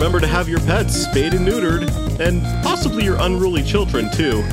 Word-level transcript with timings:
Remember 0.00 0.18
to 0.18 0.26
have 0.26 0.48
your 0.48 0.60
pets 0.60 0.94
spayed 0.94 1.34
and 1.34 1.46
neutered, 1.46 1.86
and 2.20 2.42
possibly 2.64 3.04
your 3.04 3.18
unruly 3.20 3.62
children, 3.62 4.10
too. 4.10 4.42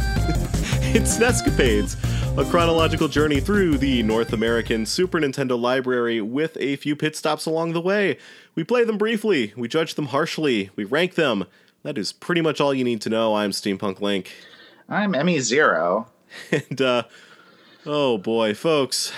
it's 0.93 1.17
Nescapades, 1.17 1.95
a 2.37 2.43
chronological 2.51 3.07
journey 3.07 3.39
through 3.39 3.77
the 3.77 4.03
North 4.03 4.33
American 4.33 4.85
Super 4.85 5.21
Nintendo 5.21 5.57
library 5.57 6.19
with 6.19 6.57
a 6.57 6.75
few 6.75 6.97
pit 6.97 7.15
stops 7.15 7.45
along 7.45 7.71
the 7.71 7.79
way. 7.79 8.17
We 8.55 8.65
play 8.65 8.83
them 8.83 8.97
briefly, 8.97 9.53
we 9.55 9.69
judge 9.69 9.95
them 9.95 10.07
harshly, 10.07 10.69
we 10.75 10.83
rank 10.83 11.15
them. 11.15 11.45
That 11.81 11.97
is 11.97 12.11
pretty 12.11 12.41
much 12.41 12.59
all 12.59 12.73
you 12.73 12.83
need 12.83 12.99
to 13.03 13.09
know. 13.09 13.33
I'm 13.33 13.51
Steampunk 13.51 14.01
Link. 14.01 14.33
I'm 14.89 15.15
Emmy 15.15 15.39
Zero. 15.39 16.09
And, 16.51 16.81
uh, 16.81 17.03
oh 17.85 18.17
boy, 18.17 18.53
folks, 18.53 19.13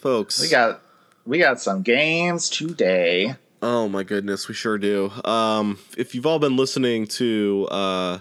folks. 0.00 0.40
We 0.40 0.48
got 0.48 0.82
we 1.24 1.38
got 1.38 1.60
some 1.60 1.82
games 1.82 2.50
today. 2.50 3.36
Oh 3.64 3.88
my 3.88 4.02
goodness, 4.02 4.48
we 4.48 4.54
sure 4.54 4.76
do. 4.76 5.12
Um, 5.24 5.78
if 5.96 6.16
you've 6.16 6.26
all 6.26 6.40
been 6.40 6.56
listening 6.56 7.06
to 7.06 7.68
uh, 7.70 8.18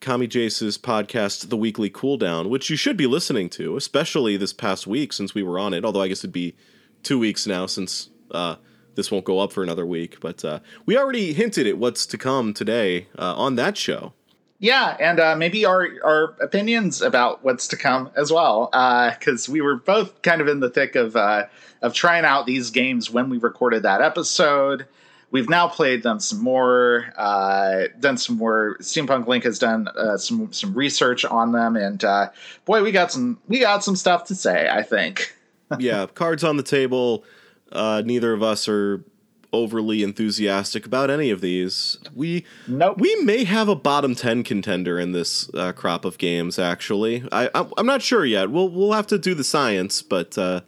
Kami 0.00 0.28
Jace's 0.28 0.78
podcast, 0.78 1.48
The 1.48 1.56
Weekly 1.56 1.90
Cooldown, 1.90 2.48
which 2.48 2.70
you 2.70 2.76
should 2.76 2.96
be 2.96 3.08
listening 3.08 3.50
to, 3.50 3.76
especially 3.76 4.36
this 4.36 4.52
past 4.52 4.86
week 4.86 5.12
since 5.12 5.34
we 5.34 5.42
were 5.42 5.58
on 5.58 5.74
it. 5.74 5.84
Although 5.84 6.02
I 6.02 6.06
guess 6.06 6.20
it'd 6.20 6.30
be 6.30 6.54
two 7.02 7.18
weeks 7.18 7.48
now 7.48 7.66
since 7.66 8.10
uh, 8.30 8.54
this 8.94 9.10
won't 9.10 9.24
go 9.24 9.40
up 9.40 9.52
for 9.52 9.64
another 9.64 9.84
week. 9.84 10.20
But 10.20 10.44
uh, 10.44 10.60
we 10.86 10.96
already 10.96 11.32
hinted 11.32 11.66
at 11.66 11.76
what's 11.76 12.06
to 12.06 12.16
come 12.16 12.54
today 12.54 13.08
uh, 13.18 13.34
on 13.34 13.56
that 13.56 13.76
show. 13.76 14.12
Yeah, 14.60 14.96
and 14.98 15.20
uh, 15.20 15.36
maybe 15.36 15.64
our 15.64 15.86
our 16.02 16.34
opinions 16.40 17.00
about 17.00 17.44
what's 17.44 17.68
to 17.68 17.76
come 17.76 18.10
as 18.16 18.32
well, 18.32 18.66
because 18.66 19.48
uh, 19.48 19.52
we 19.52 19.60
were 19.60 19.76
both 19.76 20.20
kind 20.22 20.40
of 20.40 20.48
in 20.48 20.58
the 20.58 20.68
thick 20.68 20.96
of 20.96 21.14
uh, 21.14 21.44
of 21.80 21.94
trying 21.94 22.24
out 22.24 22.44
these 22.44 22.70
games 22.70 23.08
when 23.08 23.30
we 23.30 23.38
recorded 23.38 23.84
that 23.84 24.00
episode. 24.00 24.86
We've 25.30 25.48
now 25.48 25.68
played 25.68 26.02
them 26.02 26.20
some 26.20 26.42
more, 26.42 27.12
uh, 27.16 27.88
done 28.00 28.16
some 28.16 28.38
more. 28.38 28.78
Steampunk 28.80 29.26
Link 29.28 29.44
has 29.44 29.60
done 29.60 29.86
uh, 29.88 30.16
some 30.16 30.52
some 30.52 30.74
research 30.74 31.24
on 31.24 31.52
them, 31.52 31.76
and 31.76 32.02
uh, 32.02 32.30
boy, 32.64 32.82
we 32.82 32.90
got 32.90 33.12
some 33.12 33.38
we 33.46 33.60
got 33.60 33.84
some 33.84 33.94
stuff 33.94 34.24
to 34.24 34.34
say. 34.34 34.68
I 34.68 34.82
think. 34.82 35.36
yeah, 35.78 36.06
cards 36.06 36.42
on 36.42 36.56
the 36.56 36.62
table. 36.64 37.24
neither 37.72 38.32
of 38.32 38.42
us 38.42 38.68
are 38.68 39.04
overly 39.52 40.02
enthusiastic 40.02 40.84
about 40.84 41.10
any 41.10 41.30
of 41.30 41.40
these. 41.40 41.98
We 42.14 42.44
nope. 42.66 43.00
we 43.00 43.14
may 43.16 43.44
have 43.44 43.68
a 43.68 43.74
bottom 43.74 44.14
ten 44.14 44.42
contender 44.42 44.98
in 44.98 45.12
this 45.12 45.52
uh, 45.54 45.72
crop 45.72 46.04
of 46.04 46.18
games. 46.18 46.58
Actually, 46.58 47.24
I 47.32 47.50
I'm 47.54 47.86
not 47.86 48.02
sure 48.02 48.24
yet. 48.24 48.50
We'll 48.50 48.68
we'll 48.68 48.92
have 48.92 49.06
to 49.08 49.18
do 49.18 49.34
the 49.34 49.44
science, 49.44 50.02
but 50.02 50.36
uh, 50.36 50.60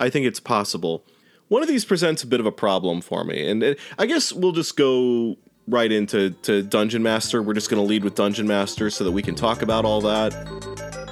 I 0.00 0.10
think 0.10 0.26
it's 0.26 0.40
possible. 0.40 1.04
One 1.48 1.62
of 1.62 1.68
these 1.68 1.84
presents 1.84 2.22
a 2.22 2.26
bit 2.26 2.40
of 2.40 2.46
a 2.46 2.52
problem 2.52 3.00
for 3.00 3.22
me, 3.22 3.48
and 3.48 3.62
it, 3.62 3.78
I 3.98 4.06
guess 4.06 4.32
we'll 4.32 4.52
just 4.52 4.76
go 4.76 5.36
right 5.68 5.90
into 5.90 6.30
to 6.30 6.62
Dungeon 6.62 7.02
Master. 7.02 7.42
We're 7.42 7.54
just 7.54 7.70
going 7.70 7.82
to 7.82 7.88
lead 7.88 8.04
with 8.04 8.14
Dungeon 8.14 8.46
Master 8.46 8.90
so 8.90 9.04
that 9.04 9.12
we 9.12 9.22
can 9.22 9.34
talk 9.34 9.62
about 9.62 9.84
all 9.84 10.00
that. 10.02 11.03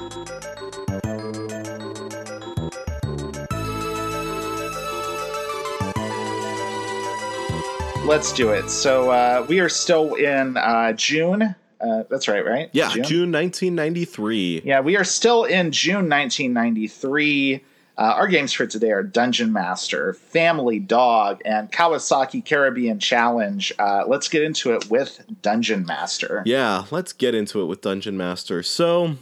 Let's 8.12 8.30
do 8.30 8.50
it. 8.50 8.68
So 8.68 9.10
uh, 9.10 9.46
we 9.48 9.58
are 9.60 9.70
still 9.70 10.16
in 10.16 10.58
uh, 10.58 10.92
June. 10.92 11.54
Uh, 11.80 12.02
that's 12.10 12.28
right, 12.28 12.44
right? 12.44 12.68
Yeah, 12.72 12.90
June? 12.90 13.04
June 13.04 13.32
1993. 13.32 14.60
Yeah, 14.66 14.80
we 14.80 14.98
are 14.98 15.04
still 15.04 15.44
in 15.44 15.72
June 15.72 16.10
1993. 16.10 17.54
Uh, 17.54 17.60
our 17.96 18.28
games 18.28 18.52
for 18.52 18.66
today 18.66 18.90
are 18.90 19.02
Dungeon 19.02 19.50
Master, 19.50 20.12
Family 20.12 20.78
Dog, 20.78 21.40
and 21.46 21.72
Kawasaki 21.72 22.44
Caribbean 22.44 22.98
Challenge. 22.98 23.72
Uh, 23.78 24.04
let's 24.06 24.28
get 24.28 24.42
into 24.42 24.74
it 24.74 24.90
with 24.90 25.24
Dungeon 25.40 25.86
Master. 25.86 26.42
Yeah, 26.44 26.84
let's 26.90 27.14
get 27.14 27.34
into 27.34 27.62
it 27.62 27.64
with 27.64 27.80
Dungeon 27.80 28.18
Master. 28.18 28.62
So, 28.62 29.16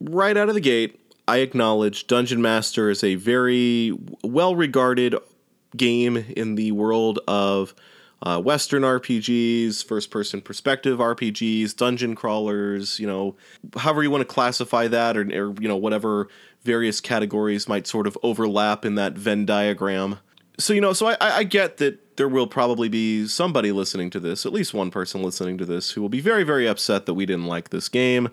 right 0.00 0.34
out 0.34 0.48
of 0.48 0.54
the 0.54 0.62
gate, 0.62 0.98
I 1.28 1.38
acknowledge 1.38 2.06
Dungeon 2.06 2.40
Master 2.40 2.88
is 2.88 3.04
a 3.04 3.16
very 3.16 3.92
well 4.24 4.56
regarded 4.56 5.14
game 5.76 6.16
in 6.16 6.54
the 6.54 6.72
world 6.72 7.18
of 7.28 7.74
uh, 8.22 8.40
Western 8.40 8.82
RPGs, 8.82 9.84
first 9.84 10.10
person 10.10 10.40
perspective 10.40 10.98
RPGs, 10.98 11.76
dungeon 11.76 12.14
crawlers, 12.14 12.98
you 12.98 13.06
know, 13.06 13.36
however 13.76 14.02
you 14.02 14.10
want 14.10 14.22
to 14.22 14.32
classify 14.32 14.88
that, 14.88 15.16
or, 15.16 15.22
or, 15.22 15.54
you 15.60 15.68
know, 15.68 15.76
whatever 15.76 16.28
various 16.64 17.00
categories 17.00 17.68
might 17.68 17.86
sort 17.86 18.06
of 18.06 18.18
overlap 18.22 18.84
in 18.84 18.96
that 18.96 19.14
Venn 19.14 19.46
diagram. 19.46 20.18
So, 20.58 20.72
you 20.72 20.80
know, 20.80 20.92
so 20.92 21.06
I, 21.06 21.16
I 21.20 21.44
get 21.44 21.76
that 21.76 22.16
there 22.16 22.28
will 22.28 22.48
probably 22.48 22.88
be 22.88 23.28
somebody 23.28 23.70
listening 23.70 24.10
to 24.10 24.20
this, 24.20 24.44
at 24.44 24.52
least 24.52 24.74
one 24.74 24.90
person 24.90 25.22
listening 25.22 25.56
to 25.58 25.64
this, 25.64 25.92
who 25.92 26.02
will 26.02 26.08
be 26.08 26.20
very, 26.20 26.42
very 26.42 26.66
upset 26.66 27.06
that 27.06 27.14
we 27.14 27.24
didn't 27.24 27.46
like 27.46 27.70
this 27.70 27.88
game. 27.88 28.28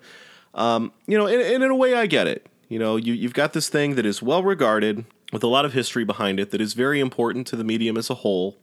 Um, 0.54 0.92
you 1.06 1.16
know, 1.16 1.26
and, 1.26 1.40
and 1.40 1.62
in 1.62 1.70
a 1.70 1.76
way, 1.76 1.94
I 1.94 2.06
get 2.06 2.26
it. 2.26 2.46
You 2.68 2.80
know, 2.80 2.96
you, 2.96 3.12
you've 3.12 3.34
got 3.34 3.52
this 3.52 3.68
thing 3.68 3.94
that 3.94 4.04
is 4.04 4.20
well 4.20 4.42
regarded, 4.42 5.04
with 5.32 5.42
a 5.42 5.48
lot 5.48 5.64
of 5.64 5.72
history 5.72 6.04
behind 6.04 6.38
it 6.38 6.50
that 6.50 6.60
is 6.60 6.72
very 6.74 7.00
important 7.00 7.46
to 7.48 7.56
the 7.56 7.64
medium 7.64 7.96
as 7.96 8.10
a 8.10 8.14
whole. 8.14 8.56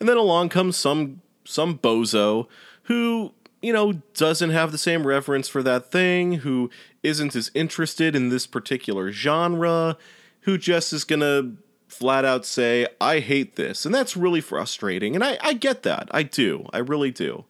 And 0.00 0.08
then 0.08 0.16
along 0.16 0.48
comes 0.50 0.76
some 0.76 1.20
some 1.44 1.78
bozo 1.78 2.46
who, 2.84 3.32
you 3.62 3.72
know, 3.72 3.94
doesn't 4.14 4.50
have 4.50 4.72
the 4.72 4.78
same 4.78 5.06
reverence 5.06 5.48
for 5.48 5.62
that 5.62 5.90
thing, 5.90 6.34
who 6.34 6.70
isn't 7.02 7.36
as 7.36 7.50
interested 7.54 8.16
in 8.16 8.28
this 8.28 8.46
particular 8.46 9.12
genre, 9.12 9.96
who 10.40 10.58
just 10.58 10.92
is 10.92 11.04
to 11.20 11.56
flat 11.86 12.24
out 12.24 12.44
say, 12.44 12.86
I 13.00 13.20
hate 13.20 13.56
this. 13.56 13.86
And 13.86 13.94
that's 13.94 14.16
really 14.16 14.40
frustrating. 14.40 15.14
And 15.14 15.22
I, 15.22 15.38
I 15.40 15.52
get 15.52 15.82
that. 15.84 16.08
I 16.10 16.24
do. 16.24 16.66
I 16.72 16.78
really 16.78 17.10
do. 17.10 17.44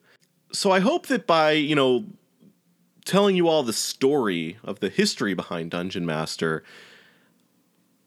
So 0.53 0.71
I 0.71 0.81
hope 0.81 1.06
that 1.06 1.27
by, 1.27 1.53
you 1.53 1.75
know, 1.75 2.04
telling 3.04 3.37
you 3.37 3.49
all 3.49 3.62
the 3.62 3.72
story 3.72 4.59
of 4.62 4.81
the 4.81 4.88
history 4.88 5.34
behind 5.34 5.71
Dungeon 5.71 6.06
Master, 6.06 6.62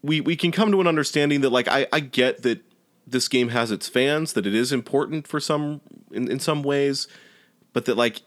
we 0.01 0.21
we 0.21 0.35
can 0.35 0.51
come 0.51 0.71
to 0.71 0.81
an 0.81 0.87
understanding 0.87 1.41
that 1.41 1.49
like 1.49 1.67
I, 1.67 1.87
I 1.91 1.99
get 1.99 2.43
that 2.43 2.63
this 3.07 3.27
game 3.27 3.49
has 3.49 3.71
its 3.71 3.87
fans, 3.87 4.33
that 4.33 4.45
it 4.45 4.53
is 4.53 4.71
important 4.71 5.27
for 5.27 5.39
some 5.39 5.81
in, 6.11 6.29
in 6.29 6.39
some 6.39 6.61
ways, 6.61 7.07
but 7.73 7.85
that 7.85 7.95
like 7.95 8.21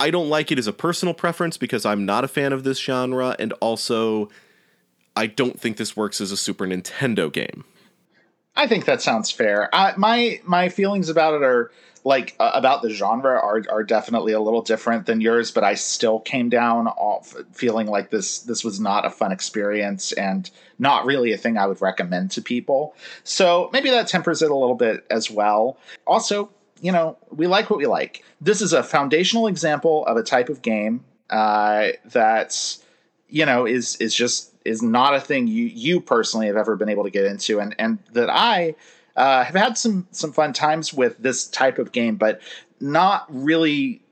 I 0.00 0.10
don't 0.10 0.28
like 0.28 0.50
it 0.50 0.58
as 0.58 0.66
a 0.66 0.72
personal 0.72 1.14
preference 1.14 1.56
because 1.56 1.86
I'm 1.86 2.04
not 2.04 2.24
a 2.24 2.28
fan 2.28 2.52
of 2.52 2.64
this 2.64 2.78
genre, 2.78 3.36
and 3.38 3.52
also 3.54 4.28
I 5.14 5.26
don't 5.26 5.60
think 5.60 5.76
this 5.76 5.96
works 5.96 6.20
as 6.20 6.32
a 6.32 6.36
Super 6.36 6.66
Nintendo 6.66 7.32
game. 7.32 7.64
I 8.54 8.66
think 8.66 8.84
that 8.84 9.00
sounds 9.00 9.30
fair. 9.30 9.74
I, 9.74 9.94
my 9.96 10.40
my 10.44 10.68
feelings 10.68 11.08
about 11.08 11.34
it 11.34 11.42
are 11.42 11.70
like 12.04 12.34
uh, 12.38 12.50
about 12.54 12.82
the 12.82 12.90
genre 12.90 13.38
are 13.38 13.62
are 13.70 13.82
definitely 13.82 14.32
a 14.32 14.40
little 14.40 14.62
different 14.62 15.06
than 15.06 15.20
yours, 15.20 15.50
but 15.50 15.64
I 15.64 15.74
still 15.74 16.20
came 16.20 16.48
down 16.48 16.88
off 16.88 17.34
feeling 17.52 17.86
like 17.86 18.10
this 18.10 18.40
this 18.40 18.64
was 18.64 18.78
not 18.78 19.06
a 19.06 19.10
fun 19.10 19.32
experience 19.32 20.12
and 20.12 20.50
not 20.78 21.06
really 21.06 21.32
a 21.32 21.38
thing 21.38 21.56
I 21.56 21.66
would 21.66 21.80
recommend 21.80 22.30
to 22.32 22.42
people. 22.42 22.94
So 23.24 23.70
maybe 23.72 23.90
that 23.90 24.08
tempers 24.08 24.42
it 24.42 24.50
a 24.50 24.56
little 24.56 24.74
bit 24.74 25.06
as 25.10 25.30
well. 25.30 25.78
Also, 26.06 26.50
you 26.80 26.92
know, 26.92 27.16
we 27.30 27.46
like 27.46 27.70
what 27.70 27.78
we 27.78 27.86
like. 27.86 28.24
This 28.40 28.60
is 28.60 28.72
a 28.72 28.82
foundational 28.82 29.46
example 29.46 30.04
of 30.06 30.16
a 30.16 30.22
type 30.22 30.48
of 30.48 30.60
game 30.60 31.04
uh, 31.30 31.88
that's 32.04 32.84
you 33.28 33.46
know 33.46 33.64
is 33.64 33.96
is 33.96 34.14
just 34.14 34.51
is 34.64 34.82
not 34.82 35.14
a 35.14 35.20
thing 35.20 35.46
you 35.46 35.64
you 35.64 36.00
personally 36.00 36.46
have 36.46 36.56
ever 36.56 36.76
been 36.76 36.88
able 36.88 37.04
to 37.04 37.10
get 37.10 37.24
into, 37.24 37.60
and 37.60 37.74
and 37.78 37.98
that 38.12 38.30
I 38.30 38.74
uh, 39.16 39.44
have 39.44 39.54
had 39.54 39.78
some 39.78 40.06
some 40.10 40.32
fun 40.32 40.52
times 40.52 40.92
with 40.92 41.18
this 41.18 41.46
type 41.46 41.78
of 41.78 41.92
game, 41.92 42.16
but 42.16 42.40
not 42.80 43.26
really 43.28 44.02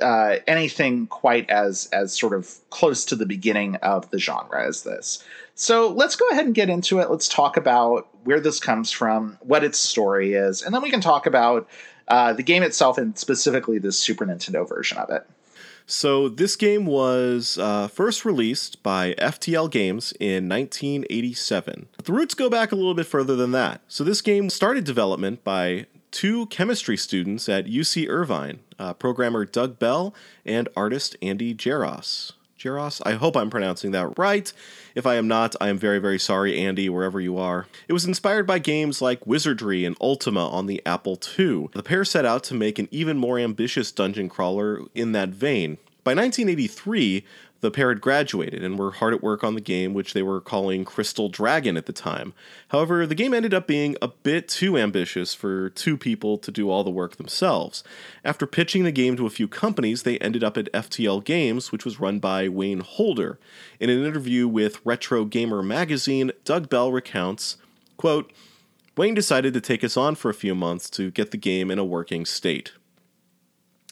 uh, 0.00 0.36
anything 0.46 1.06
quite 1.06 1.48
as 1.50 1.88
as 1.92 2.18
sort 2.18 2.32
of 2.32 2.58
close 2.70 3.04
to 3.06 3.16
the 3.16 3.26
beginning 3.26 3.76
of 3.76 4.10
the 4.10 4.18
genre 4.18 4.66
as 4.66 4.82
this. 4.82 5.24
So 5.54 5.90
let's 5.90 6.16
go 6.16 6.26
ahead 6.30 6.46
and 6.46 6.54
get 6.54 6.70
into 6.70 7.00
it. 7.00 7.10
Let's 7.10 7.28
talk 7.28 7.56
about 7.56 8.08
where 8.24 8.40
this 8.40 8.58
comes 8.58 8.90
from, 8.90 9.36
what 9.40 9.64
its 9.64 9.78
story 9.78 10.34
is, 10.34 10.62
and 10.62 10.74
then 10.74 10.82
we 10.82 10.90
can 10.90 11.00
talk 11.00 11.26
about 11.26 11.68
uh, 12.08 12.32
the 12.32 12.42
game 12.42 12.62
itself 12.62 12.98
and 12.98 13.18
specifically 13.18 13.78
the 13.78 13.92
Super 13.92 14.26
Nintendo 14.26 14.68
version 14.68 14.98
of 14.98 15.10
it. 15.10 15.26
So 15.86 16.28
this 16.28 16.56
game 16.56 16.86
was 16.86 17.58
uh, 17.58 17.88
first 17.88 18.24
released 18.24 18.82
by 18.82 19.14
FTL 19.14 19.70
Games 19.70 20.12
in 20.20 20.48
1987. 20.48 21.88
But 21.96 22.04
the 22.06 22.12
roots 22.12 22.34
go 22.34 22.48
back 22.48 22.72
a 22.72 22.76
little 22.76 22.94
bit 22.94 23.06
further 23.06 23.36
than 23.36 23.52
that. 23.52 23.82
So 23.88 24.04
this 24.04 24.20
game 24.20 24.50
started 24.50 24.84
development 24.84 25.44
by 25.44 25.86
two 26.10 26.46
chemistry 26.46 26.96
students 26.96 27.48
at 27.48 27.66
UC 27.66 28.08
Irvine, 28.08 28.60
uh, 28.78 28.94
programmer 28.94 29.44
Doug 29.44 29.78
Bell 29.78 30.14
and 30.44 30.68
artist 30.76 31.16
Andy 31.22 31.54
Jaros. 31.54 32.32
Jaros. 32.62 33.02
I 33.04 33.12
hope 33.14 33.36
I'm 33.36 33.50
pronouncing 33.50 33.90
that 33.90 34.16
right. 34.18 34.52
If 34.94 35.06
I 35.06 35.16
am 35.16 35.26
not, 35.26 35.56
I 35.60 35.68
am 35.68 35.78
very, 35.78 35.98
very 35.98 36.18
sorry, 36.18 36.58
Andy, 36.58 36.88
wherever 36.88 37.20
you 37.20 37.38
are. 37.38 37.66
It 37.88 37.92
was 37.92 38.04
inspired 38.04 38.46
by 38.46 38.58
games 38.58 39.02
like 39.02 39.26
Wizardry 39.26 39.84
and 39.84 39.96
Ultima 40.00 40.48
on 40.48 40.66
the 40.66 40.80
Apple 40.86 41.18
II. 41.38 41.68
The 41.72 41.82
pair 41.82 42.04
set 42.04 42.24
out 42.24 42.44
to 42.44 42.54
make 42.54 42.78
an 42.78 42.88
even 42.90 43.18
more 43.18 43.38
ambitious 43.38 43.90
dungeon 43.90 44.28
crawler 44.28 44.82
in 44.94 45.12
that 45.12 45.30
vein. 45.30 45.78
By 46.04 46.14
1983, 46.14 47.24
The 47.62 47.70
pair 47.70 47.90
had 47.90 48.00
graduated 48.00 48.64
and 48.64 48.76
were 48.76 48.90
hard 48.90 49.14
at 49.14 49.22
work 49.22 49.44
on 49.44 49.54
the 49.54 49.60
game, 49.60 49.94
which 49.94 50.14
they 50.14 50.22
were 50.22 50.40
calling 50.40 50.84
Crystal 50.84 51.28
Dragon 51.28 51.76
at 51.76 51.86
the 51.86 51.92
time. 51.92 52.34
However, 52.68 53.06
the 53.06 53.14
game 53.14 53.32
ended 53.32 53.54
up 53.54 53.68
being 53.68 53.96
a 54.02 54.08
bit 54.08 54.48
too 54.48 54.76
ambitious 54.76 55.32
for 55.32 55.70
two 55.70 55.96
people 55.96 56.38
to 56.38 56.50
do 56.50 56.68
all 56.68 56.82
the 56.82 56.90
work 56.90 57.16
themselves. 57.16 57.84
After 58.24 58.48
pitching 58.48 58.82
the 58.82 58.90
game 58.90 59.16
to 59.16 59.26
a 59.26 59.30
few 59.30 59.46
companies, 59.46 60.02
they 60.02 60.18
ended 60.18 60.42
up 60.42 60.58
at 60.58 60.72
FTL 60.72 61.24
Games, 61.24 61.70
which 61.70 61.84
was 61.84 62.00
run 62.00 62.18
by 62.18 62.48
Wayne 62.48 62.80
Holder. 62.80 63.38
In 63.78 63.90
an 63.90 64.04
interview 64.04 64.48
with 64.48 64.84
Retro 64.84 65.24
Gamer 65.24 65.62
magazine, 65.62 66.32
Doug 66.44 66.68
Bell 66.68 66.90
recounts, 66.90 67.58
quote, 67.96 68.32
Wayne 68.96 69.14
decided 69.14 69.54
to 69.54 69.60
take 69.60 69.84
us 69.84 69.96
on 69.96 70.16
for 70.16 70.30
a 70.30 70.34
few 70.34 70.56
months 70.56 70.90
to 70.90 71.12
get 71.12 71.30
the 71.30 71.36
game 71.36 71.70
in 71.70 71.78
a 71.78 71.84
working 71.84 72.26
state. 72.26 72.72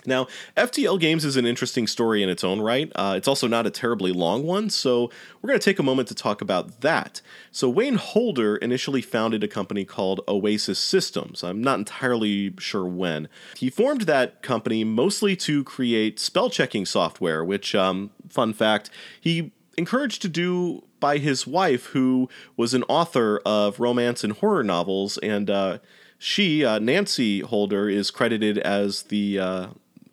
Now, 0.06 0.26
FTL 0.56 0.98
Games 0.98 1.24
is 1.24 1.36
an 1.36 1.46
interesting 1.46 1.86
story 1.86 2.22
in 2.22 2.28
its 2.28 2.44
own 2.44 2.60
right. 2.60 2.90
Uh, 2.94 3.14
it's 3.16 3.28
also 3.28 3.46
not 3.46 3.66
a 3.66 3.70
terribly 3.70 4.12
long 4.12 4.44
one, 4.44 4.70
so 4.70 5.10
we're 5.40 5.48
going 5.48 5.58
to 5.58 5.64
take 5.64 5.78
a 5.78 5.82
moment 5.82 6.08
to 6.08 6.14
talk 6.14 6.40
about 6.40 6.80
that. 6.80 7.20
So, 7.52 7.68
Wayne 7.68 7.96
Holder 7.96 8.56
initially 8.56 9.02
founded 9.02 9.44
a 9.44 9.48
company 9.48 9.84
called 9.84 10.20
Oasis 10.28 10.78
Systems. 10.78 11.44
I'm 11.44 11.62
not 11.62 11.78
entirely 11.78 12.54
sure 12.58 12.86
when. 12.86 13.28
He 13.56 13.70
formed 13.70 14.02
that 14.02 14.42
company 14.42 14.84
mostly 14.84 15.36
to 15.36 15.64
create 15.64 16.18
spell 16.18 16.50
checking 16.50 16.86
software, 16.86 17.44
which, 17.44 17.74
um, 17.74 18.10
fun 18.28 18.52
fact, 18.52 18.90
he 19.20 19.52
encouraged 19.76 20.22
to 20.22 20.28
do 20.28 20.84
by 21.00 21.18
his 21.18 21.46
wife, 21.46 21.86
who 21.86 22.28
was 22.56 22.74
an 22.74 22.82
author 22.84 23.40
of 23.46 23.80
romance 23.80 24.22
and 24.22 24.34
horror 24.34 24.62
novels, 24.62 25.16
and 25.18 25.48
uh, 25.48 25.78
she, 26.18 26.64
uh, 26.64 26.78
Nancy 26.78 27.40
Holder, 27.40 27.88
is 27.88 28.10
credited 28.10 28.58
as 28.58 29.04
the 29.04 29.38
uh, 29.38 29.66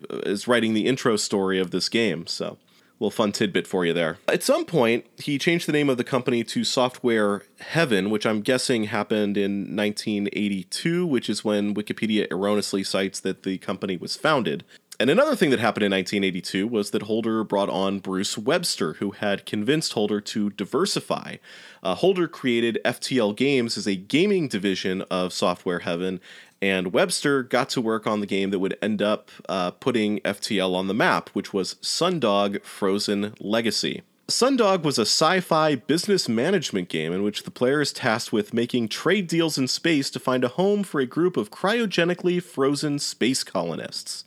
is 0.09 0.47
writing 0.47 0.73
the 0.73 0.85
intro 0.85 1.15
story 1.15 1.59
of 1.59 1.71
this 1.71 1.89
game. 1.89 2.27
So, 2.27 2.57
a 2.99 3.03
little 3.03 3.11
fun 3.11 3.31
tidbit 3.31 3.67
for 3.67 3.85
you 3.85 3.94
there. 3.94 4.17
At 4.27 4.41
some 4.41 4.65
point, 4.65 5.05
he 5.17 5.38
changed 5.38 5.67
the 5.67 5.71
name 5.71 5.89
of 5.89 5.97
the 5.97 6.03
company 6.03 6.44
to 6.45 6.63
Software 6.63 7.44
Heaven, 7.59 8.09
which 8.09 8.25
I'm 8.25 8.41
guessing 8.41 8.85
happened 8.85 9.38
in 9.38 9.75
1982, 9.75 11.05
which 11.05 11.29
is 11.29 11.44
when 11.44 11.75
Wikipedia 11.75 12.27
erroneously 12.31 12.83
cites 12.83 13.19
that 13.19 13.44
the 13.44 13.59
company 13.59 13.97
was 13.97 14.15
founded. 14.15 14.63
And 14.99 15.11
another 15.11 15.35
thing 15.35 15.51
that 15.51 15.59
happened 15.59 15.83
in 15.83 15.91
1982 15.91 16.67
was 16.67 16.89
that 16.89 17.03
Holder 17.03 17.43
brought 17.43 17.69
on 17.69 18.00
Bruce 18.00 18.35
Webster, 18.35 18.93
who 18.93 19.11
had 19.11 19.45
convinced 19.45 19.93
Holder 19.93 20.19
to 20.21 20.50
diversify. 20.50 21.35
Uh, 21.83 21.93
Holder 21.93 22.27
created 22.27 22.79
FTL 22.83 23.35
Games 23.35 23.77
as 23.77 23.85
a 23.85 23.95
gaming 23.95 24.47
division 24.47 25.03
of 25.03 25.33
Software 25.33 25.79
Heaven, 25.79 26.19
and 26.62 26.94
Webster 26.94 27.44
got 27.44 27.69
to 27.69 27.81
work 27.81 28.07
on 28.07 28.19
the 28.19 28.25
game 28.25 28.50
that 28.50 28.59
would 28.59 28.77
end 28.81 29.01
up 29.01 29.30
uh, 29.48 29.71
putting 29.71 30.19
FTL 30.21 30.74
on 30.74 30.88
the 30.88 30.94
map, 30.94 31.30
which 31.30 31.54
was 31.54 31.75
Sundog 31.75 32.63
Frozen 32.63 33.36
Legacy. 33.39 34.01
Sundog 34.27 34.83
was 34.83 34.98
a 34.98 35.04
sci 35.04 35.39
fi 35.39 35.75
business 35.75 36.27
management 36.27 36.89
game 36.89 37.13
in 37.13 37.24
which 37.24 37.44
the 37.44 37.51
player 37.51 37.80
is 37.80 37.94
tasked 37.94 38.33
with 38.33 38.54
making 38.54 38.89
trade 38.89 39.27
deals 39.27 39.57
in 39.57 39.69
space 39.69 40.09
to 40.09 40.19
find 40.19 40.44
a 40.44 40.50
home 40.50 40.83
for 40.83 41.00
a 41.00 41.06
group 41.06 41.38
of 41.38 41.50
cryogenically 41.50 42.44
frozen 42.44 43.00
space 43.00 43.45
colonists. 43.45 44.25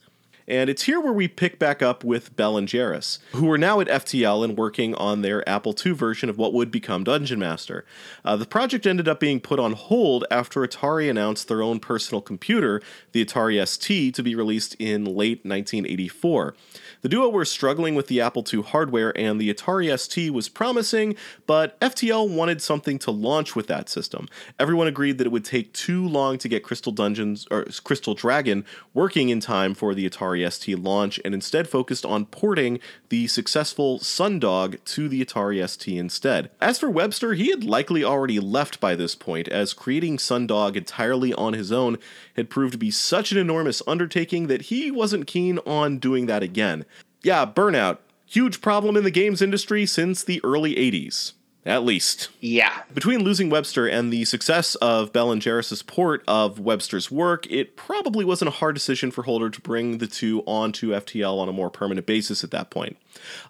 And 0.51 0.69
it's 0.69 0.83
here 0.83 1.01
where 1.01 1.13
we 1.13 1.29
pick 1.29 1.61
back 1.61 1.81
up 1.81 2.03
with 2.03 2.35
Bell 2.35 2.57
and 2.57 2.67
Jaros, 2.67 3.21
who 3.35 3.49
are 3.53 3.57
now 3.57 3.79
at 3.79 3.87
FTL 3.87 4.43
and 4.43 4.59
working 4.59 4.97
on 4.97 5.23
their 5.23 5.49
Apple 5.49 5.77
II 5.87 5.93
version 5.93 6.29
of 6.29 6.39
what 6.39 6.53
would 6.53 6.73
become 6.73 7.05
Dungeon 7.05 7.39
Master. 7.39 7.85
Uh, 8.25 8.35
the 8.35 8.45
project 8.45 8.85
ended 8.85 9.07
up 9.07 9.21
being 9.21 9.39
put 9.39 9.61
on 9.61 9.75
hold 9.75 10.25
after 10.29 10.67
Atari 10.67 11.09
announced 11.09 11.47
their 11.47 11.63
own 11.63 11.79
personal 11.79 12.21
computer, 12.21 12.83
the 13.13 13.25
Atari 13.25 13.65
ST, 13.65 14.13
to 14.13 14.25
be 14.25 14.35
released 14.35 14.75
in 14.81 15.05
late 15.05 15.45
1984. 15.45 16.57
The 17.03 17.09
duo 17.09 17.31
were 17.31 17.47
struggling 17.47 17.95
with 17.95 18.09
the 18.09 18.21
Apple 18.21 18.45
II 18.53 18.61
hardware, 18.61 19.17
and 19.17 19.41
the 19.41 19.53
Atari 19.53 19.99
ST 19.99 20.35
was 20.35 20.51
promising, 20.51 21.17
but 21.47 21.81
FTL 21.81 22.29
wanted 22.29 22.61
something 22.61 22.99
to 22.99 23.11
launch 23.11 23.57
with 23.57 23.69
that 23.69 23.89
system. 23.89 24.29
Everyone 24.59 24.87
agreed 24.87 25.17
that 25.17 25.27
it 25.27 25.33
would 25.33 25.45
take 25.45 25.73
too 25.73 26.07
long 26.07 26.37
to 26.37 26.49
get 26.49 26.63
Crystal 26.63 26.93
Dungeons 26.93 27.47
or 27.51 27.65
Crystal 27.85 28.13
Dragon 28.13 28.67
working 28.93 29.31
in 29.31 29.41
time 29.41 29.73
for 29.75 29.95
the 29.95 30.09
Atari 30.09 30.51
ST 30.53 30.79
launch 30.79 31.19
and 31.25 31.33
instead 31.33 31.69
focused 31.69 32.05
on 32.05 32.27
porting 32.27 32.81
the 33.09 33.27
successful 33.29 33.99
Sundog 34.01 34.83
to 34.85 35.09
the 35.09 35.25
Atari 35.25 35.67
ST 35.67 35.97
instead. 35.97 36.51
As 36.61 36.79
for 36.79 36.91
Webster, 36.91 37.33
he 37.33 37.49
had 37.49 37.65
likely 37.65 38.05
already 38.05 38.39
left 38.39 38.79
by 38.79 38.95
this 38.95 39.15
point, 39.15 39.49
as 39.49 39.73
creating 39.73 40.19
Sundog 40.19 40.77
entirely 40.77 41.33
on 41.33 41.55
his 41.55 41.73
own 41.73 41.97
had 42.37 42.51
proved 42.51 42.73
to 42.73 42.79
be 42.79 42.91
such 42.91 43.33
an 43.33 43.39
enormous 43.39 43.83
undertaking 43.87 44.49
that 44.49 44.63
he 44.63 44.91
wasn't 44.91 45.27
keen 45.27 45.59
on 45.61 45.99
doing 45.99 46.27
that 46.27 46.43
again. 46.43 46.85
Yeah, 47.23 47.47
burnout. 47.47 47.99
Huge 48.27 48.61
problem 48.61 48.97
in 48.97 49.05
the 49.05 49.11
games 49.11 49.43
industry 49.43 49.87
since 49.87 50.23
the 50.23 50.41
early 50.45 50.75
80s. 50.77 51.33
At 51.67 51.85
least. 51.85 52.31
Yeah. 52.41 52.83
Between 52.95 53.23
losing 53.23 53.51
Webster 53.51 53.87
and 53.87 54.11
the 54.11 54.25
success 54.25 54.77
of 54.77 55.13
Bell 55.13 55.31
and 55.31 55.43
Jaros's 55.43 55.83
port 55.83 56.25
of 56.27 56.59
Webster's 56.59 57.11
work, 57.11 57.47
it 57.51 57.77
probably 57.77 58.25
wasn't 58.25 58.49
a 58.49 58.53
hard 58.53 58.75
decision 58.75 59.11
for 59.11 59.25
Holder 59.25 59.51
to 59.51 59.61
bring 59.61 59.99
the 59.99 60.07
two 60.07 60.43
onto 60.47 60.93
FTL 60.93 61.39
on 61.39 61.51
a 61.51 61.53
more 61.53 61.69
permanent 61.69 62.07
basis 62.07 62.43
at 62.43 62.51
that 62.53 62.71
point. 62.71 62.97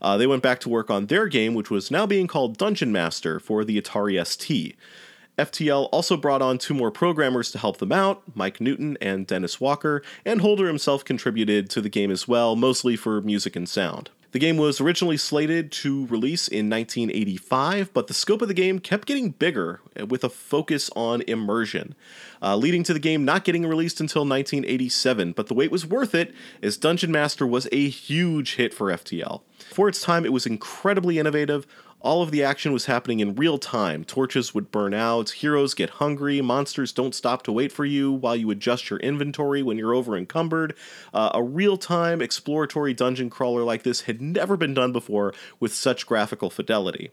Uh, 0.02 0.16
they 0.16 0.26
went 0.26 0.42
back 0.42 0.58
to 0.60 0.68
work 0.68 0.90
on 0.90 1.06
their 1.06 1.28
game, 1.28 1.54
which 1.54 1.70
was 1.70 1.90
now 1.92 2.04
being 2.04 2.26
called 2.26 2.58
Dungeon 2.58 2.90
Master 2.90 3.38
for 3.38 3.64
the 3.64 3.80
Atari 3.80 4.24
ST. 4.26 4.74
FTL 5.40 5.88
also 5.90 6.16
brought 6.16 6.42
on 6.42 6.58
two 6.58 6.74
more 6.74 6.90
programmers 6.90 7.50
to 7.52 7.58
help 7.58 7.78
them 7.78 7.92
out, 7.92 8.22
Mike 8.34 8.60
Newton 8.60 8.98
and 9.00 9.26
Dennis 9.26 9.60
Walker, 9.60 10.02
and 10.24 10.40
Holder 10.40 10.66
himself 10.66 11.04
contributed 11.04 11.70
to 11.70 11.80
the 11.80 11.88
game 11.88 12.10
as 12.10 12.28
well, 12.28 12.56
mostly 12.56 12.94
for 12.94 13.20
music 13.22 13.56
and 13.56 13.68
sound. 13.68 14.10
The 14.32 14.38
game 14.38 14.58
was 14.58 14.80
originally 14.80 15.16
slated 15.16 15.72
to 15.72 16.06
release 16.06 16.46
in 16.46 16.70
1985, 16.70 17.92
but 17.92 18.06
the 18.06 18.14
scope 18.14 18.42
of 18.42 18.48
the 18.48 18.54
game 18.54 18.78
kept 18.78 19.08
getting 19.08 19.30
bigger 19.30 19.80
with 20.08 20.22
a 20.22 20.28
focus 20.28 20.88
on 20.94 21.22
immersion, 21.22 21.96
uh, 22.40 22.54
leading 22.54 22.84
to 22.84 22.92
the 22.92 23.00
game 23.00 23.24
not 23.24 23.42
getting 23.42 23.66
released 23.66 24.00
until 24.00 24.20
1987. 24.20 25.32
But 25.32 25.48
the 25.48 25.54
wait 25.54 25.72
was 25.72 25.84
worth 25.84 26.14
it, 26.14 26.32
as 26.62 26.76
Dungeon 26.76 27.10
Master 27.10 27.44
was 27.44 27.66
a 27.72 27.88
huge 27.88 28.54
hit 28.54 28.72
for 28.72 28.92
FTL. 28.92 29.40
For 29.72 29.88
its 29.88 30.00
time, 30.00 30.24
it 30.24 30.32
was 30.32 30.46
incredibly 30.46 31.18
innovative, 31.18 31.66
all 32.00 32.22
of 32.22 32.30
the 32.30 32.42
action 32.42 32.72
was 32.72 32.86
happening 32.86 33.20
in 33.20 33.34
real 33.34 33.58
time. 33.58 34.04
Torches 34.04 34.54
would 34.54 34.70
burn 34.70 34.94
out, 34.94 35.30
heroes 35.30 35.74
get 35.74 35.90
hungry, 35.90 36.40
monsters 36.40 36.92
don't 36.92 37.14
stop 37.14 37.42
to 37.42 37.52
wait 37.52 37.70
for 37.70 37.84
you 37.84 38.10
while 38.10 38.36
you 38.36 38.50
adjust 38.50 38.90
your 38.90 38.98
inventory 39.00 39.62
when 39.62 39.78
you're 39.78 39.94
over 39.94 40.16
encumbered. 40.16 40.74
Uh, 41.12 41.30
a 41.34 41.42
real 41.42 41.76
time 41.76 42.22
exploratory 42.22 42.94
dungeon 42.94 43.30
crawler 43.30 43.62
like 43.62 43.82
this 43.82 44.02
had 44.02 44.20
never 44.20 44.56
been 44.56 44.74
done 44.74 44.92
before 44.92 45.34
with 45.58 45.74
such 45.74 46.06
graphical 46.06 46.50
fidelity. 46.50 47.10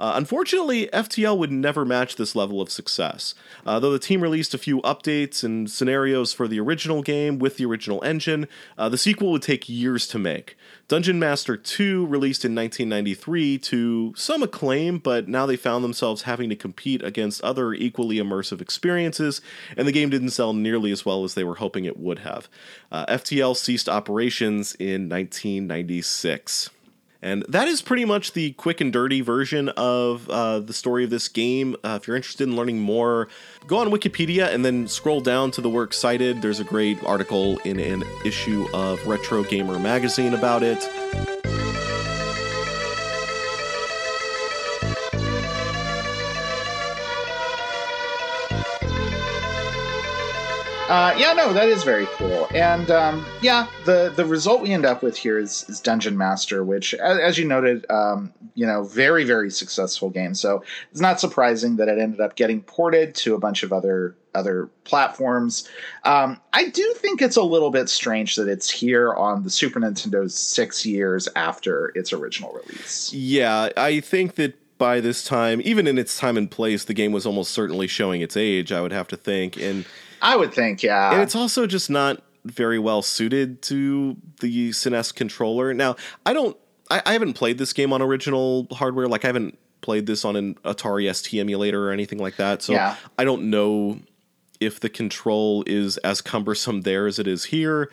Uh, 0.00 0.12
unfortunately, 0.14 0.88
FTL 0.94 1.36
would 1.36 1.52
never 1.52 1.84
match 1.84 2.16
this 2.16 2.34
level 2.34 2.62
of 2.62 2.70
success. 2.70 3.34
Uh, 3.66 3.78
though 3.78 3.92
the 3.92 3.98
team 3.98 4.22
released 4.22 4.54
a 4.54 4.58
few 4.58 4.80
updates 4.80 5.44
and 5.44 5.70
scenarios 5.70 6.32
for 6.32 6.48
the 6.48 6.58
original 6.58 7.02
game 7.02 7.38
with 7.38 7.58
the 7.58 7.66
original 7.66 8.02
engine, 8.02 8.48
uh, 8.78 8.88
the 8.88 8.96
sequel 8.96 9.30
would 9.30 9.42
take 9.42 9.68
years 9.68 10.08
to 10.08 10.18
make. 10.18 10.56
Dungeon 10.88 11.18
Master 11.18 11.54
2 11.54 12.06
released 12.06 12.46
in 12.46 12.54
1993 12.54 13.58
to 13.58 14.14
some 14.16 14.42
acclaim, 14.42 14.96
but 14.96 15.28
now 15.28 15.44
they 15.44 15.56
found 15.56 15.84
themselves 15.84 16.22
having 16.22 16.48
to 16.48 16.56
compete 16.56 17.02
against 17.02 17.42
other 17.42 17.74
equally 17.74 18.16
immersive 18.16 18.62
experiences, 18.62 19.42
and 19.76 19.86
the 19.86 19.92
game 19.92 20.08
didn't 20.08 20.30
sell 20.30 20.54
nearly 20.54 20.90
as 20.90 21.04
well 21.04 21.24
as 21.24 21.34
they 21.34 21.44
were 21.44 21.56
hoping 21.56 21.84
it 21.84 21.98
would 21.98 22.20
have. 22.20 22.48
Uh, 22.90 23.04
FTL 23.06 23.54
ceased 23.54 23.88
operations 23.88 24.74
in 24.76 25.10
1996. 25.10 26.70
And 27.22 27.44
that 27.48 27.68
is 27.68 27.82
pretty 27.82 28.04
much 28.04 28.32
the 28.32 28.52
quick 28.52 28.80
and 28.80 28.92
dirty 28.92 29.20
version 29.20 29.68
of 29.70 30.28
uh, 30.30 30.60
the 30.60 30.72
story 30.72 31.04
of 31.04 31.10
this 31.10 31.28
game. 31.28 31.76
Uh, 31.84 31.98
if 32.00 32.06
you're 32.06 32.16
interested 32.16 32.48
in 32.48 32.56
learning 32.56 32.80
more, 32.80 33.28
go 33.66 33.78
on 33.78 33.88
Wikipedia 33.90 34.52
and 34.52 34.64
then 34.64 34.88
scroll 34.88 35.20
down 35.20 35.50
to 35.52 35.60
the 35.60 35.70
works 35.70 35.98
cited. 35.98 36.40
There's 36.40 36.60
a 36.60 36.64
great 36.64 37.02
article 37.04 37.58
in 37.58 37.78
an 37.78 38.04
issue 38.24 38.66
of 38.72 39.06
Retro 39.06 39.42
Gamer 39.42 39.78
magazine 39.78 40.34
about 40.34 40.62
it. 40.62 41.39
Uh, 50.90 51.14
yeah, 51.16 51.32
no, 51.32 51.52
that 51.52 51.68
is 51.68 51.84
very 51.84 52.06
cool. 52.16 52.48
And 52.52 52.90
um, 52.90 53.24
yeah, 53.40 53.68
the 53.84 54.12
the 54.16 54.24
result 54.24 54.60
we 54.60 54.72
end 54.72 54.84
up 54.84 55.04
with 55.04 55.16
here 55.16 55.38
is, 55.38 55.64
is 55.68 55.78
Dungeon 55.78 56.18
Master, 56.18 56.64
which, 56.64 56.94
as, 56.94 57.16
as 57.16 57.38
you 57.38 57.46
noted, 57.46 57.88
um, 57.90 58.34
you 58.56 58.66
know, 58.66 58.82
very 58.82 59.22
very 59.22 59.52
successful 59.52 60.10
game. 60.10 60.34
So 60.34 60.64
it's 60.90 61.00
not 61.00 61.20
surprising 61.20 61.76
that 61.76 61.86
it 61.86 62.00
ended 62.00 62.20
up 62.20 62.34
getting 62.34 62.60
ported 62.62 63.14
to 63.14 63.36
a 63.36 63.38
bunch 63.38 63.62
of 63.62 63.72
other 63.72 64.16
other 64.34 64.68
platforms. 64.82 65.68
Um, 66.04 66.40
I 66.52 66.70
do 66.70 66.92
think 66.96 67.22
it's 67.22 67.36
a 67.36 67.42
little 67.44 67.70
bit 67.70 67.88
strange 67.88 68.34
that 68.34 68.48
it's 68.48 68.68
here 68.68 69.14
on 69.14 69.44
the 69.44 69.50
Super 69.50 69.78
Nintendo 69.78 70.28
six 70.28 70.84
years 70.84 71.28
after 71.36 71.92
its 71.94 72.12
original 72.12 72.52
release. 72.52 73.12
Yeah, 73.12 73.68
I 73.76 74.00
think 74.00 74.34
that 74.34 74.58
by 74.76 75.00
this 75.00 75.22
time, 75.22 75.60
even 75.62 75.86
in 75.86 75.98
its 75.98 76.18
time 76.18 76.36
and 76.36 76.50
place, 76.50 76.82
the 76.82 76.94
game 76.94 77.12
was 77.12 77.26
almost 77.26 77.52
certainly 77.52 77.86
showing 77.86 78.22
its 78.22 78.36
age. 78.36 78.72
I 78.72 78.80
would 78.80 78.92
have 78.92 79.06
to 79.08 79.16
think, 79.16 79.56
and 79.56 79.84
I 80.22 80.36
would 80.36 80.52
think, 80.52 80.82
yeah. 80.82 81.12
And 81.12 81.22
it's 81.22 81.34
also 81.34 81.66
just 81.66 81.90
not 81.90 82.22
very 82.44 82.78
well 82.78 83.02
suited 83.02 83.62
to 83.62 84.16
the 84.40 84.70
SNES 84.70 85.14
controller. 85.14 85.74
Now, 85.74 85.96
I 86.24 86.32
don't 86.32 86.56
I, 86.90 87.02
I 87.06 87.12
haven't 87.12 87.34
played 87.34 87.58
this 87.58 87.72
game 87.72 87.92
on 87.92 88.02
original 88.02 88.66
hardware. 88.72 89.06
Like 89.06 89.24
I 89.24 89.28
haven't 89.28 89.58
played 89.80 90.06
this 90.06 90.24
on 90.24 90.36
an 90.36 90.54
Atari 90.64 91.14
ST 91.14 91.40
emulator 91.40 91.88
or 91.88 91.92
anything 91.92 92.18
like 92.18 92.36
that. 92.36 92.62
So 92.62 92.72
Yeah. 92.72 92.96
I 93.18 93.24
don't 93.24 93.44
know 93.44 94.00
if 94.58 94.80
the 94.80 94.90
control 94.90 95.64
is 95.66 95.96
as 95.98 96.20
cumbersome 96.20 96.82
there 96.82 97.06
as 97.06 97.18
it 97.18 97.26
is 97.26 97.44
here. 97.44 97.90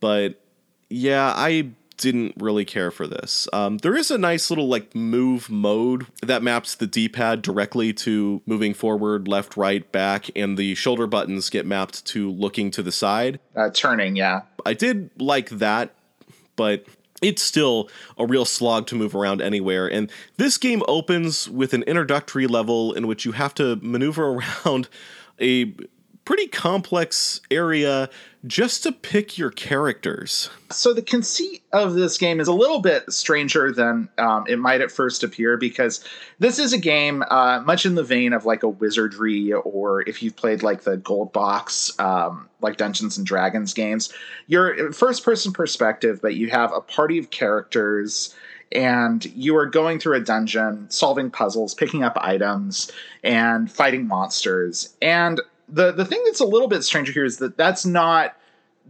But 0.00 0.40
yeah, 0.88 1.32
I 1.36 1.70
didn't 1.96 2.34
really 2.38 2.64
care 2.64 2.90
for 2.90 3.06
this. 3.06 3.48
Um, 3.52 3.78
there 3.78 3.96
is 3.96 4.10
a 4.10 4.18
nice 4.18 4.50
little 4.50 4.68
like 4.68 4.94
move 4.94 5.50
mode 5.50 6.06
that 6.22 6.42
maps 6.42 6.74
the 6.74 6.86
D-pad 6.86 7.42
directly 7.42 7.92
to 7.94 8.42
moving 8.46 8.74
forward, 8.74 9.28
left, 9.28 9.56
right, 9.56 9.90
back, 9.92 10.30
and 10.36 10.56
the 10.58 10.74
shoulder 10.74 11.06
buttons 11.06 11.50
get 11.50 11.66
mapped 11.66 12.04
to 12.06 12.30
looking 12.30 12.70
to 12.72 12.82
the 12.82 12.92
side. 12.92 13.40
Uh, 13.54 13.70
turning, 13.70 14.16
yeah. 14.16 14.42
I 14.64 14.74
did 14.74 15.10
like 15.18 15.50
that, 15.50 15.94
but 16.56 16.86
it's 17.22 17.42
still 17.42 17.88
a 18.18 18.26
real 18.26 18.44
slog 18.44 18.86
to 18.88 18.94
move 18.94 19.14
around 19.14 19.40
anywhere. 19.40 19.90
And 19.90 20.10
this 20.36 20.58
game 20.58 20.82
opens 20.86 21.48
with 21.48 21.72
an 21.72 21.82
introductory 21.84 22.46
level 22.46 22.92
in 22.92 23.06
which 23.06 23.24
you 23.24 23.32
have 23.32 23.54
to 23.54 23.76
maneuver 23.76 24.40
around 24.66 24.88
a 25.40 25.74
pretty 26.26 26.48
complex 26.48 27.40
area 27.50 28.10
just 28.46 28.82
to 28.82 28.92
pick 28.92 29.38
your 29.38 29.50
characters. 29.50 30.50
So 30.70 30.92
the 30.92 31.00
conceit 31.02 31.62
of 31.72 31.94
this 31.94 32.18
game 32.18 32.40
is 32.40 32.48
a 32.48 32.52
little 32.52 32.80
bit 32.80 33.10
stranger 33.12 33.72
than 33.72 34.08
um, 34.18 34.44
it 34.48 34.58
might 34.58 34.80
at 34.80 34.90
first 34.90 35.22
appear 35.22 35.56
because 35.56 36.04
this 36.38 36.58
is 36.58 36.72
a 36.72 36.78
game 36.78 37.24
uh, 37.30 37.60
much 37.60 37.86
in 37.86 37.94
the 37.94 38.02
vein 38.02 38.32
of 38.32 38.44
like 38.44 38.62
a 38.62 38.68
wizardry 38.68 39.52
or 39.52 40.02
if 40.08 40.22
you've 40.22 40.36
played 40.36 40.62
like 40.62 40.82
the 40.82 40.96
gold 40.96 41.32
box 41.32 41.98
um, 41.98 42.48
like 42.60 42.76
dungeons 42.76 43.16
and 43.16 43.26
dragons 43.26 43.72
games 43.72 44.12
you're 44.46 44.92
first 44.92 45.24
person 45.24 45.52
perspective 45.52 46.20
but 46.20 46.34
you 46.34 46.50
have 46.50 46.72
a 46.72 46.80
party 46.80 47.18
of 47.18 47.30
characters 47.30 48.34
and 48.72 49.24
you 49.26 49.56
are 49.56 49.66
going 49.66 49.98
through 49.98 50.16
a 50.16 50.20
dungeon 50.20 50.90
solving 50.90 51.30
puzzles 51.30 51.74
picking 51.74 52.02
up 52.02 52.16
items 52.20 52.90
and 53.22 53.70
fighting 53.70 54.06
monsters 54.06 54.96
and 55.00 55.40
the 55.68 55.92
the 55.92 56.04
thing 56.04 56.22
that's 56.24 56.40
a 56.40 56.46
little 56.46 56.68
bit 56.68 56.82
stranger 56.82 57.12
here 57.12 57.24
is 57.24 57.38
that 57.38 57.56
that's 57.56 57.84
not 57.84 58.36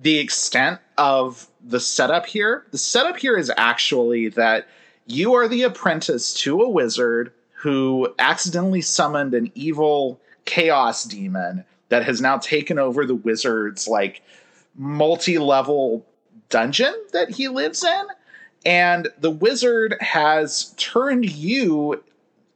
the 0.00 0.18
extent 0.18 0.80
of 0.98 1.48
the 1.64 1.80
setup 1.80 2.26
here. 2.26 2.66
The 2.70 2.78
setup 2.78 3.16
here 3.16 3.36
is 3.36 3.50
actually 3.56 4.28
that 4.28 4.68
you 5.06 5.34
are 5.34 5.48
the 5.48 5.62
apprentice 5.62 6.34
to 6.34 6.60
a 6.62 6.68
wizard 6.68 7.32
who 7.52 8.14
accidentally 8.18 8.82
summoned 8.82 9.34
an 9.34 9.50
evil 9.54 10.20
chaos 10.44 11.04
demon 11.04 11.64
that 11.88 12.04
has 12.04 12.20
now 12.20 12.38
taken 12.38 12.78
over 12.78 13.06
the 13.06 13.14
wizard's 13.14 13.88
like 13.88 14.22
multi-level 14.76 16.06
dungeon 16.48 16.94
that 17.12 17.30
he 17.30 17.48
lives 17.48 17.82
in 17.82 18.06
and 18.64 19.08
the 19.18 19.30
wizard 19.30 19.96
has 20.00 20.74
turned 20.76 21.24
you 21.24 22.02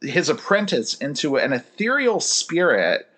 his 0.03 0.29
apprentice 0.29 0.95
into 0.95 1.37
an 1.37 1.53
ethereal 1.53 2.21
spirit 2.21 3.10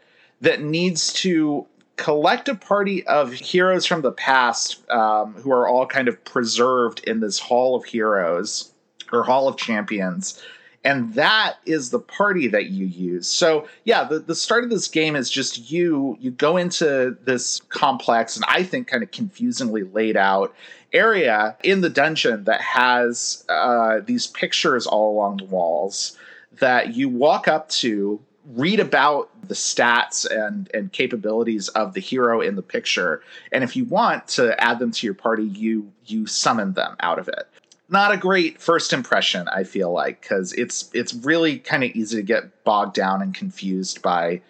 that 0.42 0.60
needs 0.60 1.12
to 1.12 1.66
collect 1.96 2.48
a 2.48 2.54
party 2.54 3.06
of 3.06 3.32
heroes 3.32 3.86
from 3.86 4.02
the 4.02 4.12
past 4.12 4.88
um, 4.90 5.34
who 5.34 5.52
are 5.52 5.68
all 5.68 5.86
kind 5.86 6.08
of 6.08 6.22
preserved 6.24 7.00
in 7.04 7.20
this 7.20 7.38
hall 7.38 7.76
of 7.76 7.84
heroes 7.84 8.72
or 9.12 9.22
hall 9.22 9.48
of 9.48 9.56
champions. 9.56 10.42
And 10.84 11.14
that 11.14 11.58
is 11.64 11.90
the 11.90 12.00
party 12.00 12.48
that 12.48 12.66
you 12.66 12.86
use. 12.86 13.28
So 13.28 13.68
yeah 13.84 14.02
the, 14.04 14.18
the 14.18 14.34
start 14.34 14.64
of 14.64 14.70
this 14.70 14.88
game 14.88 15.14
is 15.14 15.30
just 15.30 15.70
you 15.70 16.16
you 16.18 16.32
go 16.32 16.56
into 16.56 17.16
this 17.22 17.60
complex 17.68 18.36
and 18.36 18.44
i 18.48 18.62
think 18.62 18.88
kind 18.88 19.02
of 19.02 19.10
confusingly 19.12 19.84
laid 19.84 20.16
out 20.16 20.54
area 20.92 21.56
in 21.62 21.80
the 21.80 21.88
dungeon 21.88 22.44
that 22.44 22.60
has 22.60 23.44
uh, 23.48 24.00
these 24.04 24.26
pictures 24.26 24.86
all 24.86 25.14
along 25.14 25.36
the 25.38 25.44
walls 25.44 26.18
that 26.58 26.94
you 26.94 27.08
walk 27.08 27.48
up 27.48 27.68
to 27.68 28.20
read 28.46 28.80
about 28.80 29.30
the 29.48 29.54
stats 29.54 30.28
and 30.28 30.70
and 30.74 30.92
capabilities 30.92 31.68
of 31.68 31.94
the 31.94 32.00
hero 32.00 32.40
in 32.40 32.56
the 32.56 32.62
picture 32.62 33.22
and 33.52 33.62
if 33.62 33.76
you 33.76 33.84
want 33.84 34.26
to 34.26 34.58
add 34.62 34.78
them 34.78 34.90
to 34.90 35.06
your 35.06 35.14
party 35.14 35.44
you 35.44 35.92
you 36.06 36.26
summon 36.26 36.72
them 36.72 36.96
out 37.00 37.18
of 37.18 37.28
it. 37.28 37.48
Not 37.88 38.12
a 38.12 38.16
great 38.16 38.60
first 38.60 38.92
impression 38.92 39.48
i 39.48 39.64
feel 39.64 39.92
like 39.92 40.20
because 40.20 40.52
it's 40.54 40.90
it's 40.92 41.14
really 41.14 41.58
kind 41.58 41.84
of 41.84 41.90
easy 41.92 42.16
to 42.16 42.22
get 42.22 42.64
bogged 42.64 42.94
down 42.94 43.22
and 43.22 43.34
confused 43.34 44.02
by 44.02 44.40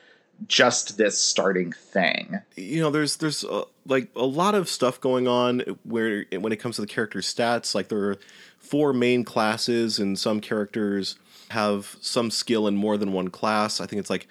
just 0.48 0.96
this 0.96 1.18
starting 1.18 1.72
thing. 1.72 2.40
You 2.56 2.80
know 2.82 2.90
there's 2.90 3.16
there's 3.16 3.44
uh, 3.44 3.64
like 3.86 4.08
a 4.16 4.24
lot 4.24 4.54
of 4.54 4.68
stuff 4.68 5.00
going 5.00 5.28
on 5.28 5.60
where 5.84 6.24
when 6.38 6.52
it 6.52 6.56
comes 6.56 6.76
to 6.76 6.82
the 6.82 6.86
character 6.86 7.20
stats 7.20 7.74
like 7.74 7.88
there 7.88 8.10
are 8.10 8.18
four 8.58 8.92
main 8.92 9.24
classes 9.24 9.98
and 9.98 10.18
some 10.18 10.40
characters 10.40 11.16
have 11.50 11.96
some 12.00 12.30
skill 12.30 12.66
in 12.66 12.76
more 12.76 12.96
than 12.96 13.12
one 13.12 13.28
class. 13.28 13.80
I 13.80 13.86
think 13.86 14.00
it's 14.00 14.10
like 14.10 14.26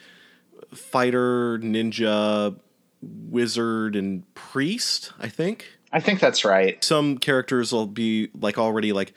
fighter 0.74 1.60
ninja 1.60 2.56
wizard 3.02 3.96
and 3.96 4.32
priest 4.36 5.12
i 5.20 5.28
think. 5.28 5.66
I 5.94 6.00
think 6.00 6.22
that's 6.22 6.46
right. 6.46 6.82
Some 6.84 7.18
characters 7.18 7.74
will 7.74 7.86
be 7.88 8.30
like 8.40 8.58
already 8.58 8.94
like 8.94 9.14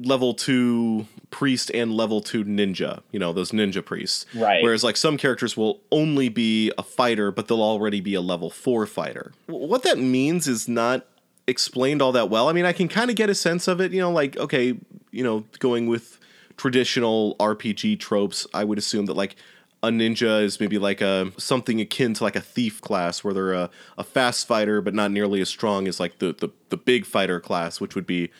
level 0.00 0.32
2 0.32 1.06
priest 1.30 1.70
and 1.74 1.92
level 1.92 2.20
2 2.22 2.44
ninja 2.44 3.02
you 3.10 3.18
know 3.18 3.32
those 3.32 3.50
ninja 3.50 3.84
priests. 3.84 4.24
Right. 4.34 4.62
whereas 4.62 4.82
like 4.84 4.96
some 4.96 5.18
characters 5.18 5.56
will 5.56 5.80
only 5.90 6.28
be 6.28 6.72
a 6.78 6.82
fighter 6.82 7.30
but 7.30 7.48
they'll 7.48 7.60
already 7.60 8.00
be 8.00 8.14
a 8.14 8.20
level 8.20 8.48
4 8.48 8.86
fighter. 8.86 9.32
What 9.46 9.82
that 9.82 9.98
means 9.98 10.48
is 10.48 10.68
not 10.68 11.04
explained 11.46 12.00
all 12.00 12.12
that 12.12 12.30
well. 12.30 12.48
I 12.48 12.52
mean 12.52 12.64
i 12.64 12.72
can 12.72 12.88
kind 12.88 13.10
of 13.10 13.16
get 13.16 13.28
a 13.28 13.34
sense 13.34 13.68
of 13.68 13.80
it 13.80 13.92
you 13.92 14.00
know 14.00 14.12
like 14.12 14.36
okay 14.38 14.78
you 15.10 15.24
know 15.24 15.44
going 15.58 15.88
with 15.88 16.17
traditional 16.58 17.34
rpg 17.36 17.98
tropes 17.98 18.46
i 18.52 18.62
would 18.62 18.76
assume 18.76 19.06
that 19.06 19.14
like 19.14 19.36
a 19.82 19.88
ninja 19.88 20.42
is 20.42 20.58
maybe 20.58 20.76
like 20.76 21.00
a 21.00 21.32
something 21.38 21.80
akin 21.80 22.12
to 22.12 22.24
like 22.24 22.36
a 22.36 22.40
thief 22.40 22.80
class 22.80 23.22
where 23.22 23.32
they're 23.32 23.54
a, 23.54 23.70
a 23.96 24.04
fast 24.04 24.46
fighter 24.46 24.80
but 24.80 24.94
not 24.94 25.10
nearly 25.10 25.40
as 25.40 25.48
strong 25.48 25.86
as 25.86 26.00
like 26.00 26.18
the, 26.18 26.32
the 26.34 26.48
the 26.68 26.76
big 26.76 27.06
fighter 27.06 27.40
class 27.40 27.80
which 27.80 27.94
would 27.94 28.06
be 28.06 28.30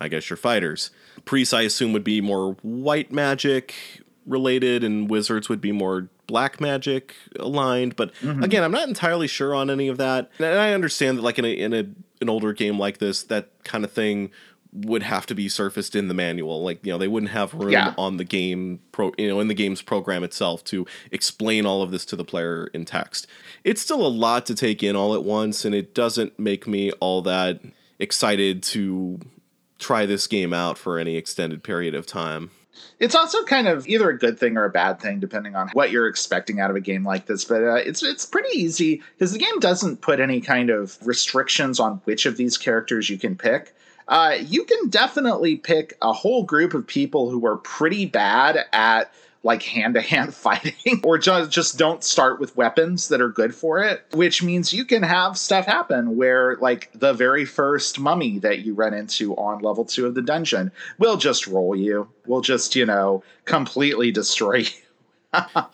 i 0.00 0.08
guess 0.08 0.28
your 0.28 0.36
fighters. 0.36 0.90
Priests 1.24 1.54
i 1.54 1.62
assume 1.62 1.92
would 1.92 2.04
be 2.04 2.20
more 2.20 2.56
white 2.62 3.12
magic 3.12 3.74
related 4.26 4.84
and 4.84 5.08
wizards 5.08 5.48
would 5.48 5.60
be 5.60 5.72
more 5.72 6.08
black 6.26 6.60
magic 6.60 7.14
aligned 7.38 7.96
but 7.96 8.12
mm-hmm. 8.16 8.42
again 8.42 8.62
i'm 8.62 8.72
not 8.72 8.86
entirely 8.86 9.26
sure 9.26 9.54
on 9.54 9.70
any 9.70 9.88
of 9.88 9.98
that. 9.98 10.30
And 10.38 10.58
i 10.58 10.72
understand 10.72 11.18
that 11.18 11.22
like 11.22 11.38
in 11.38 11.44
a 11.44 11.52
in 11.52 11.72
a 11.72 11.86
an 12.20 12.28
older 12.28 12.52
game 12.52 12.78
like 12.78 12.98
this 12.98 13.22
that 13.24 13.50
kind 13.62 13.84
of 13.84 13.92
thing 13.92 14.30
would 14.72 15.02
have 15.02 15.24
to 15.26 15.34
be 15.34 15.48
surfaced 15.48 15.96
in 15.96 16.08
the 16.08 16.14
manual 16.14 16.62
like 16.62 16.84
you 16.84 16.92
know 16.92 16.98
they 16.98 17.08
wouldn't 17.08 17.32
have 17.32 17.54
room 17.54 17.70
Yeah. 17.72 17.94
on 17.96 18.18
the 18.18 18.24
game 18.24 18.80
pro 18.92 19.12
you 19.16 19.26
know 19.26 19.40
in 19.40 19.48
the 19.48 19.54
game's 19.54 19.80
program 19.80 20.22
itself 20.22 20.62
to 20.64 20.86
explain 21.10 21.64
all 21.64 21.82
of 21.82 21.90
this 21.90 22.04
to 22.06 22.16
the 22.16 22.24
player 22.24 22.66
in 22.74 22.84
text 22.84 23.26
it's 23.64 23.80
still 23.80 24.06
a 24.06 24.08
lot 24.08 24.44
to 24.46 24.54
take 24.54 24.82
in 24.82 24.94
all 24.94 25.14
at 25.14 25.24
once 25.24 25.64
and 25.64 25.74
it 25.74 25.94
doesn't 25.94 26.38
make 26.38 26.66
me 26.66 26.90
all 27.00 27.22
that 27.22 27.60
excited 27.98 28.62
to 28.62 29.18
try 29.78 30.04
this 30.06 30.26
game 30.26 30.52
out 30.52 30.76
for 30.76 30.98
any 30.98 31.16
extended 31.16 31.62
period 31.62 31.94
of 31.94 32.04
time 32.06 32.50
It's 33.00 33.14
also 33.14 33.42
kind 33.44 33.66
of 33.68 33.88
either 33.88 34.08
a 34.10 34.18
good 34.18 34.38
thing 34.38 34.56
or 34.56 34.64
a 34.64 34.70
bad 34.70 35.00
thing, 35.00 35.18
depending 35.18 35.56
on 35.56 35.68
what 35.72 35.90
you're 35.90 36.06
expecting 36.06 36.60
out 36.60 36.70
of 36.70 36.76
a 36.76 36.80
game 36.80 37.04
like 37.04 37.26
this. 37.26 37.44
But 37.44 37.62
uh, 37.64 37.74
it's 37.74 38.02
it's 38.04 38.24
pretty 38.24 38.56
easy 38.56 39.02
because 39.14 39.32
the 39.32 39.38
game 39.38 39.58
doesn't 39.58 40.00
put 40.00 40.20
any 40.20 40.40
kind 40.40 40.70
of 40.70 40.96
restrictions 41.04 41.80
on 41.80 42.00
which 42.04 42.24
of 42.26 42.36
these 42.36 42.56
characters 42.56 43.10
you 43.10 43.18
can 43.18 43.34
pick. 43.36 43.74
Uh, 44.08 44.38
you 44.40 44.64
can 44.64 44.88
definitely 44.88 45.56
pick 45.56 45.96
a 46.00 46.12
whole 46.12 46.42
group 46.42 46.72
of 46.74 46.86
people 46.86 47.30
who 47.30 47.46
are 47.46 47.58
pretty 47.58 48.06
bad 48.06 48.64
at 48.72 49.12
like 49.44 49.62
hand 49.62 49.94
to 49.94 50.00
hand 50.00 50.34
fighting 50.34 51.00
or 51.04 51.18
just 51.18 51.50
just 51.50 51.78
don't 51.78 52.02
start 52.02 52.40
with 52.40 52.56
weapons 52.56 53.08
that 53.08 53.20
are 53.20 53.28
good 53.28 53.54
for 53.54 53.80
it 53.80 54.04
which 54.12 54.42
means 54.42 54.72
you 54.72 54.84
can 54.84 55.02
have 55.02 55.38
stuff 55.38 55.66
happen 55.66 56.16
where 56.16 56.56
like 56.56 56.90
the 56.94 57.12
very 57.12 57.44
first 57.44 57.98
mummy 58.00 58.38
that 58.38 58.60
you 58.60 58.74
run 58.74 58.92
into 58.92 59.34
on 59.36 59.62
level 59.62 59.84
2 59.84 60.06
of 60.06 60.14
the 60.14 60.22
dungeon 60.22 60.72
will 60.98 61.16
just 61.16 61.46
roll 61.46 61.76
you 61.76 62.08
will 62.26 62.40
just 62.40 62.74
you 62.74 62.84
know 62.84 63.22
completely 63.44 64.10
destroy 64.20 64.56
you 64.56 64.70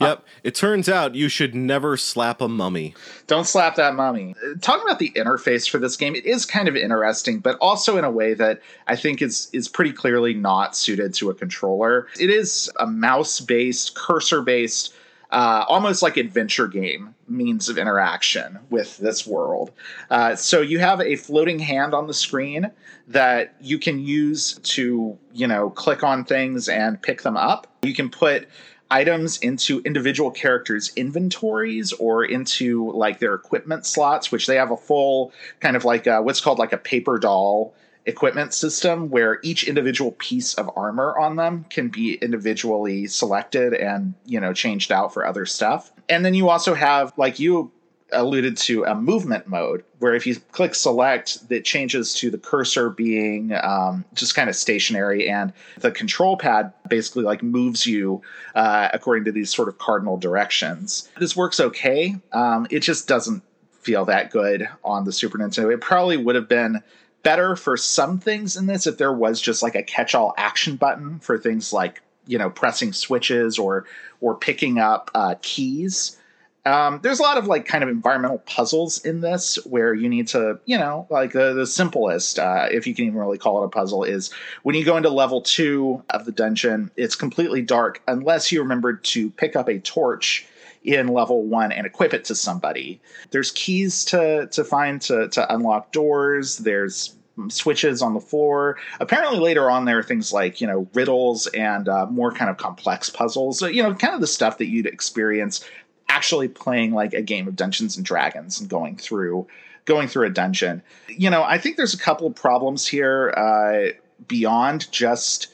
yep 0.01 0.25
it 0.43 0.55
turns 0.55 0.89
out 0.89 1.15
you 1.15 1.29
should 1.29 1.55
never 1.55 1.97
slap 1.97 2.41
a 2.41 2.49
mummy 2.49 2.95
Don't 3.27 3.47
slap 3.47 3.77
that 3.77 3.95
mummy. 3.95 4.35
Talking 4.61 4.83
about 4.85 4.99
the 4.99 5.11
interface 5.17 5.69
for 5.69 5.79
this 5.79 5.97
game, 5.97 6.15
it 6.15 6.27
is 6.27 6.45
kind 6.45 6.69
of 6.69 6.77
interesting, 6.77 7.39
but 7.39 7.57
also 7.61 7.97
in 7.97 8.05
a 8.05 8.11
way 8.11 8.35
that 8.35 8.61
I 8.87 8.97
think 8.97 9.23
is 9.23 9.49
is 9.53 9.69
pretty 9.69 9.93
clearly 9.93 10.35
not 10.35 10.77
suited 10.77 11.15
to 11.15 11.31
a 11.31 11.35
controller. 11.35 12.09
It 12.21 12.31
is 12.31 12.71
a 12.79 12.87
mouse-based, 12.87 13.95
cursor-based, 13.95 14.95
uh, 15.31 15.65
almost 15.69 16.03
like 16.03 16.17
adventure 16.17 16.69
game 16.69 17.15
means 17.29 17.69
of 17.69 17.79
interaction 17.79 18.59
with 18.71 18.99
this 18.99 19.27
world. 19.27 19.73
Uh, 20.11 20.37
so 20.37 20.61
you 20.61 20.79
have 20.79 21.01
a 21.01 21.17
floating 21.17 21.59
hand 21.59 21.95
on 21.95 22.07
the 22.07 22.15
screen 22.15 22.71
that 23.09 23.55
you 23.61 23.79
can 23.79 23.99
use 23.99 24.59
to, 24.63 25.19
you 25.33 25.47
know, 25.47 25.71
click 25.71 26.03
on 26.03 26.25
things 26.25 26.69
and 26.69 27.01
pick 27.01 27.23
them 27.23 27.37
up. 27.37 27.67
You 27.83 27.95
can 27.95 28.11
put 28.11 28.49
items 28.91 29.39
into 29.39 29.81
individual 29.81 30.31
characters' 30.31 30.93
inventories 30.97 31.93
or 31.93 32.25
into 32.25 32.93
like 32.93 33.19
their 33.19 33.35
equipment 33.35 33.87
slots, 33.87 34.31
which 34.31 34.47
they 34.47 34.57
have 34.57 34.71
a 34.71 34.77
full 34.77 35.33
kind 35.61 35.77
of 35.77 35.85
like 35.85 36.07
a, 36.07 36.23
what's 36.23 36.41
called 36.41 36.59
like 36.59 36.73
a 36.73 36.79
paper 36.79 37.19
doll 37.19 37.75
equipment 38.07 38.53
system 38.53 39.09
where 39.09 39.39
each 39.43 39.65
individual 39.65 40.13
piece 40.13 40.55
of 40.55 40.71
armor 40.77 41.17
on 41.19 41.37
them 41.37 41.65
can 41.71 41.89
be 41.89 42.15
individually 42.17 43.07
selected 43.07 43.73
and 43.73 44.13
you 44.27 44.39
know 44.39 44.53
changed 44.53 44.93
out 44.93 45.13
for 45.13 45.27
other 45.27 45.47
stuff. 45.47 45.93
And 46.09 46.25
then 46.25 46.35
you 46.35 46.49
also 46.51 46.75
have 46.75 47.13
like 47.17 47.39
you 47.39 47.73
alluded 48.13 48.57
to 48.57 48.85
a 48.85 48.95
movement 48.95 49.47
mode 49.47 49.83
where 49.99 50.15
if 50.15 50.27
you 50.27 50.37
click 50.53 50.75
select 50.75 51.39
it 51.51 51.65
changes 51.65 52.15
to 52.15 52.31
the 52.31 52.39
cursor 52.39 52.91
being 52.91 53.53
um, 53.63 54.05
just 54.15 54.35
kind 54.35 54.49
of 54.49 54.55
stationary 54.55 55.29
and 55.29 55.53
the 55.79 55.91
control 55.91 56.37
pad 56.37 56.73
basically 56.89 57.25
like 57.25 57.43
moves 57.43 57.87
you 57.87 58.23
uh, 58.55 58.89
according 58.93 59.25
to 59.25 59.33
these 59.33 59.55
sort 59.55 59.69
of 59.69 59.79
cardinal 59.79 60.17
directions. 60.17 61.09
This 61.19 61.35
works 61.35 61.59
okay. 61.59 62.17
Um, 62.33 62.67
it 62.71 62.81
just 62.81 63.09
doesn't 63.09 63.43
feel 63.81 64.05
that 64.05 64.31
good 64.31 64.69
on 64.83 65.05
the 65.05 65.13
super 65.13 65.39
nintendo. 65.39 65.73
It 65.73 65.81
probably 65.81 66.17
would 66.17 66.35
have 66.35 66.49
been 66.49 66.83
better 67.23 67.57
for 67.57 67.77
some 67.77 68.19
things 68.19 68.57
in 68.57 68.67
this 68.67 68.87
if 68.87 68.99
there 68.99 69.13
was 69.13 69.41
just 69.41 69.63
like 69.63 69.75
a 69.75 69.83
catch-all 69.83 70.35
action 70.37 70.77
button 70.77 71.19
for 71.21 71.39
things 71.39 71.73
like 71.73 72.03
you 72.27 72.39
know 72.39 72.51
pressing 72.51 72.93
switches 72.93 73.59
or 73.59 73.87
or 74.21 74.35
picking 74.35 74.79
up 74.79 75.11
uh, 75.15 75.35
keys 75.43 76.19
um, 76.67 77.01
there's 77.03 77.19
a 77.19 77.23
lot 77.23 77.37
of 77.37 77.47
like 77.47 77.67
kind 77.67 77.85
of 77.85 77.91
environmental 77.91 78.39
puzzles 78.39 79.05
in 79.05 79.21
this 79.21 79.57
where 79.67 79.93
you 79.93 80.09
need 80.09 80.29
to, 80.29 80.59
you 80.65 80.79
know, 80.79 81.07
like 81.11 81.33
the, 81.33 81.53
the 81.53 81.67
simplest, 81.67 82.39
uh, 82.39 82.69
if 82.71 82.87
you 82.87 82.95
can 82.95 83.05
even 83.07 83.19
really 83.19 83.39
call 83.39 83.63
it 83.63 83.67
a 83.67 83.69
puzzle, 83.69 84.03
is 84.05 84.33
when 84.63 84.75
you 84.75 84.85
go 84.85 84.97
into 84.97 85.11
level 85.11 85.43
two 85.43 86.03
of 86.11 86.25
the 86.25 86.33
dungeon, 86.33 86.91
it's 86.97 87.17
completely 87.17 87.61
dark 87.61 88.03
unless 88.09 88.51
you 88.51 88.63
remembered 88.63 89.05
to 89.05 89.31
pick 89.31 89.57
up 89.57 89.69
a 89.69 89.79
torch 89.79 90.47
in 90.85 91.09
level 91.09 91.43
one 91.43 91.73
and 91.73 91.87
equip 91.87 92.15
it 92.15 92.25
to 92.27 92.35
somebody. 92.35 93.01
There's 93.31 93.51
keys 93.51 94.05
to 94.07 94.47
to 94.49 94.65
find 94.65 95.01
to 95.03 95.29
to 95.29 95.55
unlock 95.55 95.93
doors. 95.93 96.59
There's 96.59 97.15
switches 97.49 98.01
on 98.01 98.15
the 98.15 98.21
floor. 98.21 98.77
Apparently, 99.01 99.41
later 99.41 99.71
on, 99.71 99.85
there 99.85 99.99
are 99.99 100.03
things 100.03 100.33
like 100.33 100.61
you 100.61 100.67
know 100.67 100.87
riddles 100.95 101.47
and 101.49 101.89
uh, 101.89 102.07
more 102.07 102.33
kind 102.33 102.51
of 102.51 102.59
complex 102.59 103.11
puzzles. 103.11 103.59
So, 103.59 103.67
you 103.67 103.83
know, 103.83 103.95
kind 103.95 104.15
of 104.15 104.21
the 104.21 104.27
stuff 104.27 104.59
that 104.59 104.67
you'd 104.67 104.87
experience 104.87 105.65
actually 106.09 106.49
playing 106.49 106.93
like 106.93 107.15
a 107.15 107.23
game 107.23 107.49
of 107.49 107.57
Dungeons 107.57 107.97
and 107.97 108.05
Dragons 108.05 108.61
and 108.61 108.69
going 108.69 108.97
through 108.97 109.47
going 109.85 110.09
through 110.09 110.27
a 110.27 110.31
dungeon. 110.31 110.83
You 111.09 111.31
know, 111.31 111.43
I 111.43 111.59
think 111.59 111.77
there's 111.77 111.95
a 111.95 111.99
couple 111.99 112.27
of 112.27 112.35
problems 112.35 112.87
here 112.87 113.35
uh, 113.37 113.89
beyond 114.27 114.91
just 114.91 115.49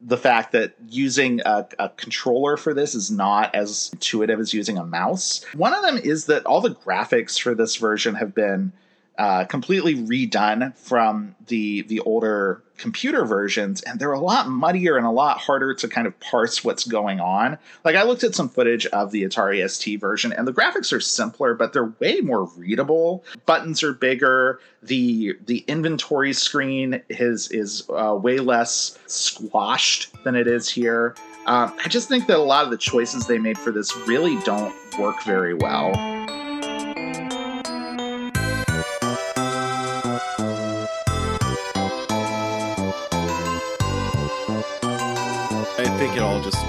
the 0.00 0.16
fact 0.16 0.52
that 0.52 0.74
using 0.88 1.40
a, 1.44 1.66
a, 1.78 1.90
controller 1.90 2.56
for 2.56 2.72
this 2.72 2.94
is 2.94 3.10
not 3.10 3.54
as 3.54 3.90
intuitive 3.92 4.40
as 4.40 4.54
using 4.54 4.78
a 4.78 4.84
mouse. 4.84 5.44
One 5.54 5.74
of 5.74 5.82
them 5.82 5.98
is 5.98 6.24
that 6.26 6.46
all 6.46 6.62
the 6.62 6.74
graphics 6.74 7.38
for 7.38 7.54
this 7.54 7.76
version 7.76 8.14
have 8.14 8.34
been 8.34 8.72
uh, 9.18 9.44
completely 9.44 9.94
redone 9.94 10.74
from 10.78 11.34
the 11.48 11.82
the 11.82 12.00
older 12.00 12.62
computer 12.80 13.24
versions, 13.24 13.82
and 13.82 14.00
they're 14.00 14.12
a 14.12 14.20
lot 14.20 14.48
muddier 14.48 14.96
and 14.96 15.06
a 15.06 15.10
lot 15.10 15.38
harder 15.38 15.74
to 15.74 15.88
kind 15.88 16.06
of 16.06 16.18
parse 16.20 16.64
what's 16.64 16.84
going 16.84 17.20
on. 17.20 17.58
Like 17.84 17.94
I 17.94 18.02
looked 18.02 18.24
at 18.24 18.34
some 18.34 18.48
footage 18.48 18.86
of 18.86 19.10
the 19.10 19.22
Atari 19.22 19.68
ST 19.68 20.00
version, 20.00 20.32
and 20.32 20.48
the 20.48 20.52
graphics 20.52 20.92
are 20.92 21.00
simpler, 21.00 21.54
but 21.54 21.72
they're 21.72 21.92
way 22.00 22.20
more 22.20 22.44
readable. 22.56 23.24
Buttons 23.46 23.82
are 23.82 23.92
bigger. 23.92 24.60
the 24.82 25.36
The 25.46 25.58
inventory 25.68 26.32
screen 26.32 27.02
is 27.08 27.50
is 27.50 27.84
uh, 27.90 28.14
way 28.14 28.38
less 28.38 28.98
squashed 29.06 30.12
than 30.24 30.34
it 30.34 30.46
is 30.46 30.68
here. 30.68 31.14
Um, 31.46 31.74
I 31.84 31.88
just 31.88 32.08
think 32.08 32.26
that 32.26 32.38
a 32.38 32.42
lot 32.42 32.64
of 32.64 32.70
the 32.70 32.76
choices 32.76 33.26
they 33.26 33.38
made 33.38 33.58
for 33.58 33.72
this 33.72 33.96
really 34.06 34.38
don't 34.40 34.74
work 34.98 35.22
very 35.24 35.54
well. 35.54 36.19
All 46.40 46.50
just 46.50 46.64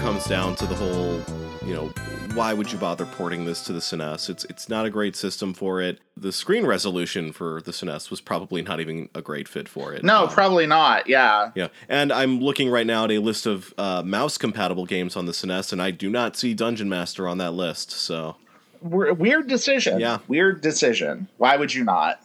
comes 0.00 0.24
down 0.26 0.54
to 0.56 0.66
the 0.66 0.74
whole, 0.74 1.20
you 1.66 1.74
know, 1.74 1.86
why 2.34 2.52
would 2.52 2.70
you 2.70 2.78
bother 2.78 3.04
porting 3.04 3.44
this 3.44 3.62
to 3.64 3.72
the 3.72 3.80
SNES? 3.80 4.30
It's 4.30 4.44
it's 4.44 4.68
not 4.68 4.86
a 4.86 4.90
great 4.90 5.16
system 5.16 5.52
for 5.52 5.80
it. 5.80 5.98
The 6.16 6.30
screen 6.30 6.64
resolution 6.64 7.32
for 7.32 7.60
the 7.60 7.72
SNES 7.72 8.10
was 8.10 8.20
probably 8.20 8.62
not 8.62 8.78
even 8.78 9.08
a 9.14 9.22
great 9.22 9.48
fit 9.48 9.68
for 9.68 9.92
it. 9.92 10.04
No, 10.04 10.24
um, 10.24 10.28
probably 10.28 10.66
not. 10.66 11.08
Yeah. 11.08 11.50
Yeah, 11.54 11.68
and 11.88 12.12
I'm 12.12 12.40
looking 12.40 12.70
right 12.70 12.86
now 12.86 13.04
at 13.04 13.10
a 13.10 13.18
list 13.18 13.46
of 13.46 13.74
uh, 13.78 14.02
mouse 14.04 14.38
compatible 14.38 14.86
games 14.86 15.16
on 15.16 15.26
the 15.26 15.32
SNES, 15.32 15.72
and 15.72 15.82
I 15.82 15.90
do 15.90 16.08
not 16.08 16.36
see 16.36 16.54
Dungeon 16.54 16.88
Master 16.88 17.26
on 17.26 17.38
that 17.38 17.52
list. 17.52 17.90
So 17.90 18.36
weird 18.80 19.48
decision. 19.48 19.98
Yeah, 19.98 20.18
weird 20.28 20.60
decision. 20.60 21.26
Why 21.38 21.56
would 21.56 21.74
you 21.74 21.82
not? 21.82 22.22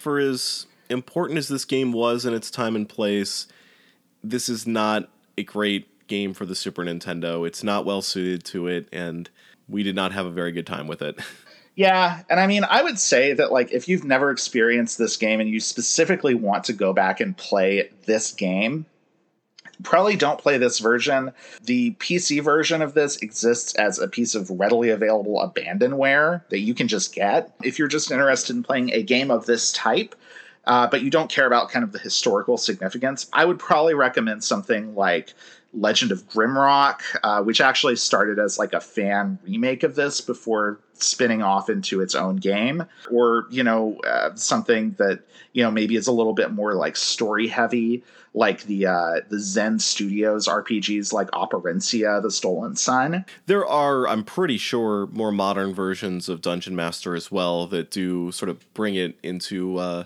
For 0.00 0.18
as 0.18 0.66
important 0.88 1.38
as 1.38 1.48
this 1.48 1.64
game 1.66 1.92
was 1.92 2.24
in 2.24 2.32
its 2.32 2.50
time 2.50 2.76
and 2.76 2.88
place, 2.88 3.46
this 4.22 4.48
is 4.48 4.66
not 4.66 5.10
a 5.36 5.42
great 5.42 5.88
game 6.06 6.34
for 6.34 6.46
the 6.46 6.54
Super 6.54 6.84
Nintendo. 6.84 7.46
It's 7.46 7.62
not 7.62 7.84
well 7.84 8.02
suited 8.02 8.44
to 8.46 8.66
it, 8.66 8.88
and 8.92 9.28
we 9.68 9.82
did 9.82 9.94
not 9.94 10.12
have 10.12 10.26
a 10.26 10.30
very 10.30 10.52
good 10.52 10.66
time 10.66 10.86
with 10.86 11.02
it. 11.02 11.18
Yeah, 11.76 12.22
and 12.30 12.38
I 12.38 12.46
mean, 12.46 12.62
I 12.62 12.84
would 12.84 13.00
say 13.00 13.32
that 13.32 13.50
like 13.50 13.72
if 13.72 13.88
you've 13.88 14.04
never 14.04 14.30
experienced 14.30 14.96
this 14.96 15.16
game 15.16 15.40
and 15.40 15.50
you 15.50 15.58
specifically 15.58 16.34
want 16.34 16.62
to 16.64 16.72
go 16.72 16.92
back 16.92 17.18
and 17.18 17.36
play 17.36 17.90
this 18.06 18.32
game, 18.32 18.86
probably 19.82 20.14
don't 20.14 20.38
play 20.38 20.56
this 20.56 20.78
version. 20.78 21.32
The 21.62 21.92
PC 21.94 22.42
version 22.42 22.80
of 22.80 22.94
this 22.94 23.16
exists 23.18 23.74
as 23.74 23.98
a 23.98 24.06
piece 24.06 24.36
of 24.36 24.50
readily 24.50 24.90
available 24.90 25.40
abandonware 25.40 26.48
that 26.50 26.60
you 26.60 26.74
can 26.74 26.86
just 26.86 27.12
get. 27.12 27.52
If 27.64 27.78
you're 27.78 27.88
just 27.88 28.12
interested 28.12 28.54
in 28.54 28.62
playing 28.62 28.92
a 28.92 29.02
game 29.02 29.32
of 29.32 29.46
this 29.46 29.72
type, 29.72 30.14
uh, 30.66 30.86
but 30.86 31.02
you 31.02 31.10
don't 31.10 31.30
care 31.30 31.46
about 31.46 31.70
kind 31.70 31.82
of 31.82 31.90
the 31.90 31.98
historical 31.98 32.56
significance, 32.56 33.26
I 33.32 33.44
would 33.44 33.58
probably 33.58 33.94
recommend 33.94 34.44
something 34.44 34.94
like 34.94 35.34
Legend 35.74 36.12
of 36.12 36.28
Grimrock, 36.28 37.00
uh, 37.22 37.42
which 37.42 37.60
actually 37.60 37.96
started 37.96 38.38
as 38.38 38.58
like 38.58 38.72
a 38.72 38.80
fan 38.80 39.38
remake 39.44 39.82
of 39.82 39.94
this 39.94 40.20
before 40.20 40.80
spinning 40.94 41.42
off 41.42 41.68
into 41.68 42.00
its 42.00 42.14
own 42.14 42.36
game, 42.36 42.84
or 43.10 43.46
you 43.50 43.62
know 43.62 43.98
uh, 44.06 44.34
something 44.34 44.92
that 44.98 45.20
you 45.52 45.62
know 45.62 45.70
maybe 45.70 45.96
is 45.96 46.06
a 46.06 46.12
little 46.12 46.34
bit 46.34 46.52
more 46.52 46.74
like 46.74 46.96
story 46.96 47.48
heavy, 47.48 48.02
like 48.34 48.62
the 48.64 48.86
uh, 48.86 49.20
the 49.28 49.38
Zen 49.38 49.78
Studios 49.78 50.46
RPGs 50.48 51.12
like 51.12 51.30
Operencia: 51.30 52.22
The 52.22 52.30
Stolen 52.30 52.76
Sun. 52.76 53.24
There 53.46 53.66
are, 53.66 54.06
I'm 54.08 54.24
pretty 54.24 54.58
sure, 54.58 55.06
more 55.08 55.32
modern 55.32 55.74
versions 55.74 56.28
of 56.28 56.40
Dungeon 56.40 56.76
Master 56.76 57.14
as 57.14 57.30
well 57.30 57.66
that 57.68 57.90
do 57.90 58.32
sort 58.32 58.48
of 58.48 58.72
bring 58.74 58.94
it 58.94 59.16
into 59.22 59.78
uh, 59.78 60.04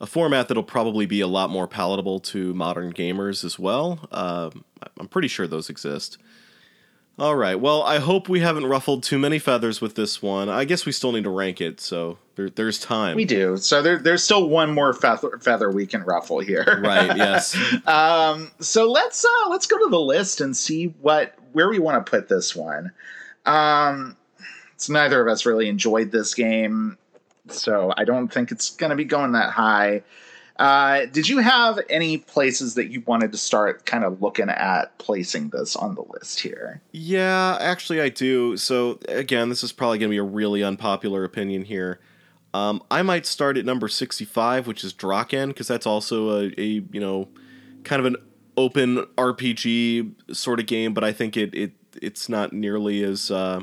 a 0.00 0.06
format 0.06 0.48
that'll 0.48 0.62
probably 0.62 1.06
be 1.06 1.20
a 1.20 1.26
lot 1.26 1.50
more 1.50 1.66
palatable 1.66 2.20
to 2.20 2.52
modern 2.54 2.92
gamers 2.92 3.44
as 3.44 3.58
well. 3.58 4.06
Uh, 4.10 4.50
I'm 4.98 5.08
pretty 5.08 5.28
sure 5.28 5.46
those 5.46 5.70
exist. 5.70 6.18
All 7.18 7.34
right. 7.34 7.58
Well, 7.58 7.82
I 7.82 7.98
hope 7.98 8.28
we 8.28 8.40
haven't 8.40 8.66
ruffled 8.66 9.02
too 9.02 9.18
many 9.18 9.38
feathers 9.38 9.80
with 9.80 9.94
this 9.94 10.20
one. 10.20 10.50
I 10.50 10.66
guess 10.66 10.84
we 10.84 10.92
still 10.92 11.12
need 11.12 11.24
to 11.24 11.30
rank 11.30 11.62
it, 11.62 11.80
so 11.80 12.18
there, 12.34 12.50
there's 12.50 12.78
time. 12.78 13.16
We 13.16 13.24
do. 13.24 13.56
So 13.56 13.80
there, 13.80 13.96
there's 13.96 14.22
still 14.22 14.50
one 14.50 14.70
more 14.74 14.92
feather, 14.92 15.38
feather 15.40 15.70
we 15.70 15.86
can 15.86 16.02
ruffle 16.02 16.40
here. 16.40 16.78
right. 16.84 17.06
Yes. 17.16 17.56
um, 17.86 18.50
so 18.60 18.90
let's 18.90 19.24
uh, 19.24 19.48
let's 19.48 19.66
go 19.66 19.78
to 19.78 19.88
the 19.88 19.98
list 20.00 20.42
and 20.42 20.54
see 20.54 20.88
what 21.00 21.34
where 21.52 21.70
we 21.70 21.78
want 21.78 22.04
to 22.04 22.10
put 22.10 22.28
this 22.28 22.54
one. 22.54 22.92
Um, 23.46 24.18
so 24.76 24.92
neither 24.92 25.22
of 25.22 25.28
us 25.28 25.46
really 25.46 25.70
enjoyed 25.70 26.10
this 26.10 26.34
game 26.34 26.98
so 27.48 27.92
I 27.96 28.04
don't 28.04 28.28
think 28.28 28.50
it's 28.50 28.70
going 28.70 28.90
to 28.90 28.96
be 28.96 29.04
going 29.04 29.32
that 29.32 29.50
high. 29.50 30.02
Uh, 30.58 31.04
did 31.06 31.28
you 31.28 31.38
have 31.38 31.78
any 31.90 32.16
places 32.16 32.74
that 32.74 32.90
you 32.90 33.02
wanted 33.06 33.30
to 33.32 33.38
start 33.38 33.84
kind 33.84 34.04
of 34.04 34.22
looking 34.22 34.48
at 34.48 34.96
placing 34.98 35.50
this 35.50 35.76
on 35.76 35.94
the 35.94 36.04
list 36.14 36.40
here? 36.40 36.80
Yeah, 36.92 37.58
actually, 37.60 38.00
I 38.00 38.08
do. 38.08 38.56
So, 38.56 38.98
again, 39.08 39.50
this 39.50 39.62
is 39.62 39.72
probably 39.72 39.98
going 39.98 40.10
to 40.10 40.14
be 40.14 40.18
a 40.18 40.22
really 40.22 40.62
unpopular 40.62 41.24
opinion 41.24 41.64
here. 41.64 42.00
Um, 42.54 42.82
I 42.90 43.02
might 43.02 43.26
start 43.26 43.58
at 43.58 43.66
number 43.66 43.86
65, 43.86 44.66
which 44.66 44.82
is 44.82 44.94
Drakkhen, 44.94 45.48
because 45.48 45.68
that's 45.68 45.86
also 45.86 46.40
a, 46.40 46.54
a, 46.56 46.82
you 46.90 47.00
know, 47.00 47.28
kind 47.84 48.00
of 48.00 48.06
an 48.06 48.16
open 48.56 49.04
RPG 49.18 50.34
sort 50.34 50.58
of 50.58 50.66
game, 50.66 50.94
but 50.94 51.04
I 51.04 51.12
think 51.12 51.36
it, 51.36 51.54
it 51.54 51.72
it's 52.00 52.28
not 52.30 52.54
nearly 52.54 53.02
as. 53.02 53.30
Uh, 53.30 53.60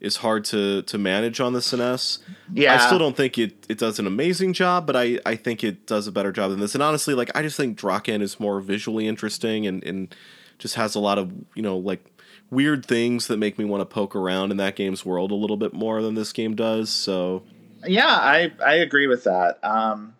is 0.00 0.16
hard 0.16 0.44
to 0.46 0.82
to 0.82 0.98
manage 0.98 1.40
on 1.40 1.52
the 1.52 1.60
SNES. 1.60 2.18
Yeah, 2.52 2.74
I 2.74 2.86
still 2.86 2.98
don't 2.98 3.16
think 3.16 3.38
it 3.38 3.66
it 3.68 3.78
does 3.78 3.98
an 3.98 4.06
amazing 4.06 4.52
job, 4.52 4.86
but 4.86 4.96
I 4.96 5.18
I 5.24 5.36
think 5.36 5.64
it 5.64 5.86
does 5.86 6.06
a 6.06 6.12
better 6.12 6.32
job 6.32 6.50
than 6.50 6.60
this. 6.60 6.74
And 6.74 6.82
honestly, 6.82 7.14
like 7.14 7.30
I 7.34 7.42
just 7.42 7.56
think 7.56 7.78
Drakkhen 7.78 8.20
is 8.20 8.38
more 8.38 8.60
visually 8.60 9.08
interesting 9.08 9.66
and 9.66 9.82
and 9.84 10.14
just 10.58 10.74
has 10.74 10.94
a 10.94 11.00
lot 11.00 11.18
of 11.18 11.32
you 11.54 11.62
know 11.62 11.76
like 11.76 12.04
weird 12.50 12.86
things 12.86 13.26
that 13.26 13.38
make 13.38 13.58
me 13.58 13.64
want 13.64 13.80
to 13.80 13.86
poke 13.86 14.14
around 14.14 14.50
in 14.50 14.56
that 14.58 14.76
game's 14.76 15.04
world 15.04 15.30
a 15.30 15.34
little 15.34 15.56
bit 15.56 15.72
more 15.72 16.02
than 16.02 16.14
this 16.14 16.32
game 16.32 16.54
does. 16.54 16.90
So 16.90 17.42
yeah, 17.86 18.06
I 18.06 18.52
I 18.64 18.74
agree 18.74 19.06
with 19.06 19.24
that. 19.24 19.58
Um, 19.62 20.14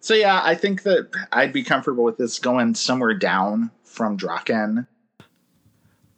so 0.00 0.14
yeah, 0.14 0.40
I 0.42 0.54
think 0.54 0.82
that 0.84 1.10
I'd 1.30 1.52
be 1.52 1.62
comfortable 1.62 2.04
with 2.04 2.16
this 2.16 2.38
going 2.38 2.74
somewhere 2.74 3.14
down 3.14 3.70
from 3.84 4.16
Drakkhen. 4.16 4.86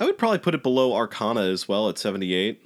I 0.02 0.04
would 0.04 0.18
probably 0.18 0.38
put 0.38 0.56
it 0.56 0.64
below 0.64 0.94
Arcana 0.94 1.42
as 1.42 1.68
well 1.68 1.88
at 1.88 1.96
78. 1.96 2.60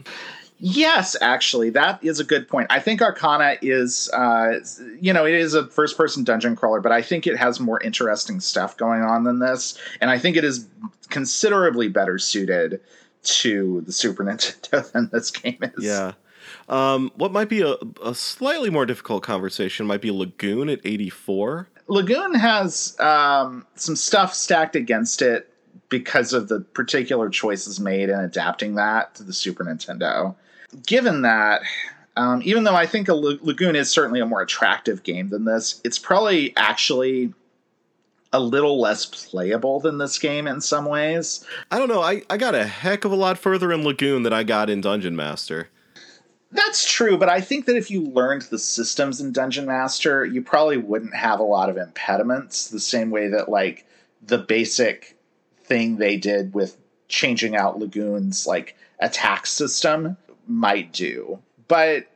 Yes, 0.59 1.17
actually, 1.21 1.69
that 1.71 2.03
is 2.03 2.19
a 2.19 2.25
good 2.25 2.49
point. 2.49 2.69
I 2.71 2.81
think 2.81 3.03
Arcana 3.03 3.59
is, 3.61 4.09
uh, 4.15 4.61
you 4.99 5.13
know, 5.13 5.27
it 5.27 5.35
is 5.35 5.53
a 5.53 5.67
first 5.67 5.99
person 5.99 6.25
dungeon 6.25 6.57
crawler, 6.57 6.81
but 6.81 6.93
I 6.93 7.03
think 7.03 7.27
it 7.27 7.37
has 7.37 7.61
more 7.61 7.79
interesting 7.83 8.41
stuff 8.41 8.75
going 8.79 9.03
on 9.03 9.25
than 9.25 9.39
this. 9.39 9.79
And 10.01 10.11
I 10.11 10.19
think 10.19 10.39
it 10.39 10.45
is 10.45 10.67
considerably 11.11 11.89
better 11.89 12.19
suited 12.19 12.81
to 13.25 13.83
the 13.83 13.93
Super 13.93 14.25
Nintendo 14.25 14.91
than 14.93 15.11
this 15.13 15.31
game 15.31 15.59
is. 15.61 15.85
Yeah. 15.85 16.13
Um, 16.71 17.13
what 17.17 17.33
might 17.33 17.51
be 17.51 17.61
a, 17.61 17.77
a 18.03 18.15
slightly 18.15 18.71
more 18.71 18.87
difficult 18.87 19.23
conversation 19.23 19.85
might 19.85 20.01
be 20.01 20.11
Lagoon 20.11 20.71
at 20.71 20.81
84. 20.85 21.69
Lagoon 21.89 22.33
has 22.33 22.99
um, 22.99 23.67
some 23.75 23.95
stuff 23.95 24.33
stacked 24.33 24.75
against 24.75 25.21
it 25.21 25.53
because 25.89 26.33
of 26.33 26.49
the 26.49 26.61
particular 26.61 27.29
choices 27.29 27.81
made 27.81 28.09
in 28.09 28.19
adapting 28.19 28.75
that 28.77 29.15
to 29.17 29.23
the 29.23 29.33
Super 29.33 29.65
Nintendo. 29.65 30.35
Given 30.87 31.23
that, 31.23 31.63
um, 32.17 32.41
even 32.45 32.65
though 32.65 32.75
I 32.75 32.87
think 32.87 33.09
a 33.09 33.15
Lagoon 33.15 33.77
is 33.77 33.91
certainly 33.91 34.21
a 34.21 34.27
more 34.27 34.43
attractive 34.43 35.03
game 35.03 35.29
than 35.29 35.45
this, 35.45 35.81
it's 35.85 35.99
probably 35.99 36.57
actually 36.57 37.33
a 38.33 38.41
little 38.41 38.81
less 38.81 39.07
playable 39.07 39.81
than 39.81 39.99
this 39.99 40.19
game 40.19 40.47
in 40.47 40.61
some 40.61 40.85
ways. 40.85 41.45
I 41.71 41.79
don't 41.79 41.89
know. 41.89 42.03
I, 42.03 42.23
I 42.29 42.37
got 42.37 42.55
a 42.55 42.67
heck 42.67 43.05
of 43.05 43.13
a 43.13 43.17
lot 43.17 43.39
further 43.39 43.73
in 43.73 43.85
Lagoon 43.85 44.25
than 44.25 44.33
I 44.33 44.43
got 44.43 44.69
in 44.69 44.81
Dungeon 44.81 45.17
Master. 45.17 45.69
That's 46.53 46.91
true, 46.91 47.19
but 47.19 47.29
I 47.29 47.41
think 47.41 47.67
that 47.67 47.77
if 47.77 47.91
you 47.91 48.03
learned 48.03 48.43
the 48.43 48.59
systems 48.59 49.21
in 49.21 49.33
Dungeon 49.33 49.67
Master, 49.67 50.25
you 50.25 50.43
probably 50.43 50.77
wouldn't 50.77 51.15
have 51.15 51.41
a 51.41 51.45
lot 51.45 51.69
of 51.69 51.77
impediments 51.77 52.69
the 52.69 52.81
same 52.81 53.11
way 53.11 53.29
that 53.29 53.49
like 53.49 53.85
the 54.23 54.39
basic 54.39 55.16
thing 55.67 55.97
they 55.97 56.17
did 56.17 56.55
with 56.55 56.77
changing 57.09 57.57
out 57.57 57.79
Lagoon's 57.79 58.47
like 58.47 58.77
attack 59.01 59.47
system 59.47 60.17
might 60.47 60.93
do. 60.93 61.39
But 61.69 62.07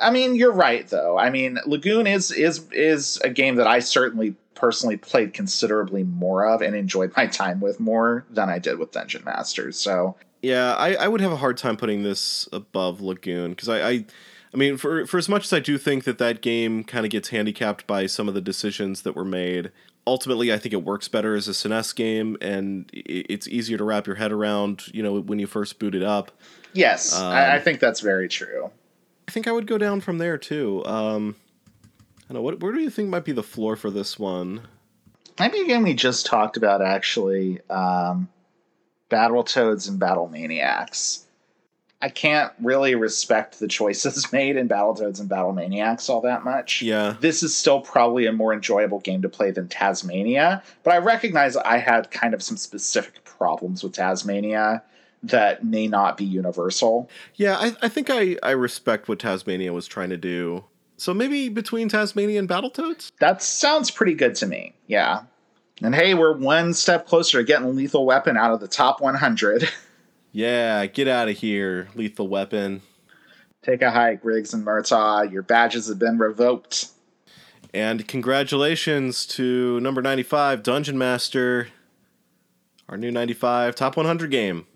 I 0.00 0.10
mean, 0.10 0.34
you're 0.34 0.52
right 0.52 0.86
though. 0.88 1.18
I 1.18 1.30
mean, 1.30 1.58
Lagoon 1.66 2.06
is 2.06 2.30
is 2.30 2.66
is 2.72 3.18
a 3.22 3.30
game 3.30 3.56
that 3.56 3.66
I 3.66 3.80
certainly 3.80 4.34
personally 4.54 4.96
played 4.96 5.32
considerably 5.32 6.04
more 6.04 6.44
of 6.46 6.60
and 6.60 6.74
enjoyed 6.74 7.12
my 7.16 7.26
time 7.26 7.60
with 7.60 7.80
more 7.80 8.26
than 8.30 8.50
I 8.50 8.58
did 8.58 8.78
with 8.78 8.92
Dungeon 8.92 9.24
Masters. 9.24 9.78
So 9.78 10.16
yeah, 10.42 10.74
I, 10.74 10.94
I 10.94 11.08
would 11.08 11.20
have 11.20 11.32
a 11.32 11.36
hard 11.36 11.56
time 11.56 11.76
putting 11.76 12.02
this 12.02 12.48
above 12.52 13.00
Lagoon 13.00 13.50
because 13.50 13.68
I, 13.68 13.88
I, 13.88 14.04
I 14.54 14.56
mean, 14.56 14.76
for 14.76 15.06
for 15.06 15.18
as 15.18 15.28
much 15.28 15.44
as 15.44 15.52
I 15.52 15.60
do 15.60 15.76
think 15.76 16.04
that 16.04 16.18
that 16.18 16.40
game 16.40 16.84
kind 16.84 17.04
of 17.04 17.10
gets 17.10 17.28
handicapped 17.28 17.86
by 17.86 18.06
some 18.06 18.28
of 18.28 18.34
the 18.34 18.40
decisions 18.40 19.02
that 19.02 19.14
were 19.14 19.24
made, 19.24 19.70
ultimately 20.06 20.52
I 20.52 20.58
think 20.58 20.72
it 20.72 20.84
works 20.84 21.08
better 21.08 21.34
as 21.34 21.48
a 21.48 21.52
SNES 21.52 21.94
game 21.94 22.36
and 22.40 22.90
it's 22.92 23.48
easier 23.48 23.78
to 23.78 23.84
wrap 23.84 24.06
your 24.06 24.16
head 24.16 24.32
around. 24.32 24.88
You 24.88 25.02
know, 25.02 25.20
when 25.20 25.38
you 25.38 25.46
first 25.46 25.78
boot 25.78 25.94
it 25.94 26.02
up. 26.02 26.32
Yes, 26.72 27.18
um, 27.18 27.32
I, 27.32 27.56
I, 27.56 27.58
think 27.58 27.80
that's 27.80 28.00
very 28.00 28.28
true. 28.28 28.70
I 29.26 29.32
think 29.32 29.48
I 29.48 29.52
would 29.52 29.66
go 29.66 29.76
down 29.76 30.00
from 30.00 30.18
there 30.18 30.38
too. 30.38 30.84
Um, 30.86 31.34
I 32.28 32.34
know 32.34 32.42
what. 32.42 32.60
Where 32.60 32.72
do 32.72 32.80
you 32.80 32.90
think 32.90 33.08
might 33.08 33.24
be 33.24 33.32
the 33.32 33.42
floor 33.42 33.74
for 33.74 33.90
this 33.90 34.18
one? 34.18 34.62
Maybe 35.38 35.60
a 35.60 35.66
game 35.66 35.82
we 35.82 35.94
just 35.94 36.26
talked 36.26 36.56
about 36.56 36.80
actually. 36.82 37.60
Um, 37.68 38.28
Battletoads 39.10 39.88
and 39.88 39.98
Battle 39.98 40.28
Maniacs. 40.28 41.26
I 42.02 42.08
can't 42.08 42.52
really 42.60 42.94
respect 42.94 43.58
the 43.58 43.68
choices 43.68 44.32
made 44.32 44.56
in 44.56 44.68
Battletoads 44.68 45.20
and 45.20 45.28
Battle 45.28 45.52
Maniacs 45.52 46.08
all 46.08 46.20
that 46.22 46.44
much. 46.44 46.82
Yeah. 46.82 47.16
This 47.20 47.42
is 47.42 47.56
still 47.56 47.80
probably 47.80 48.26
a 48.26 48.32
more 48.32 48.52
enjoyable 48.52 49.00
game 49.00 49.22
to 49.22 49.28
play 49.28 49.50
than 49.50 49.68
Taz-Mania, 49.68 50.62
but 50.82 50.94
I 50.94 50.98
recognize 50.98 51.56
I 51.56 51.78
had 51.78 52.10
kind 52.10 52.34
of 52.34 52.42
some 52.42 52.56
specific 52.56 53.24
problems 53.24 53.82
with 53.82 53.92
Taz-Mania 53.92 54.82
that 55.22 55.64
may 55.64 55.86
not 55.86 56.16
be 56.16 56.24
universal. 56.24 57.10
Yeah, 57.34 57.56
I, 57.58 57.76
I 57.82 57.88
think 57.88 58.08
I, 58.08 58.36
I 58.42 58.52
respect 58.52 59.08
what 59.08 59.18
Taz-Mania 59.18 59.72
was 59.72 59.86
trying 59.86 60.10
to 60.10 60.16
do. 60.16 60.64
So 60.96 61.12
maybe 61.12 61.48
between 61.48 61.90
Taz-Mania 61.90 62.38
and 62.38 62.48
Battletoads? 62.48 63.12
That 63.20 63.42
sounds 63.42 63.90
pretty 63.90 64.14
good 64.14 64.34
to 64.36 64.46
me. 64.46 64.74
Yeah. 64.86 65.22
And 65.82 65.94
hey, 65.94 66.14
we're 66.14 66.36
one 66.36 66.74
step 66.74 67.06
closer 67.06 67.38
to 67.38 67.44
getting 67.44 67.74
Lethal 67.74 68.04
Weapon 68.06 68.36
out 68.36 68.52
of 68.52 68.60
the 68.60 68.68
top 68.68 69.00
100. 69.00 69.68
yeah, 70.32 70.86
get 70.86 71.08
out 71.08 71.28
of 71.28 71.38
here, 71.38 71.88
Lethal 71.94 72.28
Weapon. 72.28 72.82
Take 73.62 73.82
a 73.82 73.90
hike, 73.90 74.24
Riggs 74.24 74.54
and 74.54 74.64
Murtaugh. 74.64 75.30
Your 75.30 75.42
badges 75.42 75.88
have 75.88 75.98
been 75.98 76.18
revoked. 76.18 76.88
And 77.74 78.06
congratulations 78.08 79.26
to 79.26 79.78
number 79.80 80.02
95, 80.02 80.62
Dungeon 80.62 80.98
Master, 80.98 81.68
our 82.88 82.96
new 82.96 83.10
95 83.10 83.74
top 83.74 83.96
100 83.96 84.30
game. 84.30 84.66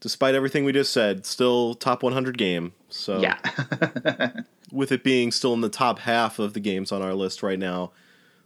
Despite 0.00 0.34
everything 0.34 0.64
we 0.64 0.72
just 0.72 0.92
said, 0.92 1.26
still 1.26 1.74
top 1.74 2.02
100 2.02 2.38
game. 2.38 2.72
So, 2.88 3.20
yeah. 3.20 3.38
with 4.72 4.92
it 4.92 5.02
being 5.02 5.32
still 5.32 5.54
in 5.54 5.60
the 5.60 5.68
top 5.68 6.00
half 6.00 6.38
of 6.38 6.52
the 6.52 6.60
games 6.60 6.92
on 6.92 7.02
our 7.02 7.14
list 7.14 7.42
right 7.42 7.58
now, 7.58 7.92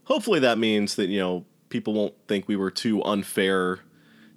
hopefully 0.05 0.39
that 0.39 0.57
means 0.57 0.95
that, 0.95 1.09
you 1.09 1.19
know, 1.19 1.45
people 1.69 1.93
won't 1.93 2.13
think 2.27 2.47
we 2.47 2.55
were 2.55 2.71
too 2.71 3.03
unfair 3.03 3.79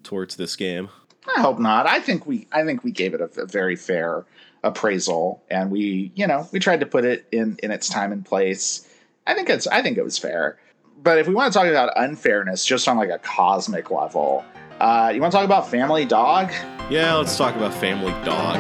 towards 0.02 0.36
this 0.36 0.56
game. 0.56 0.88
I 1.34 1.40
hope 1.40 1.58
not. 1.58 1.86
I 1.86 2.00
think 2.00 2.26
we 2.26 2.46
I 2.52 2.64
think 2.64 2.84
we 2.84 2.90
gave 2.90 3.14
it 3.14 3.20
a, 3.20 3.42
a, 3.42 3.46
very 3.46 3.76
fair 3.76 4.24
appraisal, 4.62 5.42
and 5.50 5.70
we 5.70 6.12
you 6.14 6.26
know 6.26 6.48
we 6.52 6.58
tried 6.58 6.80
to 6.80 6.86
put 6.86 7.04
it 7.04 7.26
in 7.32 7.56
in 7.62 7.70
its 7.70 7.88
time 7.88 8.12
and 8.12 8.24
place. 8.24 8.86
I 9.26 9.34
think 9.34 9.48
it's 9.48 9.66
I 9.66 9.82
think 9.82 9.98
it 9.98 10.04
was 10.04 10.18
fair. 10.18 10.58
But 11.02 11.18
if 11.18 11.28
we 11.28 11.34
want 11.34 11.52
to 11.52 11.58
talk 11.58 11.68
about 11.68 11.92
unfairness, 11.96 12.64
just 12.64 12.88
on 12.88 12.96
like 12.96 13.10
a 13.10 13.18
cosmic 13.18 13.90
level, 13.90 14.44
uh, 14.80 15.12
you 15.14 15.20
want 15.20 15.32
to 15.32 15.36
talk 15.36 15.44
about 15.44 15.68
Family 15.68 16.04
Dog? 16.04 16.50
Yeah, 16.90 17.14
let's 17.14 17.36
talk 17.36 17.54
about 17.56 17.74
Family 17.74 18.12
Dog. 18.24 18.56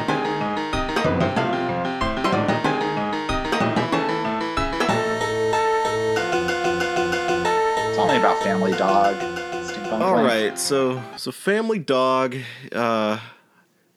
about 8.26 8.42
Family 8.42 8.72
Dog. 8.72 9.35
All 10.02 10.22
right, 10.22 10.58
so 10.58 11.02
so 11.16 11.32
Family 11.32 11.78
Dog. 11.78 12.36
Uh, 12.70 13.18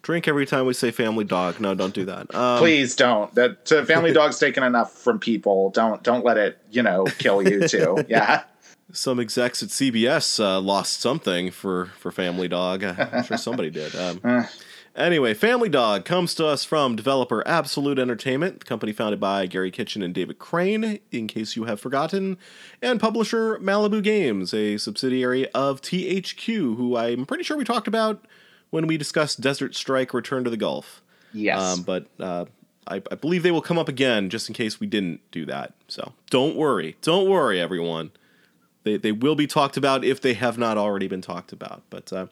drink 0.02 0.30
every 0.30 0.46
time 0.46 0.66
we 0.66 0.74
say 0.74 0.92
Family 0.92 1.26
Dog. 1.26 1.60
No, 1.60 1.76
don't 1.76 1.94
do 1.94 2.06
that. 2.06 2.34
Um, 2.34 2.58
Please 2.60 2.96
don't. 2.96 3.34
That 3.36 3.70
uh, 3.72 3.84
Family 3.84 4.14
Dog's 4.20 4.40
taken 4.40 4.64
enough 4.64 4.94
from 4.94 5.20
people. 5.20 5.72
Don't 5.72 6.02
don't 6.02 6.24
let 6.24 6.38
it 6.38 6.58
you 6.72 6.82
know 6.82 7.06
kill 7.18 7.42
you 7.42 7.68
too. 7.68 7.98
Yeah. 8.08 8.44
Some 8.92 9.20
execs 9.20 9.62
at 9.62 9.70
CBS 9.70 10.40
uh, 10.40 10.60
lost 10.62 11.02
something 11.02 11.52
for 11.52 11.88
for 12.00 12.12
Family 12.12 12.48
Dog. 12.48 12.84
I'm 12.84 13.24
sure 13.26 13.38
somebody 13.38 13.70
did. 13.70 13.94
Um, 13.96 14.22
uh. 14.24 14.44
Anyway, 15.00 15.34
Family 15.34 15.70
Dog 15.70 16.04
comes 16.04 16.36
to 16.36 16.46
us 16.46 16.66
from 16.66 16.98
developer 16.98 17.42
Absolute 17.48 17.98
Entertainment, 17.98 18.60
the 18.60 18.66
company 18.66 18.92
founded 18.92 19.18
by 19.18 19.46
Garry 19.46 19.72
Kitchen 19.72 20.02
and 20.02 20.14
David 20.14 20.40
Crane, 20.40 21.00
in 21.10 21.28
case 21.28 21.56
you 21.56 21.64
have 21.64 21.80
forgotten, 21.80 22.38
and 22.82 23.00
publisher 23.00 23.58
Malibu 23.60 24.04
Games, 24.04 24.54
a 24.54 24.78
subsidiary 24.78 25.50
of 25.52 25.82
THQ, 25.82 26.76
who 26.76 26.98
I'm 26.98 27.26
pretty 27.26 27.46
sure 27.46 27.56
we 27.56 27.64
talked 27.64 27.88
about 27.88 28.26
when 28.72 28.88
we 28.88 28.98
discussed 28.98 29.40
Desert 29.40 29.74
Strike 29.74 30.14
Return 30.14 30.44
to 30.44 30.50
the 30.50 30.58
Gulf. 30.58 31.02
Yes. 31.32 31.62
Um, 31.62 31.84
but 31.84 32.08
uh, 32.20 32.46
I, 32.86 32.96
I 33.10 33.16
believe 33.16 33.42
they 33.42 33.52
will 33.52 33.62
come 33.62 33.78
up 33.78 33.88
again 33.88 34.30
just 34.30 34.50
in 34.50 34.54
case 34.54 34.82
we 34.82 34.88
didn't 34.88 35.22
do 35.32 35.46
that. 35.46 35.76
So 35.88 36.12
don't 36.30 36.58
worry. 36.58 36.98
Don't 37.02 37.30
worry, 37.30 37.58
everyone. 37.62 38.12
They, 38.84 38.98
they 38.98 39.14
will 39.14 39.36
be 39.36 39.48
talked 39.48 39.78
about 39.78 40.04
if 40.04 40.20
they 40.20 40.34
have 40.34 40.58
not 40.58 40.78
already 40.78 41.08
been 41.08 41.22
talked 41.22 41.54
about. 41.54 41.84
But, 41.90 42.12
uh, 42.12 42.28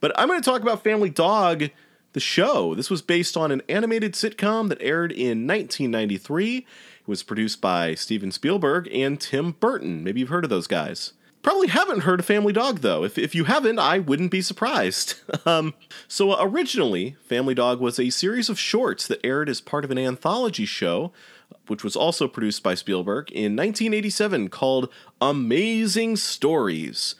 but 0.00 0.12
I'm 0.18 0.28
going 0.28 0.40
to 0.40 0.44
talk 0.44 0.60
about 0.60 0.84
Family 0.84 1.08
Dog 1.08 1.70
the 2.12 2.20
show. 2.20 2.74
This 2.74 2.90
was 2.90 3.02
based 3.02 3.36
on 3.36 3.50
an 3.50 3.62
animated 3.68 4.14
sitcom 4.14 4.68
that 4.68 4.82
aired 4.82 5.12
in 5.12 5.46
1993. 5.46 6.58
It 6.58 6.64
was 7.06 7.22
produced 7.22 7.60
by 7.60 7.94
Steven 7.94 8.32
Spielberg 8.32 8.88
and 8.92 9.20
Tim 9.20 9.52
Burton. 9.52 10.02
Maybe 10.02 10.20
you've 10.20 10.28
heard 10.28 10.44
of 10.44 10.50
those 10.50 10.66
guys. 10.66 11.12
Probably 11.42 11.68
haven't 11.68 12.00
heard 12.00 12.20
of 12.20 12.26
Family 12.26 12.52
Dog, 12.52 12.80
though. 12.80 13.02
If, 13.02 13.16
if 13.16 13.34
you 13.34 13.44
haven't, 13.44 13.78
I 13.78 13.98
wouldn't 13.98 14.30
be 14.30 14.42
surprised. 14.42 15.14
um, 15.46 15.72
so, 16.06 16.32
uh, 16.32 16.36
originally, 16.40 17.16
Family 17.24 17.54
Dog 17.54 17.80
was 17.80 17.98
a 17.98 18.10
series 18.10 18.50
of 18.50 18.58
shorts 18.58 19.06
that 19.06 19.24
aired 19.24 19.48
as 19.48 19.62
part 19.62 19.84
of 19.84 19.90
an 19.90 19.98
anthology 19.98 20.66
show, 20.66 21.12
which 21.66 21.82
was 21.82 21.96
also 21.96 22.28
produced 22.28 22.62
by 22.62 22.74
Spielberg 22.74 23.30
in 23.30 23.56
1987 23.56 24.48
called 24.50 24.90
Amazing 25.18 26.16
Stories. 26.16 27.14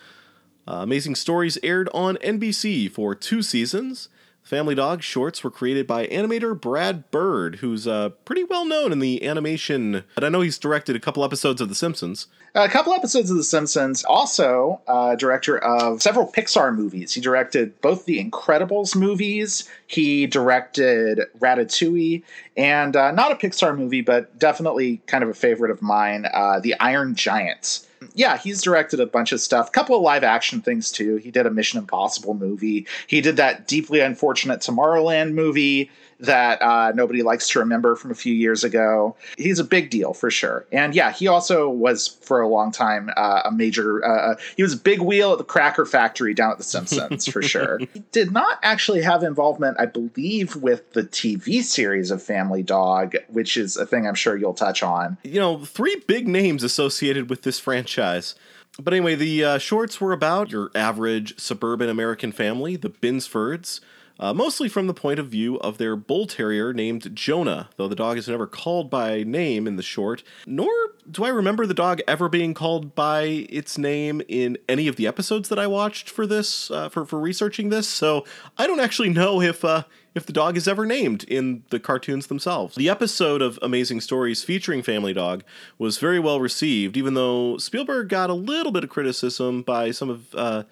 Uh, 0.69 0.81
Amazing 0.83 1.15
Stories 1.15 1.57
aired 1.63 1.89
on 1.95 2.17
NBC 2.19 2.91
for 2.91 3.15
two 3.15 3.41
seasons. 3.41 4.11
Family 4.43 4.75
Dog 4.75 5.03
shorts 5.03 5.45
were 5.45 5.51
created 5.51 5.87
by 5.87 6.07
animator 6.09 6.61
Brad 6.61 7.11
Bird, 7.11 7.57
who's 7.57 7.87
uh, 7.87 8.09
pretty 8.25 8.43
well 8.45 8.65
known 8.65 8.91
in 8.91 8.99
the 8.99 9.25
animation. 9.25 10.03
And 10.17 10.25
I 10.25 10.29
know 10.29 10.41
he's 10.41 10.59
directed 10.59 10.97
a 10.97 11.01
couple 11.01 11.25
episodes 11.25 11.61
of 11.61 11.69
The 11.69 11.75
Simpsons. 11.75 12.27
A 12.55 12.69
couple 12.69 12.93
episodes 12.93 13.31
of 13.31 13.37
The 13.37 13.45
Simpsons. 13.45 14.05
Also, 14.05 14.81
uh, 14.89 15.15
director 15.15 15.59
of 15.59 16.03
several 16.03 16.27
Pixar 16.27 16.75
movies. 16.75 17.15
He 17.15 17.21
directed 17.21 17.81
both 17.81 18.07
the 18.07 18.23
Incredibles 18.23 18.97
movies. 18.97 19.69
He 19.87 20.27
directed 20.27 21.21
Ratatouille, 21.39 22.25
and 22.57 22.97
uh, 22.97 23.13
not 23.13 23.31
a 23.31 23.37
Pixar 23.37 23.77
movie, 23.79 24.01
but 24.01 24.37
definitely 24.39 25.01
kind 25.07 25.23
of 25.23 25.31
a 25.31 25.35
favorite 25.35 25.71
of 25.71 25.81
mine, 25.81 26.27
uh, 26.33 26.59
The 26.59 26.75
Iron 26.81 27.15
Giant. 27.15 27.87
Yeah, 28.15 28.39
he's 28.39 28.63
directed 28.63 29.01
a 29.01 29.07
bunch 29.07 29.33
of 29.33 29.41
stuff. 29.41 29.69
A 29.69 29.73
couple 29.73 29.95
of 29.97 30.03
live 30.03 30.25
action 30.25 30.63
things 30.63 30.91
too. 30.91 31.17
He 31.17 31.31
did 31.31 31.47
a 31.47 31.51
Mission 31.51 31.79
Impossible 31.79 32.35
movie. 32.35 32.87
He 33.07 33.21
did 33.21 33.37
that 33.37 33.67
deeply 33.67 34.01
unfortunate 34.01 34.61
Tomorrowland 34.61 35.35
movie 35.35 35.91
that 36.21 36.61
uh, 36.63 36.93
nobody 36.95 37.23
likes 37.23 37.49
to 37.49 37.59
remember 37.59 37.97
from 37.97 38.11
a 38.11 38.15
few 38.15 38.35
years 38.35 38.63
ago. 38.65 39.17
He's 39.37 39.59
a 39.59 39.65
big 39.65 39.91
deal 39.91 40.13
for 40.13 40.31
sure. 40.31 40.67
And 40.71 40.95
yeah, 40.95 41.13
he 41.13 41.27
also 41.27 41.69
was 41.69 42.09
for 42.23 42.41
a 42.41 42.49
long 42.49 42.73
time 42.73 43.11
uh, 43.17 43.43
a 43.47 43.53
major. 43.53 44.05
Uh, 44.05 44.37
he 44.57 44.63
was 44.63 44.75
a 44.75 44.77
big 44.77 45.01
wheel 45.01 45.33
at 45.33 45.39
the 45.39 45.45
Cracker 45.45 45.87
Factory 45.87 46.35
down 46.35 46.53
at 46.53 46.59
The 46.59 46.65
Simpsons 46.65 47.27
for 47.27 47.43
sure. 47.51 47.79
He 47.79 48.03
did 48.13 48.33
not 48.33 48.59
actually 48.63 49.03
have 49.03 49.23
involvement, 49.23 49.79
I 49.81 49.87
believe, 49.87 50.57
with 50.57 50.93
the 50.93 51.03
TV 51.03 51.63
series 51.63 52.11
of 52.11 52.23
Family 52.23 52.63
Dog, 52.63 53.17
which 53.29 53.57
is 53.57 53.77
a 53.77 53.87
thing 53.87 54.07
I'm 54.07 54.15
sure 54.15 54.37
you'll 54.37 54.55
touch 54.55 54.83
on. 54.83 55.17
You 55.23 55.41
know, 55.41 55.65
three 55.65 55.97
big 56.07 56.29
names 56.29 56.63
associated 56.63 57.31
with 57.31 57.43
this 57.43 57.59
franchise. 57.59 58.35
But 58.81 58.95
anyway, 58.95 59.15
the 59.15 59.45
uh, 59.45 59.59
shorts 59.59 60.01
were 60.01 60.13
about 60.13 60.51
your 60.51 60.71
average 60.75 61.39
suburban 61.41 61.89
American 61.89 62.33
family, 62.33 62.77
the 62.77 62.91
Binsfords 62.91 63.81
uh, 64.21 64.35
mostly 64.35 64.69
from 64.69 64.87
the 64.87 64.95
point 64.95 65.19
of 65.19 65.29
view 65.29 65.59
of 65.61 65.79
their 65.79 65.97
bull 65.97 66.27
terrier 66.27 66.75
named 66.75 67.17
Jonah, 67.17 67.71
though 67.77 67.89
the 67.89 67.97
dog 67.97 68.19
is 68.19 68.29
never 68.29 68.47
called 68.47 68.91
by 68.91 69.23
name 69.23 69.67
in 69.67 69.77
the 69.77 69.83
short, 69.83 70.23
nor 70.47 70.71
do 71.11 71.25
I 71.25 71.31
remember 71.31 71.67
the 71.67 71.75
dog 71.75 72.01
ever 72.07 72.29
being 72.29 72.53
called 72.53 72.95
by 72.95 73.47
its 73.49 73.79
name 73.79 74.21
in 74.29 74.59
any 74.69 74.87
of 74.87 74.97
the 74.97 75.07
episodes 75.07 75.49
that 75.49 75.59
I 75.59 75.67
watched 75.67 76.11
for 76.11 76.27
this, 76.27 76.71
uh, 76.71 76.91
for, 76.91 77.07
for 77.07 77.19
researching 77.19 77.71
this, 77.71 77.89
so 77.89 78.27
I 78.59 78.67
don't 78.67 78.79
actually 78.79 79.09
know 79.09 79.41
if, 79.41 79.65
uh, 79.65 79.85
if 80.15 80.27
the 80.27 80.35
dog 80.35 80.59
is 80.59 80.69
ever 80.69 80.85
named 80.85 81.25
in 81.25 81.65
the 81.71 81.81
cartoons 81.81 82.27
themselves. 82.27 82.75
The 82.75 82.91
episode 82.91 83.41
of 83.41 83.59
Amazing 83.63 84.03
Stories 84.03 84.45
featuring 84.45 84.83
Family 84.83 85.15
Dog 85.15 85.45
was 85.79 85.97
very 85.97 86.21
well 86.21 86.41
received, 86.41 86.99
even 86.99 87.15
though 87.15 87.57
Spielberg 87.57 88.11
got 88.11 88.29
a 88.29 88.35
little 88.35 88.71
bit 88.71 88.85
of 88.85 88.91
criticism 88.91 89.63
by 89.63 89.93
some 89.93 90.11
of 90.11 90.35
uh, 90.35 90.65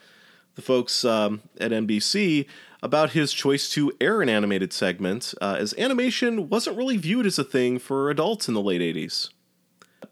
the 0.54 0.62
folks 0.62 1.04
um, 1.04 1.40
at 1.58 1.70
NBC 1.70 2.46
about 2.82 3.10
his 3.10 3.32
choice 3.32 3.68
to 3.70 3.92
air 4.00 4.22
an 4.22 4.28
animated 4.28 4.72
segment, 4.72 5.34
uh, 5.40 5.56
as 5.58 5.74
animation 5.78 6.48
wasn't 6.48 6.76
really 6.76 6.96
viewed 6.96 7.26
as 7.26 7.38
a 7.38 7.44
thing 7.44 7.78
for 7.78 8.10
adults 8.10 8.48
in 8.48 8.54
the 8.54 8.62
late 8.62 8.80
80s. 8.80 9.30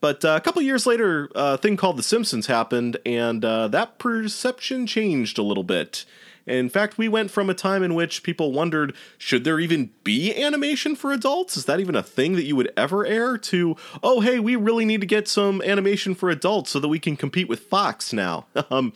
But 0.00 0.24
uh, 0.24 0.34
a 0.36 0.40
couple 0.40 0.62
years 0.62 0.86
later, 0.86 1.30
a 1.34 1.56
thing 1.56 1.76
called 1.76 1.96
The 1.96 2.02
Simpsons 2.02 2.46
happened, 2.46 2.98
and 3.06 3.44
uh, 3.44 3.68
that 3.68 3.98
perception 3.98 4.86
changed 4.86 5.38
a 5.38 5.42
little 5.42 5.62
bit. 5.62 6.04
In 6.46 6.68
fact, 6.68 6.96
we 6.96 7.08
went 7.08 7.32
from 7.32 7.50
a 7.50 7.54
time 7.54 7.82
in 7.82 7.94
which 7.94 8.22
people 8.22 8.52
wondered, 8.52 8.94
should 9.18 9.42
there 9.42 9.58
even 9.58 9.90
be 10.04 10.32
animation 10.40 10.94
for 10.94 11.12
adults? 11.12 11.56
Is 11.56 11.64
that 11.64 11.80
even 11.80 11.96
a 11.96 12.04
thing 12.04 12.34
that 12.34 12.44
you 12.44 12.54
would 12.54 12.72
ever 12.76 13.04
air? 13.04 13.36
To, 13.36 13.76
oh, 14.02 14.20
hey, 14.20 14.38
we 14.38 14.54
really 14.54 14.84
need 14.84 15.00
to 15.00 15.08
get 15.08 15.26
some 15.26 15.60
animation 15.62 16.14
for 16.14 16.30
adults 16.30 16.70
so 16.70 16.78
that 16.78 16.88
we 16.88 17.00
can 17.00 17.16
compete 17.16 17.48
with 17.48 17.60
Fox 17.60 18.12
now. 18.12 18.46
um, 18.70 18.92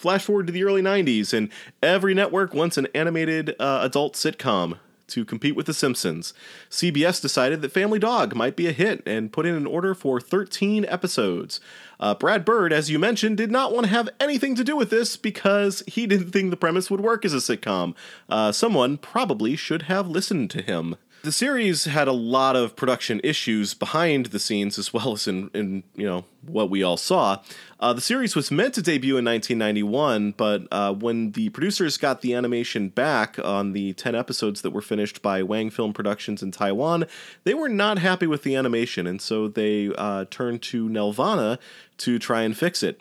Flash 0.00 0.24
forward 0.24 0.46
to 0.46 0.52
the 0.54 0.64
early 0.64 0.80
90s, 0.80 1.34
and 1.34 1.50
every 1.82 2.14
network 2.14 2.54
wants 2.54 2.78
an 2.78 2.88
animated 2.94 3.54
uh, 3.60 3.80
adult 3.82 4.14
sitcom 4.14 4.78
to 5.08 5.26
compete 5.26 5.54
with 5.54 5.66
The 5.66 5.74
Simpsons. 5.74 6.32
CBS 6.70 7.20
decided 7.20 7.60
that 7.60 7.72
Family 7.72 7.98
Dog 7.98 8.34
might 8.34 8.56
be 8.56 8.66
a 8.66 8.72
hit 8.72 9.02
and 9.04 9.30
put 9.30 9.44
in 9.44 9.54
an 9.54 9.66
order 9.66 9.94
for 9.94 10.18
13 10.18 10.86
episodes. 10.86 11.60
Uh, 11.98 12.14
Brad 12.14 12.46
Bird, 12.46 12.72
as 12.72 12.88
you 12.88 12.98
mentioned, 12.98 13.36
did 13.36 13.50
not 13.50 13.74
want 13.74 13.84
to 13.84 13.92
have 13.92 14.08
anything 14.18 14.54
to 14.54 14.64
do 14.64 14.74
with 14.74 14.88
this 14.88 15.18
because 15.18 15.82
he 15.86 16.06
didn't 16.06 16.30
think 16.30 16.48
the 16.48 16.56
premise 16.56 16.90
would 16.90 17.02
work 17.02 17.26
as 17.26 17.34
a 17.34 17.36
sitcom. 17.36 17.94
Uh, 18.30 18.52
someone 18.52 18.96
probably 18.96 19.54
should 19.54 19.82
have 19.82 20.08
listened 20.08 20.50
to 20.52 20.62
him. 20.62 20.96
The 21.22 21.32
series 21.32 21.84
had 21.84 22.08
a 22.08 22.12
lot 22.12 22.56
of 22.56 22.76
production 22.76 23.20
issues 23.22 23.74
behind 23.74 24.26
the 24.26 24.38
scenes 24.38 24.78
as 24.78 24.94
well 24.94 25.12
as 25.12 25.28
in, 25.28 25.50
in 25.52 25.82
you 25.94 26.06
know 26.06 26.24
what 26.46 26.70
we 26.70 26.82
all 26.82 26.96
saw. 26.96 27.42
Uh, 27.78 27.92
the 27.92 28.00
series 28.00 28.34
was 28.34 28.50
meant 28.50 28.72
to 28.74 28.82
debut 28.82 29.18
in 29.18 29.24
1991, 29.26 30.32
but 30.32 30.66
uh, 30.70 30.94
when 30.94 31.32
the 31.32 31.50
producers 31.50 31.98
got 31.98 32.22
the 32.22 32.32
animation 32.32 32.88
back 32.88 33.38
on 33.38 33.72
the 33.72 33.92
10 33.92 34.14
episodes 34.14 34.62
that 34.62 34.70
were 34.70 34.80
finished 34.80 35.20
by 35.20 35.42
Wang 35.42 35.68
Film 35.68 35.92
Productions 35.92 36.42
in 36.42 36.52
Taiwan, 36.52 37.04
they 37.44 37.52
were 37.52 37.68
not 37.68 37.98
happy 37.98 38.26
with 38.26 38.42
the 38.42 38.56
animation, 38.56 39.06
and 39.06 39.20
so 39.20 39.46
they 39.46 39.92
uh, 39.98 40.24
turned 40.30 40.62
to 40.62 40.88
Nelvana 40.88 41.58
to 41.98 42.18
try 42.18 42.42
and 42.42 42.56
fix 42.56 42.82
it. 42.82 42.98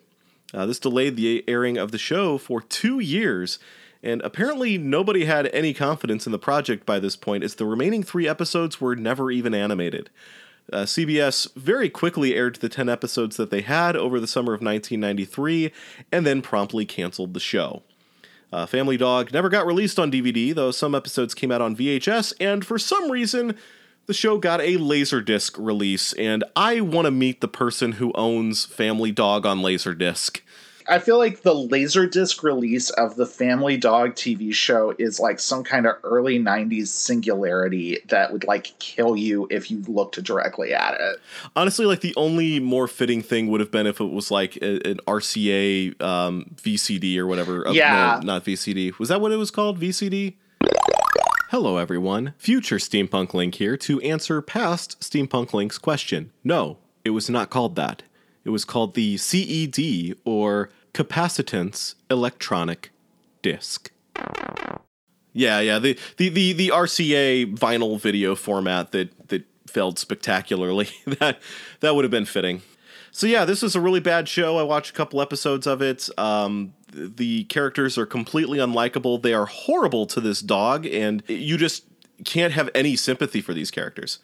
Uh, 0.54 0.66
this 0.66 0.80
delayed 0.80 1.16
the 1.16 1.46
airing 1.48 1.78
of 1.78 1.92
the 1.92 1.98
show 1.98 2.38
for 2.38 2.60
two 2.60 3.00
years 3.00 3.60
and 4.02 4.22
apparently 4.22 4.78
nobody 4.78 5.26
had 5.26 5.48
any 5.48 5.74
confidence 5.74 6.26
in 6.26 6.32
the 6.32 6.40
project 6.40 6.86
by 6.86 7.00
this 7.00 7.16
point, 7.16 7.44
as 7.44 7.56
the 7.56 7.66
remaining 7.66 8.04
three 8.04 8.28
episodes 8.28 8.80
were 8.80 8.96
never 8.96 9.32
even 9.32 9.54
animated. 9.54 10.10
Uh, 10.72 10.84
CBS 10.84 11.52
very 11.56 11.90
quickly 11.90 12.36
aired 12.36 12.56
the 12.58 12.70
10 12.70 12.90
episodes 12.90 13.38
that 13.38 13.50
they 13.50 13.62
had 13.62 13.96
over 13.96 14.20
the 14.20 14.28
summer 14.28 14.54
of 14.54 14.62
1993 14.62 15.72
and 16.12 16.26
then 16.26 16.42
promptly 16.42 16.86
canceled 16.86 17.34
the 17.34 17.40
show. 17.40 17.82
Uh, 18.52 18.66
Family 18.66 18.98
Dog 18.98 19.32
never 19.32 19.50
got 19.50 19.66
released 19.66 20.00
on 20.00 20.12
DVD, 20.12 20.54
though 20.54 20.72
some 20.72 20.96
episodes 20.96 21.34
came 21.34 21.52
out 21.52 21.62
on 21.62 21.76
VHS, 21.76 22.34
and 22.40 22.66
for 22.66 22.80
some 22.80 23.12
reason, 23.12 23.56
the 24.08 24.14
show 24.14 24.40
got 24.40 24.60
a 24.60 24.78
Laserdisc 24.78 25.56
release, 25.64 26.14
and 26.14 26.44
I 26.56 26.82
want 26.82 27.06
to 27.06 27.12
meet 27.12 27.42
the 27.42 27.48
person 27.48 27.94
who 27.94 28.12
owns 28.14 28.66
Family 28.66 29.12
Dog 29.12 29.46
on 29.46 29.60
Laserdisc. 29.60 30.42
I 30.90 30.98
feel 30.98 31.20
like 31.20 31.44
the 31.44 31.54
Laserdisc 31.54 32.42
release 32.42 32.90
of 32.90 33.16
the 33.16 33.28
Family 33.28 33.78
Dog 33.78 34.16
TV 34.16 34.52
show 34.54 34.96
is 34.98 35.20
like 35.20 35.40
some 35.40 35.64
kind 35.64 35.86
of 35.86 35.96
early 36.04 36.40
90s 36.40 36.88
singularity 36.88 38.00
that 38.08 38.34
would 38.34 38.44
like 38.46 38.74
kill 38.80 39.16
you 39.16 39.48
if 39.52 39.70
you 39.70 39.84
looked 39.88 40.22
directly 40.24 40.74
at 40.74 41.00
it. 41.00 41.22
Honestly, 41.56 41.86
like 41.86 42.02
the 42.02 42.16
only 42.16 42.60
more 42.60 42.88
fitting 42.88 43.22
thing 43.22 43.48
would 43.50 43.60
have 43.60 43.70
been 43.70 43.86
if 43.86 44.02
it 44.02 44.12
was 44.12 44.32
like 44.32 44.58
a, 44.58 44.90
an 44.90 44.98
RCA 45.08 46.02
um, 46.02 46.46
VCD 46.56 47.18
or 47.18 47.28
whatever. 47.28 47.68
Uh, 47.68 47.72
yeah. 47.72 48.20
No, 48.22 48.34
not 48.34 48.46
VCD. 48.46 48.98
Was 48.98 49.10
that 49.10 49.22
what 49.22 49.32
it 49.32 49.38
was 49.38 49.52
called? 49.52 49.80
VCD? 49.80 50.36
Hello, 51.52 51.78
everyone. 51.78 52.34
Future 52.38 52.78
Steampunk 52.78 53.34
Link 53.36 53.56
here 53.56 53.78
to 53.78 54.00
answer 54.02 54.42
past 54.42 55.00
Steampunk 55.00 55.54
Link's 55.54 55.78
question. 55.78 56.32
No, 56.44 56.78
it 57.06 57.12
was 57.12 57.30
not 57.30 57.52
called 57.52 57.76
that. 57.76 58.02
It 58.44 58.52
was 58.52 58.66
called 58.66 58.96
the 58.96 59.18
CED, 59.18 60.16
or 60.26 60.70
capacitance 61.00 61.96
electronic 62.12 62.92
disc. 63.42 63.92
Yeah, 65.32 65.62
yeah, 65.62 65.80
the, 65.80 65.98
the, 66.18 66.28
the, 66.28 66.52
the 66.52 66.68
RCA 66.70 67.56
vinyl 67.56 67.98
video 67.98 68.36
format 68.36 68.92
that, 68.92 69.30
that 69.30 69.46
failed 69.68 69.98
spectacularly. 69.98 70.90
that 71.20 71.40
that 71.80 71.96
would 71.96 72.04
have 72.04 72.12
been 72.12 72.26
fitting. 72.26 72.64
So 73.12 73.28
yeah, 73.28 73.46
this 73.46 73.64
is 73.64 73.78
a 73.78 73.82
really 73.82 74.02
bad 74.02 74.28
show. 74.28 74.58
I 74.58 74.64
watched 74.64 74.92
a 74.92 74.94
couple 74.94 75.22
episodes 75.22 75.66
of 75.66 75.82
it. 75.82 76.10
Um, 76.18 76.74
the 76.92 77.46
characters 77.46 77.98
are 77.98 78.06
completely 78.06 78.60
unlikable. 78.60 79.22
They 79.22 79.34
are 79.34 79.46
horrible 79.46 80.06
to 80.08 80.20
this 80.20 80.42
dog, 80.42 80.86
and 80.86 81.24
you 81.28 81.56
just 81.56 81.86
can't 82.26 82.52
have 82.52 82.70
any 82.76 82.98
sympathy 82.98 83.40
for 83.40 83.54
these 83.54 83.72
characters 83.72 84.20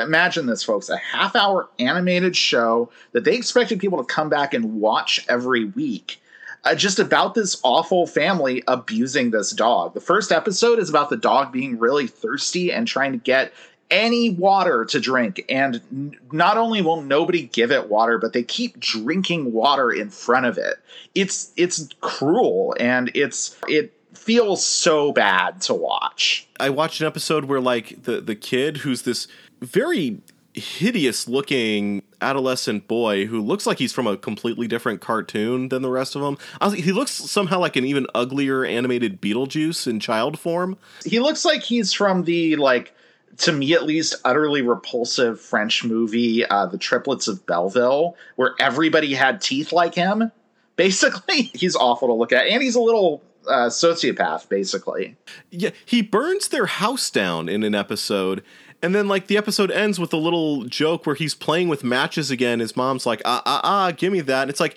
imagine 0.00 0.46
this, 0.46 0.62
folks 0.62 0.88
a 0.88 0.96
half 0.96 1.36
hour 1.36 1.68
animated 1.78 2.36
show 2.36 2.90
that 3.12 3.24
they 3.24 3.36
expected 3.36 3.80
people 3.80 3.98
to 3.98 4.04
come 4.04 4.28
back 4.28 4.54
and 4.54 4.80
watch 4.80 5.24
every 5.28 5.64
week. 5.64 6.20
Uh, 6.64 6.74
just 6.76 7.00
about 7.00 7.34
this 7.34 7.60
awful 7.64 8.06
family 8.06 8.62
abusing 8.68 9.32
this 9.32 9.50
dog. 9.50 9.94
The 9.94 10.00
first 10.00 10.30
episode 10.30 10.78
is 10.78 10.88
about 10.88 11.10
the 11.10 11.16
dog 11.16 11.50
being 11.50 11.78
really 11.78 12.06
thirsty 12.06 12.72
and 12.72 12.86
trying 12.86 13.10
to 13.12 13.18
get 13.18 13.52
any 13.90 14.30
water 14.30 14.84
to 14.86 15.00
drink. 15.00 15.44
And 15.48 15.80
n- 15.92 16.16
not 16.32 16.56
only 16.56 16.80
will 16.80 17.02
nobody 17.02 17.42
give 17.42 17.72
it 17.72 17.88
water, 17.88 18.16
but 18.18 18.32
they 18.32 18.42
keep 18.44 18.78
drinking 18.78 19.52
water 19.52 19.90
in 19.90 20.10
front 20.10 20.46
of 20.46 20.56
it. 20.56 20.76
It's 21.14 21.52
it's 21.56 21.88
cruel 22.00 22.76
and 22.78 23.10
it's 23.14 23.56
it 23.68 23.92
feels 24.14 24.64
so 24.64 25.12
bad 25.12 25.60
to 25.62 25.74
watch. 25.74 26.48
I 26.60 26.70
watched 26.70 27.00
an 27.00 27.06
episode 27.06 27.44
where 27.46 27.60
like 27.60 28.04
the 28.04 28.20
the 28.20 28.34
kid 28.34 28.78
who's 28.78 29.02
this 29.02 29.28
very 29.62 30.20
hideous 30.54 31.26
looking 31.26 32.02
adolescent 32.20 32.86
boy 32.86 33.26
who 33.26 33.40
looks 33.40 33.66
like 33.66 33.78
he's 33.78 33.92
from 33.92 34.06
a 34.06 34.16
completely 34.16 34.68
different 34.68 35.00
cartoon 35.00 35.68
than 35.70 35.82
the 35.82 35.90
rest 35.90 36.14
of 36.14 36.22
them. 36.22 36.36
he 36.74 36.92
looks 36.92 37.10
somehow 37.10 37.58
like 37.58 37.76
an 37.76 37.84
even 37.84 38.06
uglier 38.14 38.64
animated 38.64 39.20
Beetlejuice 39.20 39.86
in 39.86 39.98
child 39.98 40.38
form. 40.38 40.76
He 41.04 41.20
looks 41.20 41.44
like 41.44 41.62
he's 41.62 41.92
from 41.92 42.24
the 42.24 42.56
like 42.56 42.94
to 43.38 43.52
me 43.52 43.72
at 43.72 43.84
least 43.84 44.14
utterly 44.24 44.60
repulsive 44.60 45.40
French 45.40 45.84
movie 45.84 46.44
uh, 46.44 46.66
The 46.66 46.78
Triplets 46.78 47.28
of 47.28 47.46
Belleville 47.46 48.14
where 48.36 48.54
everybody 48.58 49.14
had 49.14 49.40
teeth 49.40 49.72
like 49.72 49.94
him. 49.94 50.30
Basically, 50.76 51.42
he's 51.54 51.76
awful 51.76 52.08
to 52.08 52.14
look 52.14 52.32
at 52.32 52.46
and 52.46 52.62
he's 52.62 52.74
a 52.74 52.80
little 52.80 53.22
uh, 53.46 53.68
sociopath 53.68 54.48
basically. 54.48 55.16
Yeah, 55.50 55.70
he 55.84 56.02
burns 56.02 56.48
their 56.48 56.66
house 56.66 57.10
down 57.10 57.48
in 57.48 57.62
an 57.62 57.74
episode 57.74 58.42
and 58.82 58.94
then 58.94 59.08
like 59.08 59.28
the 59.28 59.36
episode 59.36 59.70
ends 59.70 59.98
with 59.98 60.12
a 60.12 60.16
little 60.16 60.64
joke 60.64 61.06
where 61.06 61.14
he's 61.14 61.34
playing 61.34 61.68
with 61.68 61.84
matches 61.84 62.30
again. 62.30 62.60
His 62.60 62.76
mom's 62.76 63.06
like, 63.06 63.22
ah 63.24 63.42
ah 63.46 63.60
ah, 63.62 63.92
give 63.92 64.12
me 64.12 64.20
that. 64.22 64.42
And 64.42 64.50
it's 64.50 64.60
like 64.60 64.76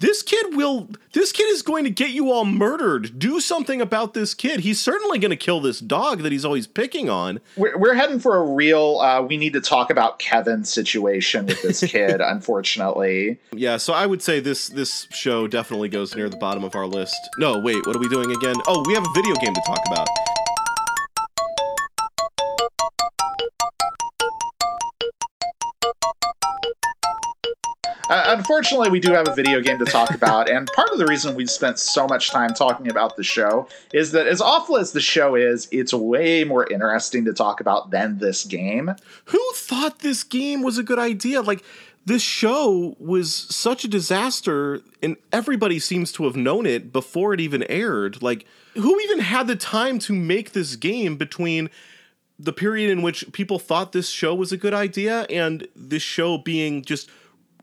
this 0.00 0.22
kid 0.22 0.56
will 0.56 0.88
this 1.12 1.30
kid 1.30 1.48
is 1.48 1.62
going 1.62 1.84
to 1.84 1.90
get 1.90 2.10
you 2.10 2.30
all 2.30 2.44
murdered. 2.44 3.18
Do 3.18 3.38
something 3.38 3.80
about 3.80 4.14
this 4.14 4.34
kid. 4.34 4.60
He's 4.60 4.80
certainly 4.80 5.18
going 5.18 5.30
to 5.30 5.36
kill 5.36 5.60
this 5.60 5.78
dog 5.78 6.22
that 6.22 6.32
he's 6.32 6.44
always 6.44 6.66
picking 6.66 7.10
on. 7.10 7.38
We're, 7.56 7.76
we're 7.76 7.94
heading 7.94 8.18
for 8.18 8.36
a 8.36 8.42
real 8.42 8.98
uh, 9.00 9.22
we 9.22 9.36
need 9.36 9.52
to 9.52 9.60
talk 9.60 9.90
about 9.90 10.18
kevin 10.18 10.64
situation 10.64 11.46
with 11.46 11.60
this 11.62 11.80
kid 11.80 12.20
unfortunately. 12.24 13.38
Yeah 13.52 13.76
so 13.76 13.92
i 13.92 14.06
would 14.06 14.22
say 14.22 14.40
this 14.40 14.68
this 14.68 15.06
show 15.10 15.46
definitely 15.46 15.88
goes 15.88 16.16
near 16.16 16.28
the 16.28 16.38
bottom 16.38 16.64
of 16.64 16.74
our 16.74 16.86
list. 16.86 17.16
No 17.38 17.58
wait 17.60 17.86
what 17.86 17.94
are 17.94 18.00
we 18.00 18.08
doing 18.08 18.30
again? 18.32 18.56
Oh 18.66 18.82
we 18.86 18.94
have 18.94 19.04
a 19.04 19.12
video 19.14 19.34
game 19.34 19.54
to 19.54 19.62
talk 19.66 19.80
about 19.86 20.08
Uh, 28.10 28.34
unfortunately, 28.36 28.90
we 28.90 28.98
do 28.98 29.12
have 29.12 29.28
a 29.28 29.34
video 29.36 29.60
game 29.60 29.78
to 29.78 29.84
talk 29.84 30.10
about, 30.10 30.50
and 30.50 30.66
part 30.72 30.90
of 30.90 30.98
the 30.98 31.06
reason 31.06 31.36
we've 31.36 31.48
spent 31.48 31.78
so 31.78 32.08
much 32.08 32.32
time 32.32 32.52
talking 32.52 32.90
about 32.90 33.16
the 33.16 33.22
show 33.22 33.68
is 33.94 34.10
that, 34.10 34.26
as 34.26 34.40
awful 34.40 34.76
as 34.76 34.90
the 34.90 35.00
show 35.00 35.36
is, 35.36 35.68
it's 35.70 35.94
way 35.94 36.42
more 36.42 36.66
interesting 36.72 37.24
to 37.24 37.32
talk 37.32 37.60
about 37.60 37.92
than 37.92 38.18
this 38.18 38.44
game. 38.44 38.90
Who 39.26 39.52
thought 39.54 40.00
this 40.00 40.24
game 40.24 40.62
was 40.62 40.76
a 40.76 40.82
good 40.82 40.98
idea? 40.98 41.40
Like, 41.40 41.62
this 42.04 42.20
show 42.20 42.96
was 42.98 43.32
such 43.32 43.84
a 43.84 43.88
disaster, 43.88 44.80
and 45.00 45.16
everybody 45.32 45.78
seems 45.78 46.10
to 46.14 46.24
have 46.24 46.34
known 46.34 46.66
it 46.66 46.92
before 46.92 47.32
it 47.32 47.40
even 47.40 47.62
aired. 47.70 48.20
Like, 48.20 48.44
who 48.74 48.98
even 48.98 49.20
had 49.20 49.46
the 49.46 49.54
time 49.54 50.00
to 50.00 50.12
make 50.12 50.50
this 50.50 50.74
game 50.74 51.16
between 51.16 51.70
the 52.40 52.52
period 52.52 52.90
in 52.90 53.02
which 53.02 53.30
people 53.30 53.60
thought 53.60 53.92
this 53.92 54.08
show 54.08 54.34
was 54.34 54.50
a 54.50 54.56
good 54.56 54.74
idea 54.74 55.26
and 55.30 55.68
this 55.76 56.02
show 56.02 56.38
being 56.38 56.82
just 56.82 57.08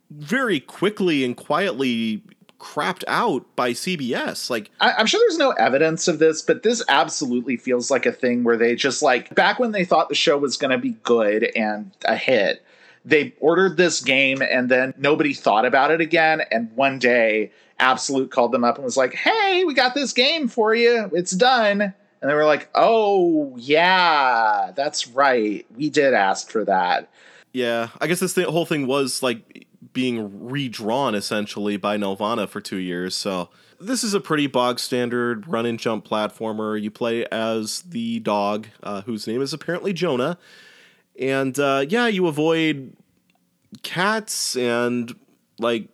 very 0.09 0.59
quickly 0.59 1.23
and 1.23 1.35
quietly 1.35 2.21
crapped 2.59 3.03
out 3.07 3.45
by 3.55 3.71
CBS. 3.71 4.49
Like 4.49 4.71
I, 4.79 4.99
am 4.99 5.05
sure 5.05 5.19
there's 5.19 5.37
no 5.37 5.51
evidence 5.51 6.07
of 6.07 6.19
this, 6.19 6.41
but 6.41 6.63
this 6.63 6.83
absolutely 6.87 7.57
feels 7.57 7.91
like 7.91 8.05
a 8.05 8.11
thing 8.11 8.43
where 8.43 8.57
they 8.57 8.75
just 8.75 9.01
like 9.01 9.33
back 9.35 9.59
when 9.59 9.71
they 9.71 9.85
thought 9.85 10.09
the 10.09 10.15
show 10.15 10.37
was 10.37 10.57
going 10.57 10.71
to 10.71 10.77
be 10.77 10.91
good 11.03 11.43
and 11.55 11.91
a 12.05 12.15
hit, 12.15 12.63
they 13.05 13.33
ordered 13.39 13.77
this 13.77 14.01
game 14.01 14.41
and 14.41 14.69
then 14.69 14.93
nobody 14.97 15.33
thought 15.33 15.65
about 15.65 15.91
it 15.91 16.01
again. 16.01 16.41
And 16.51 16.71
one 16.75 16.99
day, 16.99 17.51
Absolute 17.79 18.31
called 18.31 18.51
them 18.51 18.63
up 18.63 18.75
and 18.75 18.83
was 18.83 18.97
like, 18.97 19.13
"Hey, 19.13 19.63
we 19.63 19.75
got 19.75 19.93
this 19.93 20.11
game 20.11 20.47
for 20.47 20.73
you. 20.73 21.11
It's 21.13 21.31
done." 21.31 21.81
And 21.81 22.29
they 22.29 22.33
were 22.33 22.45
like, 22.45 22.69
"Oh 22.73 23.53
yeah, 23.55 24.71
that's 24.75 25.07
right. 25.07 25.63
We 25.75 25.91
did 25.91 26.15
ask 26.15 26.49
for 26.49 26.65
that." 26.65 27.07
Yeah, 27.53 27.89
I 28.01 28.07
guess 28.07 28.19
this 28.19 28.33
thing, 28.33 28.45
whole 28.45 28.65
thing 28.65 28.87
was 28.87 29.21
like 29.21 29.66
being 29.97 30.47
redrawn 30.47 31.15
essentially 31.15 31.75
by 31.75 31.97
Nelvana 31.97 32.47
for 32.47 32.61
two 32.61 32.77
years. 32.77 33.15
So 33.15 33.49
this 33.81 34.03
is 34.03 34.13
a 34.13 34.19
pretty 34.19 34.45
bog 34.45 34.77
standard 34.77 35.47
run 35.47 35.65
and 35.65 35.79
jump 35.79 36.07
platformer. 36.07 36.79
You 36.79 36.91
play 36.91 37.25
as 37.31 37.81
the 37.81 38.19
dog, 38.19 38.67
uh, 38.83 39.01
whose 39.01 39.25
name 39.25 39.41
is 39.41 39.53
apparently 39.53 39.93
Jonah, 39.93 40.37
and 41.19 41.57
uh, 41.57 41.83
yeah, 41.89 42.05
you 42.05 42.27
avoid 42.27 42.95
cats 43.81 44.55
and 44.55 45.15
like 45.57 45.87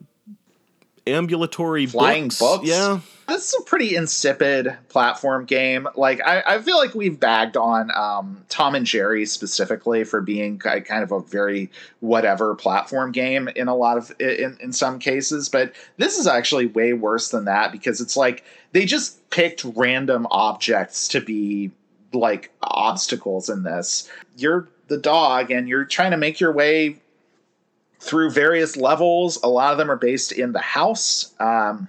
ambulatory 1.07 1.85
flying 1.85 2.25
books. 2.25 2.39
books. 2.39 2.67
Yeah, 2.67 2.99
this 3.33 3.47
is 3.51 3.61
a 3.61 3.63
pretty 3.63 3.95
insipid 3.95 4.75
platform 4.89 5.45
game. 5.45 5.87
Like 5.95 6.21
I, 6.21 6.43
I 6.45 6.61
feel 6.61 6.77
like 6.77 6.93
we've 6.93 7.19
bagged 7.19 7.57
on 7.57 7.89
um, 7.95 8.45
Tom 8.47 8.75
and 8.75 8.85
Jerry 8.85 9.25
specifically 9.25 10.03
for 10.03 10.21
being 10.21 10.59
kind 10.59 11.03
of 11.03 11.11
a 11.11 11.19
very 11.19 11.71
whatever 11.99 12.53
platform 12.53 13.11
game 13.11 13.47
in 13.55 13.67
a 13.67 13.75
lot 13.75 13.97
of 13.97 14.13
in, 14.19 14.57
in 14.61 14.71
some 14.71 14.99
cases, 14.99 15.49
but 15.49 15.73
this 15.97 16.19
is 16.19 16.27
actually 16.27 16.67
way 16.67 16.93
worse 16.93 17.29
than 17.29 17.45
that 17.45 17.71
because 17.71 18.01
it's 18.01 18.15
like 18.15 18.43
they 18.71 18.85
just 18.85 19.27
picked 19.31 19.65
random 19.75 20.27
objects 20.29 21.07
to 21.09 21.19
be 21.19 21.71
like 22.13 22.51
obstacles 22.61 23.49
in 23.49 23.63
this. 23.63 24.09
You're 24.37 24.69
the 24.89 24.97
dog 24.97 25.49
and 25.49 25.67
you're 25.67 25.85
trying 25.85 26.11
to 26.11 26.17
make 26.17 26.39
your 26.39 26.51
way 26.51 26.99
through 27.99 28.29
various 28.29 28.77
levels. 28.77 29.41
A 29.41 29.47
lot 29.47 29.71
of 29.71 29.79
them 29.79 29.89
are 29.89 29.97
based 29.97 30.31
in 30.31 30.51
the 30.51 30.59
house. 30.59 31.33
Um, 31.39 31.87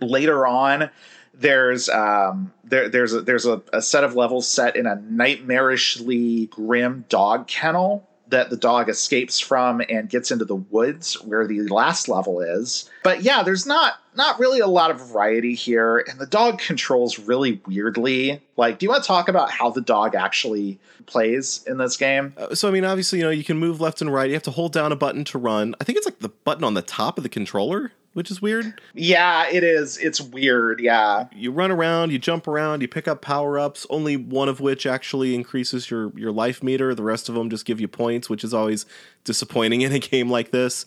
later 0.00 0.46
on, 0.46 0.90
there's 1.34 1.88
um, 1.88 2.52
there, 2.64 2.88
there's 2.88 3.14
a, 3.14 3.22
there's 3.22 3.46
a, 3.46 3.62
a 3.72 3.82
set 3.82 4.04
of 4.04 4.14
levels 4.14 4.48
set 4.48 4.76
in 4.76 4.86
a 4.86 4.96
nightmarishly 4.96 6.50
grim 6.50 7.04
dog 7.08 7.46
kennel 7.46 8.06
that 8.28 8.50
the 8.50 8.56
dog 8.56 8.88
escapes 8.88 9.40
from 9.40 9.82
and 9.88 10.08
gets 10.08 10.30
into 10.30 10.44
the 10.44 10.54
woods 10.54 11.14
where 11.22 11.46
the 11.46 11.62
last 11.62 12.08
level 12.08 12.40
is. 12.40 12.88
But 13.02 13.22
yeah, 13.22 13.42
there's 13.42 13.66
not 13.66 13.94
not 14.14 14.38
really 14.38 14.60
a 14.60 14.66
lot 14.66 14.90
of 14.90 15.00
variety 15.00 15.54
here 15.54 15.98
and 16.08 16.18
the 16.18 16.26
dog 16.26 16.58
controls 16.58 17.18
really 17.18 17.60
weirdly. 17.66 18.42
Like 18.56 18.78
do 18.78 18.86
you 18.86 18.90
want 18.90 19.02
to 19.02 19.06
talk 19.06 19.28
about 19.28 19.50
how 19.50 19.70
the 19.70 19.80
dog 19.80 20.14
actually 20.14 20.78
plays 21.06 21.64
in 21.66 21.78
this 21.78 21.96
game? 21.96 22.34
Uh, 22.36 22.54
so 22.54 22.68
I 22.68 22.70
mean 22.70 22.84
obviously, 22.84 23.20
you 23.20 23.24
know, 23.24 23.30
you 23.30 23.44
can 23.44 23.58
move 23.58 23.80
left 23.80 24.00
and 24.00 24.12
right. 24.12 24.28
You 24.28 24.34
have 24.34 24.42
to 24.44 24.50
hold 24.50 24.72
down 24.72 24.92
a 24.92 24.96
button 24.96 25.24
to 25.26 25.38
run. 25.38 25.74
I 25.80 25.84
think 25.84 25.98
it's 25.98 26.06
like 26.06 26.18
the 26.18 26.28
button 26.28 26.64
on 26.64 26.74
the 26.74 26.82
top 26.82 27.18
of 27.18 27.22
the 27.22 27.28
controller 27.28 27.92
which 28.12 28.30
is 28.30 28.42
weird. 28.42 28.80
Yeah, 28.94 29.48
it 29.48 29.62
is. 29.62 29.96
It's 29.98 30.20
weird. 30.20 30.80
Yeah. 30.80 31.28
You 31.32 31.52
run 31.52 31.70
around, 31.70 32.10
you 32.10 32.18
jump 32.18 32.48
around, 32.48 32.82
you 32.82 32.88
pick 32.88 33.06
up 33.06 33.22
power 33.22 33.58
ups. 33.58 33.86
Only 33.88 34.16
one 34.16 34.48
of 34.48 34.60
which 34.60 34.86
actually 34.86 35.34
increases 35.34 35.90
your 35.90 36.12
your 36.18 36.32
life 36.32 36.62
meter. 36.62 36.94
The 36.94 37.04
rest 37.04 37.28
of 37.28 37.34
them 37.34 37.50
just 37.50 37.64
give 37.64 37.80
you 37.80 37.88
points, 37.88 38.28
which 38.28 38.42
is 38.42 38.52
always 38.52 38.84
disappointing 39.24 39.82
in 39.82 39.92
a 39.92 39.98
game 40.00 40.30
like 40.30 40.50
this. 40.50 40.86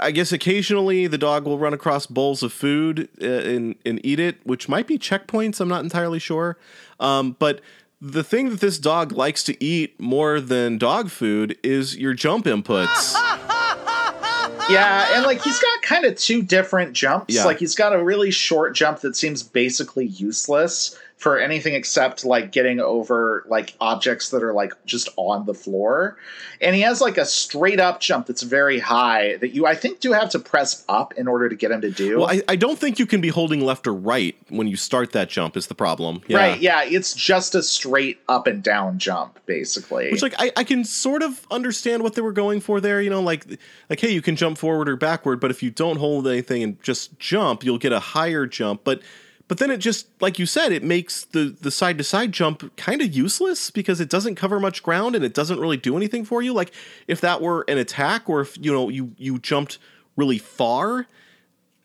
I 0.00 0.10
guess 0.10 0.32
occasionally 0.32 1.06
the 1.06 1.18
dog 1.18 1.44
will 1.44 1.58
run 1.58 1.74
across 1.74 2.06
bowls 2.06 2.42
of 2.42 2.52
food 2.52 3.08
uh, 3.20 3.26
and 3.26 3.76
and 3.84 4.04
eat 4.04 4.20
it, 4.20 4.44
which 4.44 4.68
might 4.68 4.86
be 4.86 4.98
checkpoints. 4.98 5.60
I'm 5.60 5.68
not 5.68 5.82
entirely 5.82 6.18
sure, 6.18 6.56
um, 7.00 7.36
but 7.38 7.60
the 8.00 8.24
thing 8.24 8.50
that 8.50 8.60
this 8.60 8.78
dog 8.78 9.12
likes 9.12 9.42
to 9.44 9.64
eat 9.64 9.98
more 9.98 10.40
than 10.40 10.78
dog 10.78 11.10
food 11.10 11.58
is 11.62 11.96
your 11.96 12.12
jump 12.14 12.44
inputs. 12.44 13.14
yeah, 14.68 15.14
and 15.14 15.24
like 15.24 15.42
he's 15.42 15.58
got 15.58 15.82
kind 15.82 16.04
of 16.04 16.16
two 16.16 16.42
different 16.42 16.92
jumps. 16.92 17.34
Yeah. 17.34 17.44
Like 17.44 17.58
he's 17.58 17.74
got 17.74 17.94
a 17.94 18.02
really 18.02 18.30
short 18.30 18.74
jump 18.74 19.00
that 19.00 19.16
seems 19.16 19.42
basically 19.42 20.06
useless 20.06 20.98
for 21.24 21.38
anything 21.38 21.72
except 21.72 22.26
like 22.26 22.52
getting 22.52 22.80
over 22.80 23.46
like 23.48 23.72
objects 23.80 24.28
that 24.28 24.42
are 24.42 24.52
like 24.52 24.74
just 24.84 25.08
on 25.16 25.46
the 25.46 25.54
floor. 25.54 26.18
And 26.60 26.76
he 26.76 26.82
has 26.82 27.00
like 27.00 27.16
a 27.16 27.24
straight 27.24 27.80
up 27.80 28.00
jump 28.00 28.26
that's 28.26 28.42
very 28.42 28.78
high 28.78 29.38
that 29.38 29.54
you 29.54 29.64
I 29.64 29.74
think 29.74 30.00
do 30.00 30.12
have 30.12 30.28
to 30.32 30.38
press 30.38 30.84
up 30.86 31.14
in 31.14 31.26
order 31.26 31.48
to 31.48 31.56
get 31.56 31.70
him 31.70 31.80
to 31.80 31.90
do. 31.90 32.18
Well, 32.18 32.28
I, 32.28 32.42
I 32.46 32.56
don't 32.56 32.78
think 32.78 32.98
you 32.98 33.06
can 33.06 33.22
be 33.22 33.30
holding 33.30 33.62
left 33.62 33.86
or 33.86 33.94
right 33.94 34.36
when 34.50 34.68
you 34.68 34.76
start 34.76 35.12
that 35.12 35.30
jump 35.30 35.56
is 35.56 35.68
the 35.68 35.74
problem. 35.74 36.20
Yeah. 36.28 36.36
Right, 36.36 36.60
yeah, 36.60 36.84
it's 36.84 37.14
just 37.14 37.54
a 37.54 37.62
straight 37.62 38.20
up 38.28 38.46
and 38.46 38.62
down 38.62 38.98
jump 38.98 39.40
basically. 39.46 40.10
Which 40.10 40.20
like 40.20 40.34
I, 40.38 40.52
I 40.58 40.62
can 40.64 40.84
sort 40.84 41.22
of 41.22 41.46
understand 41.50 42.02
what 42.02 42.16
they 42.16 42.20
were 42.20 42.32
going 42.32 42.60
for 42.60 42.82
there, 42.82 43.00
you 43.00 43.08
know, 43.08 43.22
like 43.22 43.46
like 43.88 43.98
hey, 43.98 44.10
you 44.10 44.20
can 44.20 44.36
jump 44.36 44.58
forward 44.58 44.90
or 44.90 44.96
backward, 44.96 45.40
but 45.40 45.50
if 45.50 45.62
you 45.62 45.70
don't 45.70 45.96
hold 45.96 46.28
anything 46.28 46.62
and 46.62 46.82
just 46.82 47.18
jump, 47.18 47.64
you'll 47.64 47.78
get 47.78 47.94
a 47.94 48.00
higher 48.00 48.44
jump. 48.44 48.84
But 48.84 49.00
but 49.46 49.58
then 49.58 49.70
it 49.70 49.78
just 49.78 50.08
like 50.20 50.38
you 50.38 50.46
said, 50.46 50.72
it 50.72 50.82
makes 50.82 51.24
the 51.24 51.56
the 51.60 51.70
side 51.70 51.98
to 51.98 52.04
side 52.04 52.32
jump 52.32 52.74
kind 52.76 53.02
of 53.02 53.14
useless 53.14 53.70
because 53.70 54.00
it 54.00 54.08
doesn't 54.08 54.36
cover 54.36 54.58
much 54.58 54.82
ground 54.82 55.14
and 55.14 55.24
it 55.24 55.34
doesn't 55.34 55.60
really 55.60 55.76
do 55.76 55.96
anything 55.96 56.24
for 56.24 56.42
you. 56.42 56.52
Like 56.52 56.72
if 57.06 57.20
that 57.20 57.42
were 57.42 57.64
an 57.68 57.78
attack 57.78 58.28
or 58.28 58.40
if 58.40 58.56
you 58.58 58.72
know 58.72 58.88
you 58.88 59.14
you 59.18 59.38
jumped 59.38 59.78
really 60.16 60.38
far, 60.38 61.06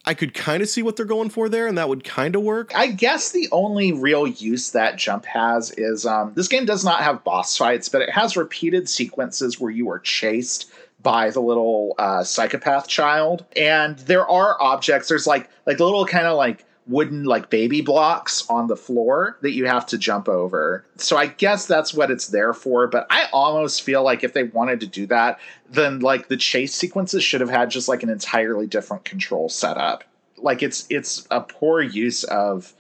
I 0.06 0.14
could 0.14 0.34
kind 0.34 0.64
of 0.64 0.70
see 0.70 0.82
what 0.82 0.96
they're 0.96 1.06
going 1.06 1.30
for 1.30 1.50
there, 1.50 1.68
and 1.68 1.78
that 1.78 1.90
would 1.90 2.04
kind 2.04 2.36
of 2.36 2.44
work. 2.44 2.72
I 2.76 2.88
guess 2.88 3.32
the 3.32 3.50
only 3.52 3.92
real 3.92 4.26
use 4.26 4.72
that 4.72 4.98
jump 4.98 5.26
has 5.26 5.72
is 5.72 6.06
um, 6.06 6.34
this 6.36 6.48
game 6.48 6.66
does 6.66 6.86
not 6.86 7.02
have 7.02 7.24
boss 7.24 7.58
fights, 7.58 7.90
but 7.90 8.02
it 8.02 8.10
has 8.10 8.38
repeated 8.38 8.88
sequences 8.88 9.60
where 9.60 9.72
you 9.72 9.90
are 9.92 10.00
chased 10.00 10.72
by 11.02 11.30
the 11.30 11.42
little 11.42 11.96
uh, 11.98 12.24
psychopath 12.24 12.88
child, 12.88 13.46
and 13.56 14.00
there 14.00 14.28
are 14.28 14.62
objects. 14.62 15.10
There's 15.10 15.28
like 15.28 15.50
like 15.66 15.80
little 15.80 16.06
kind 16.06 16.26
of 16.26 16.38
like 16.38 16.66
wooden 16.90 17.24
like 17.24 17.52
baby 17.52 17.82
blocks 17.82 18.50
on 18.50 18.68
the 18.68 18.76
floor 18.76 19.38
that 19.42 19.52
you 19.52 19.68
have 19.68 19.86
to 19.86 19.98
jump 19.98 20.28
over. 20.28 20.84
So 20.98 21.16
I 21.18 21.28
guess 21.28 21.68
that's 21.68 21.94
what 21.94 22.10
it's 22.10 22.28
there 22.28 22.54
for, 22.54 22.88
but 22.88 23.06
I 23.12 23.28
almost 23.32 23.84
feel 23.84 24.04
like 24.04 24.24
if 24.24 24.34
they 24.34 24.44
wanted 24.44 24.80
to 24.80 24.88
do 24.88 25.06
that, 25.08 25.40
then 25.70 26.00
like 26.00 26.28
the 26.28 26.38
chase 26.38 26.74
sequences 26.74 27.24
should 27.24 27.42
have 27.42 27.50
had 27.50 27.70
just 27.70 27.88
like 27.88 28.02
an 28.02 28.10
entirely 28.10 28.66
different 28.66 29.06
control 29.06 29.50
setup. 29.50 30.04
Like 30.38 30.64
it's 30.64 30.88
it's 30.90 31.28
a 31.30 31.42
poor 31.42 31.82
use 31.82 32.24
of 32.24 32.74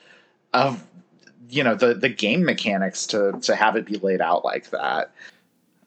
of 0.53 0.83
you 1.49 1.63
know 1.63 1.75
the 1.75 1.93
the 1.93 2.09
game 2.09 2.43
mechanics 2.43 3.05
to 3.07 3.33
to 3.41 3.55
have 3.55 3.75
it 3.75 3.85
be 3.85 3.97
laid 3.97 4.21
out 4.21 4.43
like 4.43 4.71
that. 4.71 5.11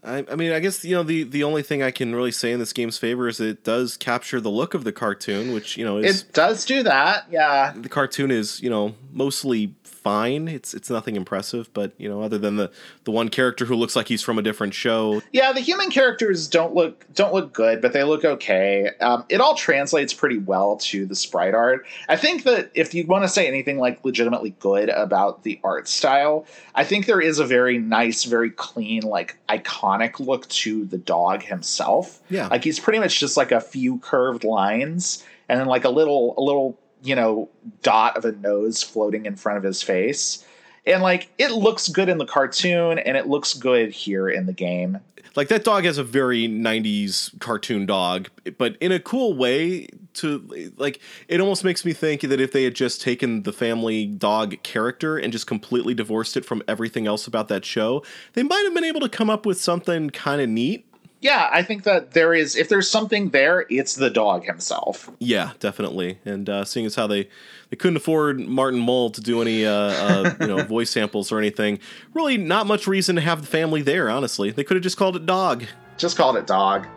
I, 0.05 0.25
I, 0.31 0.35
mean, 0.35 0.53
I 0.53 0.59
guess 0.59 0.85
you 0.85 0.97
know 0.97 1.05
the 1.05 1.23
the 1.23 1.45
only 1.45 1.63
thing 1.63 1.83
I 1.83 1.93
can 1.93 2.15
really 2.15 2.33
say 2.33 2.51
in 2.51 2.59
this 2.59 2.73
game's 2.73 2.99
favor 2.99 3.29
is 3.29 3.41
it 3.41 3.63
does 3.63 3.97
capture 3.97 4.41
the 4.41 4.51
look 4.51 4.75
of 4.75 4.83
the 4.83 4.93
cartoon, 4.93 5.53
which 5.53 5.77
you 5.77 5.85
know 5.85 5.99
is 5.99 6.23
it 6.23 6.33
does 6.33 6.65
do 6.65 6.83
that. 6.83 7.27
Yeah, 7.31 7.73
the 7.77 7.89
cartoon 7.89 8.31
is 8.33 8.61
you 8.61 8.69
know 8.69 8.95
mostly 9.13 9.75
fine. 10.03 10.49
It's 10.49 10.75
it's 10.75 10.91
nothing 10.91 11.17
impressive, 11.17 11.73
but 11.73 11.93
you 11.97 12.09
know, 12.09 12.23
other 12.23 12.39
than 12.39 12.57
the 12.57 12.71
the 13.05 13.11
one 13.11 13.29
character 13.29 13.65
who 13.65 13.75
looks 13.75 13.95
like 13.95 14.09
he's 14.09 14.23
from 14.23 14.39
a 14.39 14.43
different 14.43 14.75
show. 14.75 15.23
Yeah, 15.33 15.53
the 15.53 15.61
human 15.61 15.91
characters 15.91 16.49
don't 16.49 16.75
look 16.75 17.07
don't 17.15 17.33
look 17.33 17.53
good, 17.53 17.81
but 17.81 17.93
they 17.93 18.03
look 18.03 18.25
okay. 18.25 18.91
Um, 19.01 19.25
it 19.29 19.41
all 19.41 19.55
translates 19.55 20.13
pretty 20.13 20.39
well 20.39 20.77
to 20.79 21.07
the 21.07 21.15
sprite 21.15 21.55
art. 21.55 21.87
I 22.09 22.17
think 22.17 22.45
that 22.45 22.71
if 22.75 22.95
you 22.95 23.07
want 23.07 23.25
to 23.25 23.29
say 23.29 23.47
anything 23.47 23.79
like 23.79 24.05
legitimately 24.05 24.57
good 24.59 24.89
about 24.89 25.45
the 25.45 25.61
art 25.63 25.89
style, 25.89 26.47
I 26.75 26.85
think 26.85 27.07
there 27.07 27.21
is 27.21 27.39
a 27.39 27.45
very 27.45 27.79
nice, 27.79 28.25
very 28.25 28.51
clean, 28.51 29.03
like 29.03 29.37
iconic 29.49 30.19
look 30.19 30.49
to 30.49 30.85
the 30.87 30.99
dog 30.99 31.43
himself. 31.43 32.21
Yeah. 32.29 32.49
like 32.49 32.65
he's 32.65 32.81
pretty 32.81 32.99
much 32.99 33.21
just 33.21 33.37
like 33.37 33.53
a 33.53 33.61
few 33.61 33.99
curved 33.99 34.45
lines 34.45 35.25
and 35.49 35.61
then 35.61 35.67
like 35.67 35.85
a 35.85 35.91
little 35.91 36.35
a 36.39 36.43
little 36.43 36.79
you 37.03 37.15
know 37.15 37.49
dot 37.83 38.17
of 38.17 38.25
a 38.25 38.33
nose 38.33 38.83
floating 38.83 39.27
in 39.27 39.37
front 39.37 39.59
of 39.59 39.65
his 39.65 39.83
face. 39.83 40.45
And 40.87 41.03
like 41.03 41.29
it 41.39 41.53
looks 41.53 41.89
good 41.89 42.09
in 42.09 42.19
the 42.19 42.27
cartoon 42.27 42.99
and 42.99 43.17
it 43.17 43.29
looks 43.29 43.55
good 43.55 43.93
here 43.93 44.29
in 44.29 44.47
the 44.47 44.53
game. 44.53 44.99
Like 45.35 45.49
that 45.49 45.65
dog 45.65 45.85
has 45.85 45.97
a 45.97 46.05
very 46.05 46.47
90s 46.47 47.39
cartoon 47.41 47.87
dog, 47.87 48.29
but 48.59 48.77
in 48.81 48.93
a 48.93 49.01
cool 49.01 49.35
way 49.35 49.87
to 50.15 50.73
like 50.77 51.01
it 51.29 51.41
almost 51.41 51.65
makes 51.65 51.85
me 51.85 51.93
think 51.93 52.21
that 52.23 52.41
if 52.41 52.53
they 52.53 52.65
had 52.65 52.75
just 52.75 53.01
taken 53.01 53.45
the 53.45 53.53
family 53.53 54.07
dog 54.07 54.63
character 54.63 55.17
and 55.17 55.33
just 55.33 55.47
completely 55.47 55.95
divorced 55.95 56.37
it 56.37 56.45
from 56.45 56.63
everything 56.69 57.07
else 57.07 57.27
about 57.27 57.49
that 57.49 57.65
show, 57.65 58.03
they 58.35 58.43
might 58.43 58.63
have 58.65 58.75
been 58.75 58.85
able 58.85 59.01
to 59.01 59.09
come 59.09 59.31
up 59.31 59.47
with 59.47 59.61
something 59.61 60.11
kind 60.11 60.41
of 60.41 60.49
neat. 60.49 60.87
Yeah, 61.23 61.49
I 61.53 61.63
think 61.63 61.85
that 61.85 62.11
there 62.11 62.35
is 62.35 62.57
if 62.57 62.69
there's 62.69 62.91
something 62.91 63.31
there, 63.31 63.65
it's 63.71 63.95
the 63.95 64.11
dog 64.11 64.45
himself. 64.45 65.09
Yeah, 65.21 65.53
definitely. 65.61 66.19
And 66.25 66.51
uh, 66.51 66.65
seeing 66.65 66.85
as 66.85 66.97
how 66.97 67.07
they 67.07 67.29
they 67.71 67.77
couldn't 67.77 67.97
afford 67.97 68.41
Martin 68.41 68.81
Mull 68.81 69.11
to 69.11 69.21
do 69.21 69.41
any 69.41 69.65
uh, 69.65 69.73
uh, 69.73 70.35
you 70.41 70.49
know 70.49 70.63
voice 70.65 70.91
samples 70.91 71.31
or 71.31 71.39
anything, 71.39 71.79
really 72.13 72.37
not 72.37 72.67
much 72.67 72.89
reason 72.89 73.15
to 73.17 73.23
have 73.23 73.41
the 73.41 73.47
family 73.47 73.83
there. 73.83 74.11
Honestly, 74.11 74.51
they 74.51 74.65
could 74.65 74.77
have 74.77 74.85
just 74.85 74.97
called 74.97 75.15
it 75.15 75.25
Dog. 75.25 75.65
Just 75.97 76.17
called 76.17 76.37
it 76.37 76.47
dog. 76.49 76.89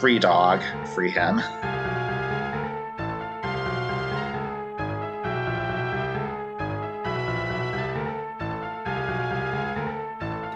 Free 0.00 0.18
dog. 0.18 0.62
Free 0.94 1.10
him. 1.10 1.42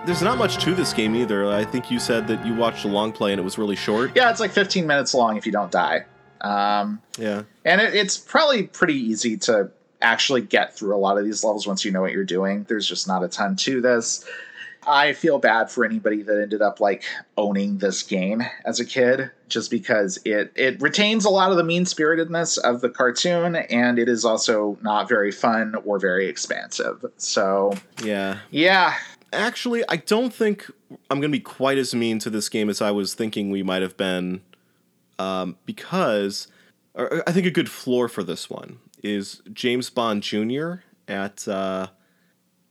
There's 0.08 0.22
not 0.22 0.38
much 0.38 0.56
to 0.64 0.74
this 0.74 0.94
game 0.94 1.14
either. 1.14 1.46
I 1.52 1.66
think 1.66 1.90
you 1.90 1.98
said 1.98 2.26
that 2.28 2.46
you 2.46 2.54
watched 2.54 2.86
a 2.86 2.88
long 2.88 3.12
play 3.12 3.30
and 3.32 3.38
it 3.38 3.44
was 3.44 3.58
really 3.58 3.76
short. 3.76 4.12
Yeah, 4.16 4.30
it's 4.30 4.40
like 4.40 4.52
15 4.52 4.86
minutes 4.86 5.12
long 5.12 5.36
if 5.36 5.44
you 5.44 5.52
don't 5.52 5.70
die. 5.70 6.06
Um, 6.40 7.02
Yeah. 7.18 7.42
and 7.66 7.78
it, 7.82 7.94
it's 7.94 8.16
probably 8.16 8.62
pretty 8.68 8.94
easy 8.94 9.36
to 9.36 9.70
actually 10.00 10.40
get 10.40 10.74
through 10.74 10.96
a 10.96 10.98
lot 10.98 11.18
of 11.18 11.26
these 11.26 11.44
levels 11.44 11.66
once 11.66 11.84
you 11.84 11.90
know 11.90 12.00
what 12.00 12.12
you're 12.12 12.24
doing. 12.24 12.64
There's 12.70 12.86
just 12.88 13.06
not 13.06 13.22
a 13.22 13.28
ton 13.28 13.56
to 13.56 13.82
this. 13.82 14.24
I 14.86 15.12
feel 15.12 15.38
bad 15.38 15.70
for 15.70 15.84
anybody 15.84 16.22
that 16.22 16.40
ended 16.40 16.62
up 16.62 16.80
like 16.80 17.04
owning 17.36 17.76
this 17.76 18.02
game 18.02 18.42
as 18.64 18.80
a 18.80 18.86
kid, 18.86 19.30
just 19.48 19.70
because 19.70 20.18
it 20.24 20.52
it 20.54 20.80
retains 20.80 21.26
a 21.26 21.28
lot 21.30 21.50
of 21.50 21.58
the 21.58 21.64
mean 21.64 21.84
spiritedness 21.84 22.56
of 22.56 22.80
the 22.80 22.88
cartoon, 22.88 23.56
and 23.56 23.98
it 23.98 24.08
is 24.08 24.24
also 24.24 24.78
not 24.80 25.06
very 25.06 25.32
fun 25.32 25.74
or 25.84 25.98
very 25.98 26.28
expansive. 26.28 27.04
So 27.18 27.74
Yeah. 28.02 28.38
yeah, 28.50 28.94
Actually, 29.32 29.84
I 29.88 29.96
don't 29.96 30.32
think 30.32 30.70
I'm 31.10 31.20
going 31.20 31.30
to 31.30 31.36
be 31.36 31.40
quite 31.40 31.78
as 31.78 31.94
mean 31.94 32.18
to 32.20 32.30
this 32.30 32.48
game 32.48 32.70
as 32.70 32.80
I 32.80 32.90
was 32.90 33.14
thinking 33.14 33.50
we 33.50 33.62
might 33.62 33.82
have 33.82 33.96
been, 33.96 34.40
um, 35.18 35.56
because 35.66 36.48
I 36.96 37.32
think 37.32 37.46
a 37.46 37.50
good 37.50 37.70
floor 37.70 38.08
for 38.08 38.22
this 38.22 38.48
one 38.48 38.78
is 39.02 39.42
James 39.52 39.90
Bond 39.90 40.22
Jr. 40.22 40.76
at 41.06 41.46
uh, 41.46 41.88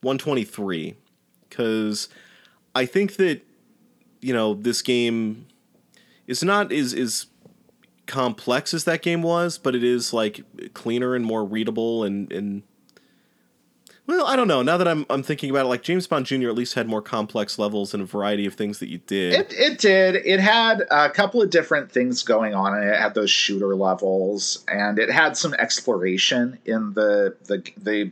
123, 0.01 0.95
because 1.47 2.09
I 2.75 2.85
think 2.85 3.15
that 3.17 3.41
you 4.21 4.33
know 4.33 4.53
this 4.53 4.81
game 4.81 5.47
is 6.25 6.43
not 6.43 6.71
is 6.71 6.93
is 6.93 7.27
complex 8.07 8.73
as 8.73 8.85
that 8.85 9.01
game 9.01 9.21
was, 9.21 9.57
but 9.57 9.75
it 9.75 9.83
is 9.83 10.13
like 10.13 10.41
cleaner 10.73 11.15
and 11.15 11.25
more 11.25 11.45
readable 11.45 12.03
and 12.03 12.31
and 12.31 12.63
well, 14.07 14.25
I 14.25 14.35
don't 14.35 14.47
know. 14.47 14.61
Now 14.63 14.77
that 14.77 14.87
I'm 14.87 15.05
I'm 15.09 15.21
thinking 15.21 15.49
about 15.49 15.65
it, 15.65 15.69
like 15.69 15.83
James 15.83 16.07
Bond 16.07 16.25
Jr. 16.25 16.47
at 16.49 16.55
least 16.55 16.73
had 16.73 16.87
more 16.87 17.01
complex 17.01 17.59
levels 17.59 17.93
and 17.93 18.01
a 18.01 18.05
variety 18.05 18.45
of 18.45 18.53
things 18.55 18.79
that 18.79 18.89
you 18.89 18.97
did. 18.99 19.33
It, 19.33 19.53
it 19.53 19.77
did. 19.79 20.15
It 20.25 20.39
had 20.39 20.83
a 20.89 21.09
couple 21.09 21.41
of 21.41 21.49
different 21.49 21.91
things 21.91 22.23
going 22.23 22.55
on, 22.55 22.73
and 22.73 22.83
it 22.89 22.97
had 22.99 23.13
those 23.13 23.29
shooter 23.29 23.75
levels, 23.75 24.63
and 24.67 24.97
it 24.97 25.09
had 25.11 25.35
some 25.37 25.53
exploration 25.55 26.57
in 26.65 26.93
the 26.93 27.35
the 27.45 27.63
the 27.77 28.11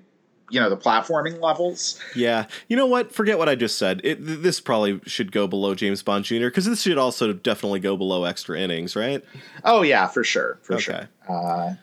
you 0.51 0.59
know 0.59 0.69
the 0.69 0.77
platforming 0.77 1.41
levels. 1.41 1.99
yeah, 2.15 2.45
you 2.67 2.75
know 2.77 2.85
what? 2.85 3.11
Forget 3.11 3.37
what 3.39 3.49
I 3.49 3.55
just 3.55 3.77
said. 3.77 4.01
It, 4.03 4.23
th- 4.25 4.39
this 4.39 4.59
probably 4.59 4.99
should 5.07 5.31
go 5.31 5.47
below 5.47 5.73
James 5.73 6.03
Bond 6.03 6.25
Jr. 6.25 6.45
because 6.45 6.65
this 6.65 6.81
should 6.83 6.97
also 6.99 7.33
definitely 7.33 7.79
go 7.79 7.97
below 7.97 8.25
extra 8.25 8.59
innings, 8.59 8.95
right? 8.95 9.23
Oh 9.63 9.81
yeah, 9.81 10.05
for 10.07 10.23
sure, 10.23 10.59
for 10.61 10.73
Okay. 10.75 10.83
sure. 10.83 11.09
Uh, 11.27 11.73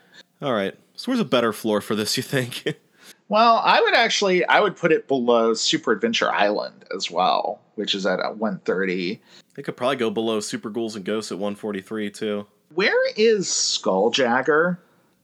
All 0.41 0.53
right. 0.53 0.75
So 0.95 1.11
where's 1.11 1.19
a 1.19 1.25
better 1.25 1.51
floor 1.51 1.81
for 1.81 1.95
this? 1.95 2.15
You 2.15 2.23
think? 2.23 2.63
well, 3.29 3.61
I 3.63 3.81
would 3.81 3.93
actually 3.93 4.45
I 4.45 4.59
would 4.59 4.75
put 4.75 4.91
it 4.91 5.07
below 5.07 5.53
Super 5.53 5.91
Adventure 5.91 6.31
Island 6.31 6.85
as 6.95 7.09
well, 7.09 7.61
which 7.75 7.95
is 7.95 8.05
at 8.05 8.19
a 8.19 8.29
130. 8.29 9.21
they 9.55 9.63
could 9.63 9.77
probably 9.77 9.95
go 9.97 10.09
below 10.09 10.39
Super 10.39 10.69
Ghouls 10.69 10.95
and 10.95 11.05
Ghosts 11.05 11.31
at 11.31 11.37
143 11.37 12.11
too. 12.11 12.47
Where 12.73 13.11
is 13.15 13.47
Skuljagger? 13.47 14.77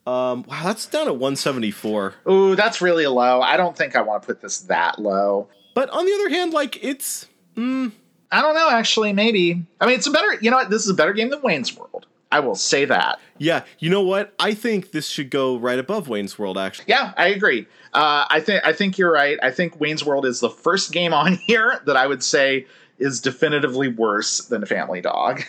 Um, 0.05 0.43
wow, 0.43 0.63
that's 0.63 0.85
down 0.87 1.07
at 1.07 1.13
174. 1.17 2.15
Ooh, 2.29 2.55
that's 2.55 2.81
really 2.81 3.05
low. 3.07 3.41
I 3.41 3.57
don't 3.57 3.77
think 3.77 3.95
I 3.95 4.01
want 4.01 4.23
to 4.23 4.27
put 4.27 4.41
this 4.41 4.61
that 4.61 4.99
low. 4.99 5.49
But 5.75 5.89
on 5.89 6.05
the 6.05 6.13
other 6.13 6.29
hand, 6.29 6.51
like 6.53 6.83
it's 6.83 7.27
mm, 7.55 7.91
I 8.31 8.41
don't 8.41 8.55
know, 8.55 8.69
actually, 8.69 9.13
maybe. 9.13 9.65
I 9.81 9.85
mean, 9.85 9.95
it's 9.95 10.07
a 10.07 10.11
better, 10.11 10.37
you 10.41 10.51
know 10.51 10.57
what? 10.57 10.69
This 10.69 10.83
is 10.83 10.89
a 10.89 10.93
better 10.93 11.13
game 11.13 11.29
than 11.29 11.41
Wayne's 11.41 11.75
World. 11.75 12.05
I 12.31 12.39
will 12.39 12.55
say 12.55 12.85
that. 12.85 13.19
yeah. 13.39 13.63
You 13.79 13.89
know 13.89 14.01
what? 14.01 14.33
I 14.39 14.53
think 14.53 14.91
this 14.91 15.07
should 15.07 15.29
go 15.29 15.57
right 15.57 15.79
above 15.79 16.07
Wayne's 16.07 16.37
World. 16.37 16.57
Actually, 16.57 16.85
Yeah, 16.87 17.13
I 17.17 17.27
agree. 17.29 17.67
Uh, 17.93 18.25
I 18.29 18.39
think 18.39 18.63
I 18.65 18.73
think 18.73 18.97
you're 18.97 19.11
right. 19.11 19.39
I 19.41 19.51
think 19.51 19.79
Wayne's 19.79 20.05
World 20.05 20.25
is 20.25 20.39
the 20.39 20.49
first 20.49 20.91
game 20.91 21.13
on 21.13 21.35
here 21.47 21.81
that 21.85 21.95
I 21.97 22.05
would 22.05 22.23
say 22.23 22.67
is 22.99 23.21
definitively 23.21 23.87
worse 23.87 24.45
than 24.45 24.65
Family 24.65 25.01
Dog. 25.01 25.41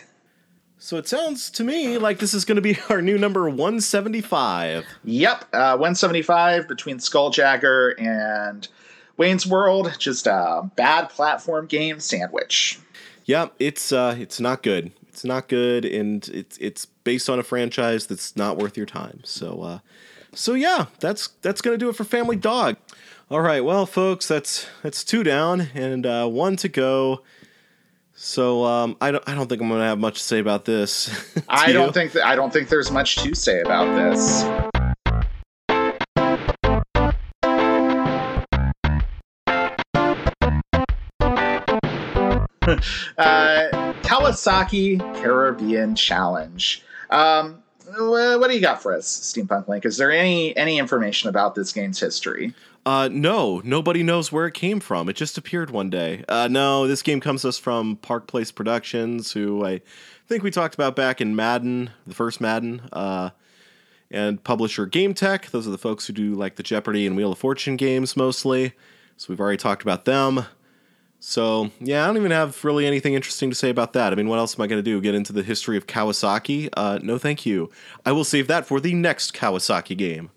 so 0.79 0.97
it 0.97 1.07
sounds 1.07 1.51
to 1.51 1.65
me 1.65 1.99
like 1.99 2.19
this 2.19 2.33
is 2.33 2.45
going 2.45 2.57
to 2.57 2.63
be 2.63 2.79
our 2.89 3.03
new 3.03 3.19
number 3.19 3.49
175. 3.51 4.87
Yep, 5.05 5.45
uh, 5.53 5.73
175 5.77 6.67
between 6.67 6.99
Skuljagger 6.99 8.01
and 8.01 8.69
Wayne's 9.19 9.47
World. 9.47 9.95
Just 9.99 10.27
a 10.27 10.71
bad 10.77 11.11
platform 11.11 11.67
game 11.67 12.01
sandwich. 12.01 12.79
Yeah, 13.27 13.49
it's 13.59 13.93
uh, 13.93 14.17
it's 14.19 14.41
not 14.41 14.63
good. 14.63 14.93
It's 15.21 15.25
not 15.27 15.49
good, 15.49 15.85
and 15.85 16.27
it's 16.29 16.57
it's 16.57 16.87
based 16.87 17.29
on 17.29 17.39
a 17.39 17.43
franchise 17.43 18.07
that's 18.07 18.39
not 18.39 18.57
worth 18.57 18.75
your 18.79 18.87
time. 18.87 19.21
So, 19.23 19.61
uh, 19.61 19.79
so 20.33 20.55
yeah, 20.55 20.87
that's 20.99 21.27
that's 21.43 21.61
gonna 21.61 21.77
do 21.77 21.91
it 21.91 21.97
for 21.97 22.05
Family 22.05 22.37
Dog. 22.37 22.79
All 23.31 23.43
right, 23.43 23.63
well, 23.63 23.85
folks, 23.85 24.27
that's 24.27 24.67
that's 24.83 25.05
two 25.05 25.23
down 25.23 25.69
and 25.75 26.07
uh, 26.07 26.27
one 26.27 26.57
to 26.57 26.71
go. 26.71 27.21
So 28.15 28.65
um, 28.65 28.97
I 29.03 29.11
don't 29.11 29.29
I 29.29 29.35
don't 29.35 29.47
think 29.47 29.61
I'm 29.61 29.69
gonna 29.69 29.85
have 29.85 29.99
much 29.99 30.21
to 30.21 30.25
say 30.25 30.39
about 30.39 30.65
this. 30.65 31.33
Do 31.35 31.43
I 31.51 31.71
don't 31.71 31.89
you? 31.89 31.93
think 31.93 32.13
that 32.13 32.25
I 32.25 32.35
don't 32.35 32.51
think 32.51 32.71
there's 32.71 32.91
much 32.91 33.17
to 33.17 33.35
say 33.35 33.61
about 33.61 33.95
this. 33.95 34.70
uh, 43.19 43.93
Kawasaki 44.03 44.99
Caribbean 45.21 45.95
Challenge. 45.95 46.83
Um, 47.11 47.63
what 47.99 48.49
do 48.49 48.55
you 48.55 48.61
got 48.61 48.83
for 48.83 48.95
us, 48.95 49.07
Steampunk 49.07 49.69
Link? 49.69 49.85
Is 49.85 49.97
there 49.97 50.13
any 50.13 50.57
any 50.57 50.79
information 50.79 51.29
about 51.29 51.55
this 51.55 51.73
game's 51.73 51.99
history? 51.99 52.55
Uh, 52.87 53.09
no, 53.13 53.61
nobody 53.65 54.03
knows 54.03 54.33
where 54.33 54.47
it 54.47 54.55
came 54.55 54.81
from. 54.81 55.09
It 55.09 55.15
just 55.15 55.37
appeared 55.37 55.71
one 55.71 55.91
day. 55.91 56.25
Uh, 56.29 56.49
no, 56.51 56.87
this 56.87 57.03
game 57.03 57.21
comes 57.21 57.43
to 57.43 57.49
us 57.49 57.59
from 57.59 57.97
Park 57.97 58.27
Place 58.27 58.51
Productions, 58.51 59.33
who 59.33 59.65
I 59.65 59.83
think 60.29 60.43
we 60.43 60.51
talked 60.51 60.75
about 60.75 60.97
back 60.97 61.21
in 61.21 61.37
Madden, 61.37 61.91
the 62.07 62.15
first 62.15 62.41
Madden, 62.41 62.83
uh, 62.93 63.31
and 64.11 64.43
publisher 64.43 64.87
GameTek. 64.87 65.51
Those 65.51 65.69
are 65.69 65.73
the 65.73 65.79
folks 65.79 66.07
who 66.07 66.13
do 66.13 66.35
like 66.35 66.57
the 66.57 66.63
Jeopardy 66.63 67.07
and 67.07 67.17
Wheel 67.17 67.33
of 67.33 67.39
Fortune 67.39 67.77
games 67.77 68.17
mostly. 68.17 68.73
So 69.17 69.27
we've 69.29 69.41
already 69.41 69.59
talked 69.59 69.83
about 69.83 70.07
them. 70.07 70.47
So 71.21 71.71
yeah, 71.79 72.03
I 72.03 72.07
don't 72.07 72.17
even 72.17 72.31
have 72.31 72.65
really 72.65 72.87
anything 72.87 73.15
interesting 73.15 73.51
to 73.51 73.57
say 73.57 73.69
about 73.69 73.93
that. 73.93 74.13
I 74.13 74.17
mean, 74.17 74.29
what 74.29 74.39
else 74.39 74.59
am 74.59 74.63
I 74.63 74.67
going 74.67 74.83
to 74.83 74.83
do? 74.83 75.01
Get 75.01 75.15
into 75.15 75.33
the 75.33 75.43
history 75.43 75.77
of 75.77 75.87
Kawasaki? 75.87 76.71
Uh, 76.77 76.99
no, 77.03 77.19
thank 77.19 77.45
you. 77.45 77.71
I 78.05 78.13
will 78.13 78.25
save 78.25 78.49
that 78.49 78.67
for 78.67 78.81
the 78.81 78.95
next 78.95 79.35
Kawasaki 79.35 79.97
game. 79.97 80.31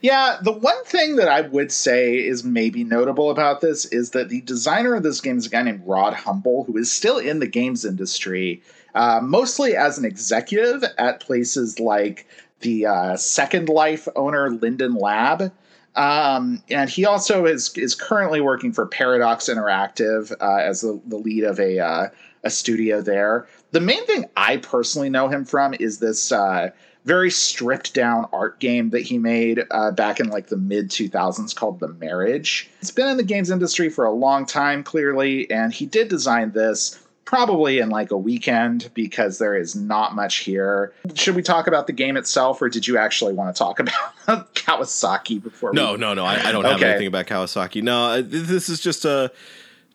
Yeah, 0.00 0.38
the 0.42 0.52
one 0.52 0.84
thing 0.84 1.16
that 1.16 1.28
I 1.28 1.42
would 1.42 1.72
say 1.72 2.16
is 2.16 2.44
maybe 2.44 2.84
notable 2.84 3.30
about 3.30 3.60
this 3.60 3.84
is 3.86 4.10
that 4.10 4.28
the 4.28 4.40
designer 4.42 4.94
of 4.94 5.02
this 5.02 5.20
game 5.20 5.38
is 5.38 5.46
a 5.46 5.50
guy 5.50 5.62
named 5.62 5.82
Rod 5.86 6.14
Humble, 6.14 6.64
who 6.64 6.76
is 6.76 6.90
still 6.90 7.18
in 7.18 7.38
the 7.38 7.46
games 7.46 7.84
industry, 7.84 8.62
uh, 8.94 9.20
mostly 9.22 9.76
as 9.76 9.96
an 9.98 10.04
executive 10.04 10.84
at 10.98 11.20
places 11.20 11.78
like 11.78 12.26
the 12.60 12.86
uh, 12.86 13.16
Second 13.16 13.68
Life 13.68 14.08
owner 14.16 14.50
Linden 14.50 14.94
Lab. 14.94 15.52
Um, 15.98 16.62
and 16.70 16.88
he 16.88 17.04
also 17.04 17.44
is 17.44 17.76
is 17.76 17.96
currently 17.96 18.40
working 18.40 18.72
for 18.72 18.86
Paradox 18.86 19.48
Interactive 19.48 20.32
uh, 20.40 20.62
as 20.62 20.80
the, 20.80 21.00
the 21.06 21.16
lead 21.16 21.42
of 21.42 21.58
a 21.58 21.80
uh, 21.80 22.08
a 22.44 22.50
studio 22.50 23.02
there. 23.02 23.48
The 23.72 23.80
main 23.80 24.06
thing 24.06 24.26
I 24.36 24.58
personally 24.58 25.10
know 25.10 25.26
him 25.26 25.44
from 25.44 25.74
is 25.74 25.98
this 25.98 26.30
uh, 26.30 26.70
very 27.04 27.32
stripped 27.32 27.94
down 27.94 28.26
art 28.32 28.60
game 28.60 28.90
that 28.90 29.00
he 29.00 29.18
made 29.18 29.64
uh, 29.72 29.90
back 29.90 30.20
in 30.20 30.28
like 30.28 30.46
the 30.46 30.56
mid 30.56 30.88
2000s 30.90 31.52
called 31.54 31.80
The 31.80 31.88
Marriage. 31.88 32.70
It's 32.80 32.92
been 32.92 33.08
in 33.08 33.16
the 33.16 33.24
games 33.24 33.50
industry 33.50 33.90
for 33.90 34.04
a 34.04 34.12
long 34.12 34.46
time, 34.46 34.84
clearly, 34.84 35.50
and 35.50 35.72
he 35.72 35.86
did 35.86 36.06
design 36.06 36.52
this 36.52 36.96
probably 37.28 37.78
in 37.78 37.90
like 37.90 38.10
a 38.10 38.16
weekend 38.16 38.88
because 38.94 39.36
there 39.36 39.54
is 39.54 39.76
not 39.76 40.14
much 40.14 40.36
here. 40.38 40.94
Should 41.14 41.36
we 41.36 41.42
talk 41.42 41.66
about 41.66 41.86
the 41.86 41.92
game 41.92 42.16
itself, 42.16 42.62
or 42.62 42.70
did 42.70 42.88
you 42.88 42.96
actually 42.96 43.34
want 43.34 43.54
to 43.54 43.58
talk 43.58 43.78
about 44.26 44.54
Kawasaki 44.54 45.42
before? 45.42 45.74
No, 45.74 45.92
we... 45.92 45.98
no, 45.98 46.14
no. 46.14 46.24
I, 46.24 46.36
I 46.48 46.52
don't 46.52 46.64
have 46.64 46.82
anything 46.82 47.06
about 47.06 47.26
Kawasaki. 47.26 47.82
No, 47.82 48.22
this 48.22 48.70
is 48.70 48.80
just 48.80 49.04
a 49.04 49.30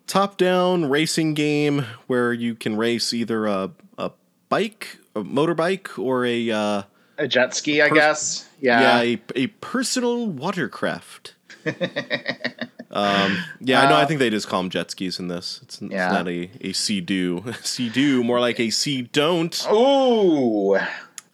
top-down 0.06 0.92
racing 0.92 1.34
game 1.34 1.88
where 2.06 2.34
you 2.34 2.54
can 2.54 2.78
race 2.78 3.16
either 3.16 3.48
a 3.48 3.72
a 3.98 4.12
bike, 4.50 5.00
a 5.16 5.24
motorbike, 5.24 5.98
or 5.98 6.28
a 6.28 6.52
uh, 6.52 6.84
a 7.18 7.28
jet 7.28 7.56
ski, 7.56 7.82
I 7.82 7.90
Pers- 7.90 7.98
guess. 7.98 8.50
yeah, 8.62 9.02
Yeah. 9.02 9.02
a, 9.02 9.22
a 9.36 9.48
personal 9.48 10.28
watercraft. 10.28 11.34
um, 12.94 13.38
yeah, 13.60 13.82
I 13.82 13.90
know. 13.90 13.96
I 13.96 14.04
Uh, 14.04 14.08
think 14.08 14.20
they 14.20 14.30
just 14.30 14.48
call 14.48 14.62
them 14.62 14.70
jet 14.70 14.92
skis 14.92 15.20
in 15.20 15.28
this. 15.28 15.60
It's, 15.64 15.82
it's 15.82 15.92
Yeah. 15.92 16.10
not 16.12 16.28
a 16.28 16.50
a 16.62 16.74
sea 16.74 17.02
do, 17.02 17.44
sea 17.64 17.90
do, 17.90 18.24
more 18.24 18.40
like 18.40 18.60
a 18.60 18.70
sea 18.70 19.02
don't. 19.04 19.68
Ooh. 19.72 20.78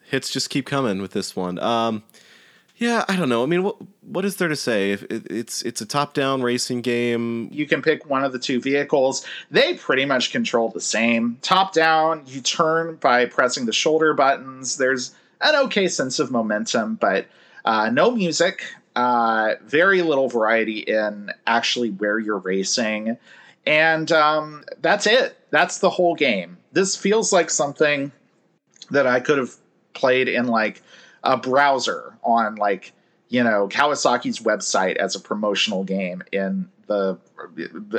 hits 0.09 0.29
just 0.31 0.49
keep 0.49 0.65
coming 0.65 1.01
with 1.01 1.11
this 1.11 1.35
one. 1.35 1.59
Um, 1.59 2.01
yeah, 2.77 3.03
I 3.09 3.15
don't 3.17 3.27
know. 3.29 3.43
I 3.43 3.45
mean, 3.45 3.61
what 3.63 3.75
what 4.01 4.23
is 4.25 4.37
there 4.37 4.47
to 4.47 4.55
say? 4.55 4.91
If 4.91 5.03
it, 5.03 5.29
it's 5.29 5.61
it's 5.63 5.81
a 5.81 5.85
top 5.85 6.13
down 6.13 6.41
racing 6.41 6.81
game, 6.81 7.49
You 7.51 7.67
can 7.67 7.81
pick 7.81 8.09
one 8.09 8.23
of 8.23 8.31
the 8.31 8.39
two 8.39 8.61
vehicles. 8.61 9.25
They 9.51 9.73
pretty 9.73 10.05
much 10.05 10.31
control 10.31 10.69
the 10.69 10.79
same. 10.81 11.37
Top 11.41 11.73
down, 11.73 12.23
you 12.25 12.39
turn 12.41 12.95
by 12.95 13.25
pressing 13.25 13.65
the 13.65 13.73
shoulder 13.73 14.13
buttons. 14.13 14.77
There's 14.77 15.13
an 15.41 15.55
okay 15.65 15.87
sense 15.89 16.19
of 16.19 16.31
momentum, 16.31 16.95
but 16.95 17.27
uh, 17.65 17.89
no 17.89 18.11
music. 18.11 18.63
Uh, 18.95 19.55
very 19.63 20.01
little 20.01 20.27
variety 20.27 20.79
in 20.79 21.31
actually 21.47 21.91
where 21.91 22.19
you're 22.19 22.39
racing. 22.39 23.17
And 23.65 24.11
um, 24.11 24.63
that's 24.81 25.07
it. 25.07 25.37
That's 25.51 25.79
the 25.79 25.89
whole 25.89 26.15
game. 26.15 26.57
This 26.71 26.95
feels 26.95 27.31
like 27.31 27.49
something 27.49 28.11
that 28.91 29.07
I 29.07 29.19
could 29.19 29.37
have 29.37 29.55
played 29.93 30.27
in 30.27 30.47
like 30.47 30.81
a 31.23 31.37
browser 31.37 32.17
on 32.23 32.55
like 32.55 32.93
you 33.27 33.43
know 33.43 33.67
Kawasaki's 33.67 34.39
website 34.39 34.95
as 34.95 35.15
a 35.15 35.19
promotional 35.19 35.83
game 35.83 36.23
in 36.31 36.69
the 36.87 37.17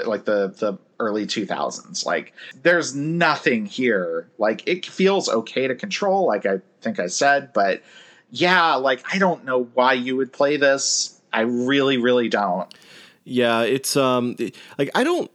like 0.04 0.24
the 0.24 0.48
the 0.58 0.78
early 0.98 1.26
2000s 1.26 2.04
like 2.04 2.34
there's 2.62 2.94
nothing 2.94 3.64
here 3.64 4.28
like 4.38 4.66
it 4.66 4.84
feels 4.84 5.28
okay 5.28 5.66
to 5.66 5.74
control 5.74 6.26
like 6.26 6.44
I 6.44 6.60
think 6.82 6.98
I 6.98 7.06
said 7.06 7.52
but 7.52 7.82
yeah 8.30 8.74
like 8.74 9.02
I 9.12 9.18
don't 9.18 9.44
know 9.44 9.64
why 9.74 9.94
you 9.94 10.16
would 10.16 10.32
play 10.32 10.56
this 10.56 11.20
I 11.32 11.42
really 11.42 11.98
really 11.98 12.28
don't 12.28 12.72
yeah, 13.24 13.62
it's 13.62 13.96
um 13.96 14.36
like 14.78 14.90
I 14.94 15.04
don't 15.04 15.30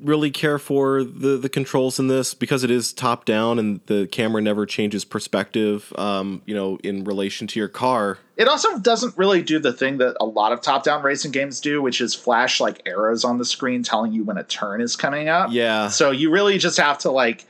really 0.00 0.30
care 0.30 0.58
for 0.58 1.02
the 1.02 1.38
the 1.38 1.48
controls 1.48 1.98
in 1.98 2.08
this 2.08 2.34
because 2.34 2.62
it 2.62 2.70
is 2.70 2.92
top 2.92 3.24
down 3.24 3.58
and 3.58 3.80
the 3.86 4.06
camera 4.08 4.42
never 4.42 4.66
changes 4.66 5.04
perspective. 5.04 5.92
Um, 5.96 6.42
you 6.46 6.54
know, 6.54 6.78
in 6.82 7.04
relation 7.04 7.46
to 7.48 7.58
your 7.58 7.68
car. 7.68 8.18
It 8.36 8.48
also 8.48 8.78
doesn't 8.78 9.16
really 9.16 9.42
do 9.42 9.58
the 9.58 9.72
thing 9.72 9.98
that 9.98 10.16
a 10.20 10.24
lot 10.24 10.52
of 10.52 10.62
top-down 10.62 11.02
racing 11.02 11.30
games 11.30 11.60
do, 11.60 11.82
which 11.82 12.00
is 12.00 12.14
flash 12.14 12.58
like 12.58 12.82
arrows 12.86 13.22
on 13.22 13.38
the 13.38 13.44
screen 13.44 13.82
telling 13.82 14.12
you 14.12 14.24
when 14.24 14.38
a 14.38 14.44
turn 14.44 14.80
is 14.80 14.96
coming 14.96 15.28
up. 15.28 15.50
Yeah, 15.52 15.88
So 15.88 16.10
you 16.10 16.30
really 16.30 16.58
just 16.58 16.78
have 16.78 16.98
to 16.98 17.10
like 17.10 17.46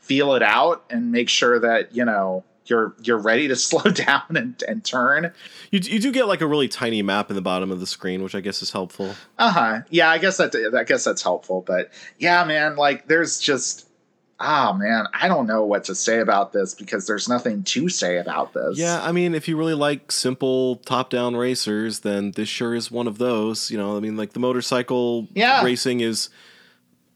feel 0.00 0.34
it 0.34 0.42
out 0.42 0.84
and 0.90 1.12
make 1.12 1.28
sure 1.28 1.58
that 1.60 1.94
you 1.94 2.04
know 2.04 2.44
you're 2.66 2.94
you're 3.02 3.18
ready 3.18 3.48
to 3.48 3.56
slow 3.70 3.82
down 3.90 4.22
and, 4.36 4.62
and 4.66 4.84
turn. 4.84 5.32
you 5.70 5.80
you 5.82 5.98
do 6.00 6.10
get 6.12 6.26
like 6.28 6.40
a 6.40 6.46
really 6.46 6.68
tiny 6.68 7.02
map 7.02 7.30
in 7.30 7.36
the 7.36 7.42
bottom 7.42 7.70
of 7.70 7.80
the 7.80 7.86
screen, 7.86 8.22
which 8.22 8.34
I 8.34 8.40
guess 8.40 8.62
is 8.62 8.70
helpful. 8.72 9.14
Uh 9.38 9.50
huh. 9.50 9.80
Yeah, 9.90 10.10
I 10.10 10.18
guess 10.18 10.36
that 10.38 10.54
I 10.76 10.84
guess 10.84 11.04
that's 11.04 11.22
helpful. 11.22 11.62
But 11.66 11.90
yeah, 12.18 12.44
man, 12.44 12.76
like 12.76 13.06
there's 13.08 13.38
just 13.38 13.88
ah 14.40 14.72
man, 14.72 15.06
I 15.14 15.28
don't 15.28 15.46
know 15.46 15.64
what 15.64 15.84
to 15.84 15.94
say 15.94 16.18
about 16.18 16.52
this 16.52 16.74
because 16.74 17.06
there's 17.06 17.28
nothing 17.28 17.62
to 17.64 17.88
say 17.88 18.18
about 18.18 18.52
this. 18.52 18.76
Yeah, 18.76 19.00
I 19.02 19.12
mean, 19.12 19.34
if 19.34 19.46
you 19.46 19.56
really 19.56 19.74
like 19.74 20.10
simple 20.10 20.76
top-down 20.76 21.36
racers, 21.36 22.00
then 22.00 22.32
this 22.32 22.48
sure 22.48 22.74
is 22.74 22.90
one 22.90 23.06
of 23.06 23.18
those. 23.18 23.70
You 23.70 23.78
know, 23.78 23.96
I 23.96 24.00
mean, 24.00 24.16
like 24.16 24.32
the 24.32 24.40
motorcycle 24.40 25.28
Yeah. 25.34 25.62
racing 25.64 26.00
is 26.00 26.30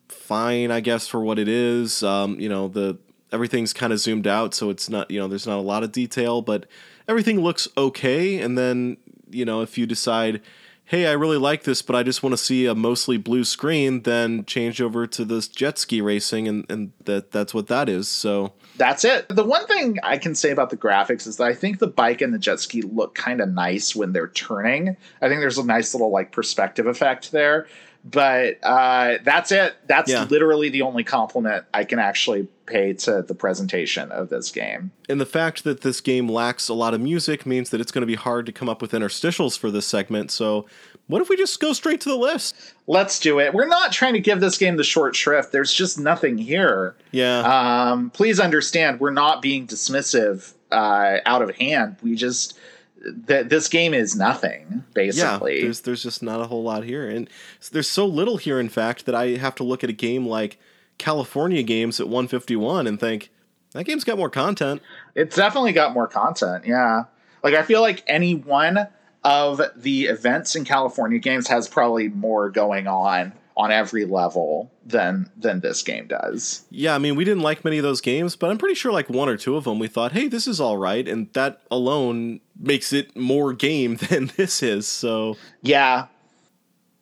fine, 0.08 0.70
I 0.70 0.80
guess, 0.80 1.08
for 1.08 1.20
what 1.20 1.38
it 1.38 1.48
is. 1.48 2.02
Um, 2.02 2.38
you 2.40 2.48
know, 2.48 2.68
the 2.68 2.98
everything's 3.32 3.72
kind 3.72 3.92
of 3.92 3.98
zoomed 4.00 4.26
out, 4.26 4.54
so 4.54 4.70
it's 4.70 4.88
not, 4.88 5.10
you 5.10 5.18
know, 5.20 5.28
there's 5.28 5.46
not 5.46 5.58
a 5.58 5.62
lot 5.62 5.82
of 5.82 5.92
detail, 5.92 6.42
but 6.42 6.66
everything 7.06 7.40
looks 7.40 7.68
okay. 7.76 8.40
And 8.40 8.56
then, 8.56 8.96
you 9.30 9.44
know, 9.44 9.60
if 9.62 9.76
you 9.78 9.86
decide, 9.86 10.40
hey, 10.84 11.06
I 11.06 11.12
really 11.12 11.36
like 11.36 11.64
this, 11.64 11.82
but 11.82 11.94
I 11.94 12.02
just 12.02 12.22
want 12.22 12.32
to 12.32 12.38
see 12.38 12.64
a 12.66 12.74
mostly 12.74 13.18
blue 13.18 13.44
screen, 13.44 14.02
then 14.04 14.44
change 14.46 14.80
over 14.80 15.06
to 15.06 15.24
this 15.24 15.46
jet 15.48 15.78
ski 15.78 16.00
racing, 16.00 16.48
and 16.48 16.64
and 16.70 16.92
that 17.04 17.30
that's 17.30 17.52
what 17.52 17.66
that 17.68 17.88
is. 17.88 18.08
So. 18.08 18.52
That's 18.78 19.04
it. 19.04 19.28
The 19.28 19.42
one 19.42 19.66
thing 19.66 19.98
I 20.04 20.18
can 20.18 20.36
say 20.36 20.50
about 20.52 20.70
the 20.70 20.76
graphics 20.76 21.26
is 21.26 21.36
that 21.38 21.48
I 21.48 21.52
think 21.52 21.80
the 21.80 21.88
bike 21.88 22.20
and 22.20 22.32
the 22.32 22.38
jet 22.38 22.60
ski 22.60 22.82
look 22.82 23.16
kind 23.16 23.40
of 23.40 23.48
nice 23.48 23.96
when 23.96 24.12
they're 24.12 24.28
turning. 24.28 24.96
I 25.20 25.28
think 25.28 25.40
there's 25.40 25.58
a 25.58 25.64
nice 25.66 25.92
little 25.94 26.12
like 26.12 26.30
perspective 26.30 26.86
effect 26.86 27.32
there. 27.32 27.66
But 28.04 28.58
uh, 28.62 29.18
that's 29.24 29.50
it. 29.50 29.74
That's 29.88 30.10
Yeah. 30.12 30.24
literally 30.30 30.68
the 30.68 30.82
only 30.82 31.02
compliment 31.02 31.64
I 31.74 31.82
can 31.82 31.98
actually 31.98 32.46
pay 32.68 32.92
to 32.92 33.22
the 33.22 33.34
presentation 33.34 34.12
of 34.12 34.28
this 34.28 34.50
game. 34.50 34.92
And 35.08 35.20
the 35.20 35.26
fact 35.26 35.64
that 35.64 35.80
this 35.80 36.00
game 36.00 36.28
lacks 36.28 36.68
a 36.68 36.74
lot 36.74 36.94
of 36.94 37.00
music 37.00 37.46
means 37.46 37.70
that 37.70 37.80
it's 37.80 37.90
going 37.90 38.02
to 38.02 38.06
be 38.06 38.14
hard 38.14 38.46
to 38.46 38.52
come 38.52 38.68
up 38.68 38.82
with 38.82 38.92
interstitials 38.92 39.58
for 39.58 39.70
this 39.70 39.86
segment. 39.86 40.30
So, 40.30 40.66
what 41.06 41.22
if 41.22 41.28
we 41.28 41.36
just 41.36 41.58
go 41.58 41.72
straight 41.72 42.00
to 42.02 42.08
the 42.10 42.16
list? 42.16 42.74
Let's 42.86 43.18
do 43.18 43.40
it. 43.40 43.54
We're 43.54 43.66
not 43.66 43.92
trying 43.92 44.12
to 44.12 44.20
give 44.20 44.40
this 44.40 44.58
game 44.58 44.76
the 44.76 44.84
short 44.84 45.16
shrift. 45.16 45.52
There's 45.52 45.72
just 45.72 45.98
nothing 45.98 46.36
here. 46.36 46.94
Yeah. 47.10 47.40
Um, 47.40 48.10
please 48.10 48.38
understand, 48.38 49.00
we're 49.00 49.10
not 49.10 49.40
being 49.40 49.66
dismissive 49.66 50.52
uh, 50.70 51.18
out 51.24 51.42
of 51.42 51.56
hand. 51.56 51.96
We 52.02 52.14
just 52.14 52.58
that 53.00 53.48
this 53.48 53.68
game 53.68 53.94
is 53.94 54.16
nothing 54.16 54.66
yeah, 54.70 54.80
basically. 54.92 55.62
there's 55.62 55.82
there's 55.82 56.02
just 56.02 56.22
not 56.22 56.40
a 56.40 56.46
whole 56.46 56.62
lot 56.62 56.84
here, 56.84 57.08
and 57.08 57.30
there's 57.72 57.88
so 57.88 58.04
little 58.04 58.36
here, 58.36 58.58
in 58.58 58.68
fact, 58.68 59.06
that 59.06 59.14
I 59.14 59.36
have 59.36 59.54
to 59.56 59.64
look 59.64 59.84
at 59.84 59.90
a 59.90 59.94
game 59.94 60.26
like 60.26 60.58
California 60.98 61.62
Games 61.62 62.00
at 62.00 62.06
151 62.06 62.86
and 62.86 62.98
think 62.98 63.30
that 63.72 63.84
game's 63.84 64.04
got 64.04 64.18
more 64.18 64.30
content. 64.30 64.82
It's 65.14 65.36
definitely 65.36 65.72
got 65.72 65.92
more 65.92 66.08
content. 66.08 66.64
Yeah. 66.66 67.04
Like 67.42 67.54
I 67.54 67.62
feel 67.62 67.80
like 67.80 68.02
any 68.06 68.34
one 68.34 68.88
of 69.24 69.60
the 69.76 70.04
events 70.06 70.56
in 70.56 70.64
California 70.64 71.18
games 71.18 71.48
has 71.48 71.68
probably 71.68 72.08
more 72.08 72.50
going 72.50 72.86
on 72.86 73.32
on 73.56 73.72
every 73.72 74.04
level 74.04 74.70
than 74.86 75.28
than 75.36 75.60
this 75.60 75.82
game 75.82 76.06
does. 76.06 76.64
Yeah, 76.70 76.94
I 76.94 76.98
mean, 76.98 77.16
we 77.16 77.24
didn't 77.24 77.42
like 77.42 77.64
many 77.64 77.78
of 77.78 77.82
those 77.82 78.00
games, 78.00 78.36
but 78.36 78.50
I'm 78.50 78.58
pretty 78.58 78.76
sure 78.76 78.92
like 78.92 79.10
one 79.10 79.28
or 79.28 79.36
two 79.36 79.56
of 79.56 79.64
them 79.64 79.80
we 79.80 79.88
thought, 79.88 80.12
hey, 80.12 80.28
this 80.28 80.46
is 80.46 80.60
all 80.60 80.76
right, 80.76 81.06
and 81.06 81.30
that 81.32 81.60
alone 81.70 82.40
makes 82.58 82.92
it 82.92 83.16
more 83.16 83.52
game 83.52 83.96
than 84.08 84.30
this 84.36 84.62
is. 84.62 84.86
So. 84.86 85.36
Yeah. 85.60 86.06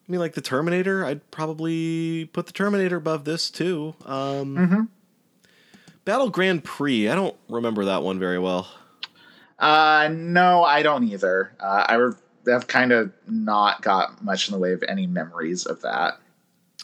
I 0.08 0.12
mean, 0.12 0.20
like 0.20 0.34
the 0.34 0.40
Terminator, 0.40 1.04
I'd 1.04 1.28
probably 1.30 2.26
put 2.32 2.46
the 2.46 2.52
Terminator 2.52 2.96
above 2.96 3.24
this 3.24 3.50
too. 3.50 3.94
Um, 4.04 4.56
Mhm. 4.56 4.88
Battle 6.04 6.30
Grand 6.30 6.62
Prix, 6.62 7.08
I 7.08 7.14
don't 7.16 7.36
remember 7.48 7.84
that 7.86 8.02
one 8.02 8.18
very 8.18 8.38
well. 8.38 8.68
Uh 9.58 10.08
no, 10.12 10.62
I 10.64 10.82
don't 10.82 11.04
either. 11.04 11.52
Uh, 11.58 11.84
I 11.88 11.94
re- 11.94 12.12
have 12.46 12.66
kind 12.68 12.92
of 12.92 13.10
not 13.26 13.80
got 13.82 14.22
much 14.22 14.48
in 14.48 14.52
the 14.52 14.58
way 14.58 14.72
of 14.72 14.84
any 14.86 15.06
memories 15.06 15.64
of 15.66 15.80
that. 15.82 16.18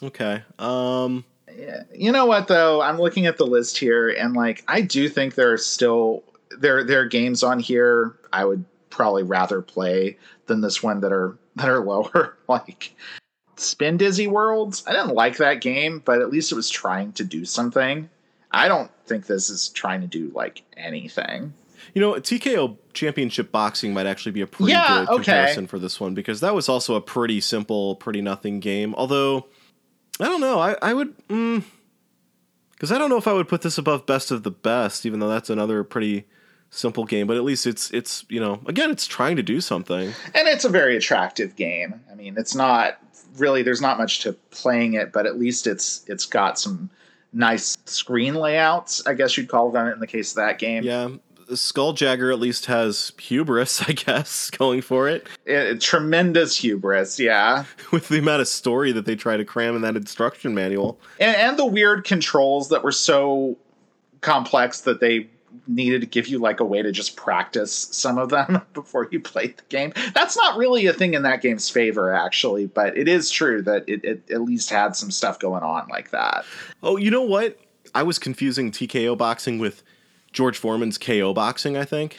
Okay. 0.01 0.43
Um, 0.59 1.23
Yeah. 1.55 1.83
You 1.93 2.11
know 2.11 2.25
what 2.25 2.47
though? 2.47 2.81
I'm 2.81 2.97
looking 2.99 3.27
at 3.27 3.37
the 3.37 3.45
list 3.45 3.77
here 3.77 4.09
and 4.09 4.33
like 4.35 4.63
I 4.67 4.81
do 4.81 5.07
think 5.07 5.35
there 5.35 5.53
are 5.53 5.57
still 5.57 6.23
there 6.59 6.83
there 6.83 7.01
are 7.01 7.05
games 7.05 7.43
on 7.43 7.59
here 7.59 8.15
I 8.33 8.43
would 8.43 8.65
probably 8.89 9.23
rather 9.23 9.61
play 9.61 10.17
than 10.47 10.61
this 10.61 10.81
one 10.83 10.99
that 11.01 11.13
are 11.13 11.37
that 11.55 11.69
are 11.69 11.83
lower. 11.83 12.37
like 12.47 12.95
Spindizzy 13.55 14.27
Worlds. 14.27 14.83
I 14.87 14.91
didn't 14.91 15.13
like 15.15 15.37
that 15.37 15.61
game, 15.61 16.01
but 16.03 16.21
at 16.21 16.29
least 16.31 16.51
it 16.51 16.55
was 16.55 16.69
trying 16.69 17.13
to 17.13 17.23
do 17.23 17.45
something. 17.45 18.09
I 18.51 18.67
don't 18.67 18.91
think 19.05 19.25
this 19.25 19.49
is 19.49 19.69
trying 19.69 20.01
to 20.01 20.07
do 20.07 20.31
like 20.33 20.63
anything. 20.77 21.53
you 21.93 22.01
know, 22.01 22.13
TKO 22.13 22.77
Championship 22.93 23.51
Boxing 23.51 23.93
might 23.93 24.05
actually 24.05 24.31
be 24.31 24.41
a 24.41 24.47
pretty 24.47 24.71
Yeah, 24.71 24.87
good 24.99 25.09
okay. 25.09 25.15
comparison 25.15 25.67
for 25.67 25.79
this 25.79 25.99
one 25.99 26.13
because 26.13 26.39
that 26.41 26.53
was 26.53 26.69
also 26.69 26.95
a 26.95 27.01
pretty 27.01 27.41
simple, 27.41 27.95
pretty 27.95 28.21
nothing 28.21 28.59
game. 28.59 28.93
Although, 28.95 29.47
I 30.19 30.25
don't 30.25 30.41
know, 30.41 30.59
I, 30.59 30.75
I 30.81 30.93
would, 30.93 31.15
mm, 31.27 31.63
because 32.71 32.91
I 32.91 32.97
don't 32.97 33.09
know 33.09 33.17
if 33.17 33.27
I 33.27 33.33
would 33.33 33.47
put 33.47 33.61
this 33.63 33.77
above 33.77 34.05
Best 34.05 34.29
of 34.31 34.43
the 34.43 34.51
Best, 34.51 35.05
even 35.05 35.19
though 35.19 35.29
that's 35.29 35.49
another 35.49 35.83
pretty 35.83 36.25
simple 36.73 37.05
game, 37.05 37.27
but 37.27 37.37
at 37.37 37.43
least 37.43 37.65
it's 37.65 37.91
it's 37.91 38.25
you 38.29 38.39
know 38.39 38.59
again 38.65 38.91
it's 38.91 39.05
trying 39.07 39.35
to 39.35 39.43
do 39.43 39.61
something. 39.61 40.13
And 40.35 40.47
it's 40.47 40.65
a 40.65 40.69
very 40.69 40.97
attractive 40.97 41.55
game. 41.55 42.01
I 42.11 42.15
mean, 42.15 42.35
it's 42.37 42.55
not 42.55 42.97
really 43.37 43.63
there's 43.63 43.81
not 43.81 43.97
much 43.97 44.19
to 44.21 44.33
playing 44.51 44.93
it, 44.93 45.11
but 45.11 45.25
at 45.25 45.39
least 45.39 45.67
it's 45.67 46.03
it's 46.07 46.25
got 46.25 46.59
some 46.59 46.89
nice 47.31 47.77
screen 47.85 48.35
layouts. 48.35 49.05
I 49.07 49.13
guess 49.13 49.37
you'd 49.37 49.49
call 49.49 49.71
them 49.71 49.87
in 49.87 49.99
the 49.99 50.07
case 50.07 50.31
of 50.31 50.37
that 50.37 50.59
game. 50.59 50.83
Yeah, 50.83 51.09
Skuljagger 51.49 52.31
at 52.31 52.39
least 52.39 52.65
has 52.67 53.11
hubris, 53.19 53.81
I 53.87 53.93
guess, 53.93 54.49
going 54.49 54.81
for 54.81 55.07
it. 55.07 55.27
it. 55.45 55.81
Tremendous 55.81 56.57
hubris, 56.57 57.19
yeah. 57.19 57.65
With 57.91 58.09
the 58.09 58.19
amount 58.19 58.41
of 58.41 58.47
story 58.47 58.91
that 58.91 59.05
they 59.05 59.15
try 59.15 59.37
to 59.37 59.45
cram 59.45 59.75
in 59.75 59.81
that 59.81 59.95
instruction 59.95 60.53
manual. 60.53 60.99
And, 61.19 61.35
and 61.35 61.57
the 61.57 61.65
weird 61.65 62.03
controls 62.03 62.69
that 62.69 62.83
were 62.83 62.91
so 62.91 63.57
complex 64.21 64.81
that 64.81 64.99
they 64.99 65.29
needed 65.67 66.01
to 66.01 66.07
give 66.07 66.27
you 66.27 66.39
like 66.39 66.59
a 66.59 66.65
way 66.65 66.81
to 66.81 66.91
just 66.91 67.15
practice 67.15 67.73
some 67.91 68.17
of 68.17 68.29
them 68.29 68.61
before 68.73 69.07
you 69.11 69.19
played 69.19 69.57
the 69.57 69.63
game. 69.69 69.93
That's 70.13 70.35
not 70.35 70.57
really 70.57 70.85
a 70.87 70.93
thing 70.93 71.13
in 71.13 71.23
that 71.23 71.41
game's 71.41 71.69
favor, 71.69 72.13
actually, 72.13 72.67
but 72.67 72.97
it 72.97 73.07
is 73.07 73.29
true 73.29 73.61
that 73.63 73.87
it, 73.87 74.03
it 74.03 74.31
at 74.31 74.41
least 74.41 74.69
had 74.69 74.95
some 74.95 75.11
stuff 75.11 75.39
going 75.39 75.63
on 75.63 75.87
like 75.87 76.11
that. 76.11 76.45
Oh, 76.81 76.97
you 76.97 77.11
know 77.11 77.21
what? 77.21 77.57
I 77.95 78.03
was 78.03 78.19
confusing 78.19 78.71
TKO 78.71 79.17
boxing 79.17 79.59
with 79.59 79.83
George 80.31 80.57
Foreman's 80.57 80.97
KO 80.97 81.33
boxing, 81.33 81.77
I 81.77 81.85
think. 81.85 82.17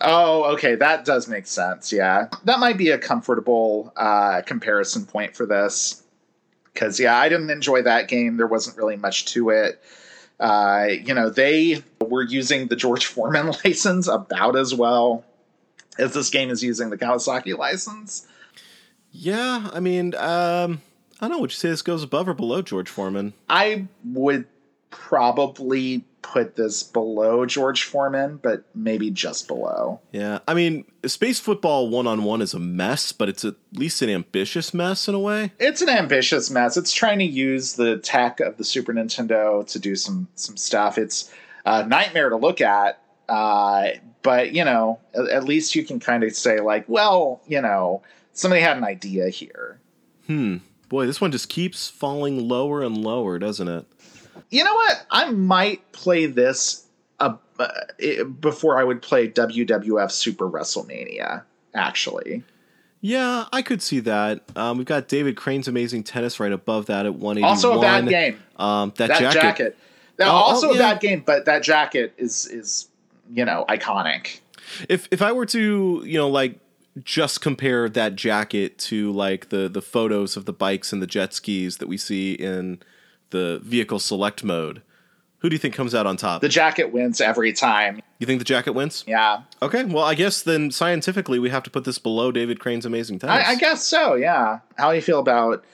Oh, 0.00 0.44
okay, 0.54 0.74
that 0.74 1.04
does 1.04 1.26
make 1.26 1.46
sense. 1.46 1.92
Yeah, 1.92 2.28
that 2.44 2.60
might 2.60 2.76
be 2.76 2.90
a 2.90 2.98
comfortable 2.98 3.92
uh, 3.96 4.42
comparison 4.42 5.06
point 5.06 5.34
for 5.34 5.46
this. 5.46 6.02
Because 6.72 7.00
yeah, 7.00 7.16
I 7.16 7.30
didn't 7.30 7.48
enjoy 7.48 7.82
that 7.82 8.08
game. 8.08 8.36
There 8.36 8.46
wasn't 8.46 8.76
really 8.76 8.96
much 8.96 9.24
to 9.26 9.48
it. 9.48 9.82
Uh, 10.38 10.88
you 11.04 11.14
know, 11.14 11.30
they 11.30 11.82
were 12.00 12.22
using 12.22 12.66
the 12.66 12.76
George 12.76 13.06
Foreman 13.14 13.54
license 13.64 14.08
about 14.08 14.56
as 14.56 14.74
well 14.74 15.24
as 15.98 16.14
this 16.14 16.30
game 16.30 16.50
is 16.50 16.62
using 16.62 16.90
the 16.90 16.98
Kawasaki 16.98 17.56
license. 17.56 18.26
Yeah, 19.12 19.70
I 19.72 19.80
mean, 19.80 20.14
um, 20.14 20.82
I 21.20 21.28
don't 21.28 21.30
know. 21.30 21.38
Would 21.38 21.52
you 21.52 21.56
say 21.56 21.70
this 21.70 21.80
goes 21.82 22.02
above 22.02 22.28
or 22.28 22.34
below 22.34 22.60
George 22.60 22.90
Foreman? 22.90 23.32
I 23.48 23.86
would 24.04 24.46
probably 24.90 26.04
put 26.22 26.56
this 26.56 26.82
below 26.82 27.46
George 27.46 27.84
Foreman, 27.84 28.38
but 28.42 28.64
maybe 28.74 29.10
just 29.10 29.46
below. 29.46 30.00
Yeah, 30.12 30.40
I 30.48 30.54
mean, 30.54 30.84
space 31.06 31.38
football 31.38 31.88
one 31.88 32.06
on 32.06 32.24
one 32.24 32.42
is 32.42 32.52
a 32.52 32.58
mess, 32.58 33.12
but 33.12 33.28
it's 33.28 33.44
at 33.44 33.54
least 33.72 34.02
an 34.02 34.10
ambitious 34.10 34.74
mess 34.74 35.08
in 35.08 35.14
a 35.14 35.20
way. 35.20 35.52
It's 35.60 35.82
an 35.82 35.88
ambitious 35.88 36.50
mess. 36.50 36.76
It's 36.76 36.92
trying 36.92 37.20
to 37.20 37.24
use 37.24 37.74
the 37.74 37.98
tech 37.98 38.40
of 38.40 38.56
the 38.56 38.64
Super 38.64 38.92
Nintendo 38.92 39.66
to 39.68 39.78
do 39.78 39.94
some 39.94 40.28
some 40.34 40.56
stuff. 40.56 40.98
It's 40.98 41.32
a 41.64 41.86
nightmare 41.86 42.30
to 42.30 42.36
look 42.36 42.60
at, 42.60 43.00
uh, 43.28 43.90
but 44.22 44.52
you 44.52 44.64
know, 44.64 44.98
at, 45.14 45.28
at 45.28 45.44
least 45.44 45.74
you 45.76 45.84
can 45.84 46.00
kind 46.00 46.24
of 46.24 46.34
say 46.34 46.60
like, 46.60 46.88
well, 46.88 47.40
you 47.46 47.60
know, 47.60 48.02
somebody 48.32 48.62
had 48.62 48.76
an 48.76 48.84
idea 48.84 49.28
here. 49.28 49.78
Hmm. 50.26 50.56
Boy, 50.88 51.06
this 51.06 51.20
one 51.20 51.32
just 51.32 51.48
keeps 51.48 51.88
falling 51.88 52.48
lower 52.48 52.80
and 52.82 52.96
lower, 52.96 53.38
doesn't 53.38 53.66
it? 53.66 53.86
You 54.50 54.64
know 54.64 54.74
what? 54.74 55.06
I 55.10 55.30
might 55.30 55.92
play 55.92 56.26
this 56.26 56.86
uh, 57.18 57.36
uh, 57.58 58.24
before 58.40 58.78
I 58.78 58.84
would 58.84 59.02
play 59.02 59.28
WWF 59.28 60.10
Super 60.10 60.48
WrestleMania. 60.48 61.42
Actually, 61.74 62.42
yeah, 63.00 63.44
I 63.52 63.62
could 63.62 63.82
see 63.82 64.00
that. 64.00 64.42
Um, 64.56 64.78
we've 64.78 64.86
got 64.86 65.08
David 65.08 65.36
Crane's 65.36 65.68
Amazing 65.68 66.04
Tennis 66.04 66.40
right 66.40 66.52
above 66.52 66.86
that 66.86 67.06
at 67.06 67.14
one 67.14 67.36
eighty 67.36 67.42
one. 67.42 67.50
Also 67.50 67.78
a 67.78 67.80
bad 67.80 68.08
game. 68.08 68.42
Um, 68.56 68.92
that, 68.96 69.08
that 69.08 69.20
jacket. 69.20 69.40
jacket. 69.40 69.78
Now, 70.18 70.30
oh, 70.30 70.36
also 70.36 70.70
oh, 70.70 70.72
yeah. 70.72 70.76
a 70.76 70.80
bad 70.94 71.00
game, 71.00 71.22
but 71.24 71.44
that 71.44 71.62
jacket 71.62 72.14
is 72.16 72.46
is 72.46 72.88
you 73.32 73.44
know 73.44 73.64
iconic. 73.68 74.40
If 74.88 75.08
if 75.10 75.22
I 75.22 75.32
were 75.32 75.46
to 75.46 76.02
you 76.04 76.18
know 76.18 76.28
like 76.28 76.58
just 77.04 77.40
compare 77.42 77.88
that 77.90 78.16
jacket 78.16 78.78
to 78.78 79.12
like 79.12 79.50
the 79.50 79.68
the 79.68 79.82
photos 79.82 80.36
of 80.36 80.46
the 80.46 80.52
bikes 80.52 80.92
and 80.92 81.02
the 81.02 81.06
jet 81.06 81.34
skis 81.34 81.76
that 81.76 81.88
we 81.88 81.98
see 81.98 82.32
in 82.32 82.80
the 83.30 83.60
vehicle 83.62 83.98
select 83.98 84.44
mode, 84.44 84.82
who 85.38 85.50
do 85.50 85.54
you 85.54 85.58
think 85.58 85.74
comes 85.74 85.94
out 85.94 86.06
on 86.06 86.16
top? 86.16 86.40
The 86.40 86.48
jacket 86.48 86.92
wins 86.92 87.20
every 87.20 87.52
time. 87.52 88.00
You 88.18 88.26
think 88.26 88.38
the 88.38 88.44
jacket 88.44 88.72
wins? 88.72 89.04
Yeah. 89.06 89.42
Okay. 89.60 89.84
Well, 89.84 90.04
I 90.04 90.14
guess 90.14 90.42
then 90.42 90.70
scientifically 90.70 91.38
we 91.38 91.50
have 91.50 91.62
to 91.64 91.70
put 91.70 91.84
this 91.84 91.98
below 91.98 92.32
David 92.32 92.58
Crane's 92.58 92.86
amazing 92.86 93.18
tennis. 93.18 93.46
I, 93.46 93.52
I 93.52 93.54
guess 93.56 93.84
so. 93.84 94.14
Yeah. 94.14 94.60
How 94.76 94.90
do 94.90 94.96
you 94.96 95.02
feel 95.02 95.18
about 95.20 95.64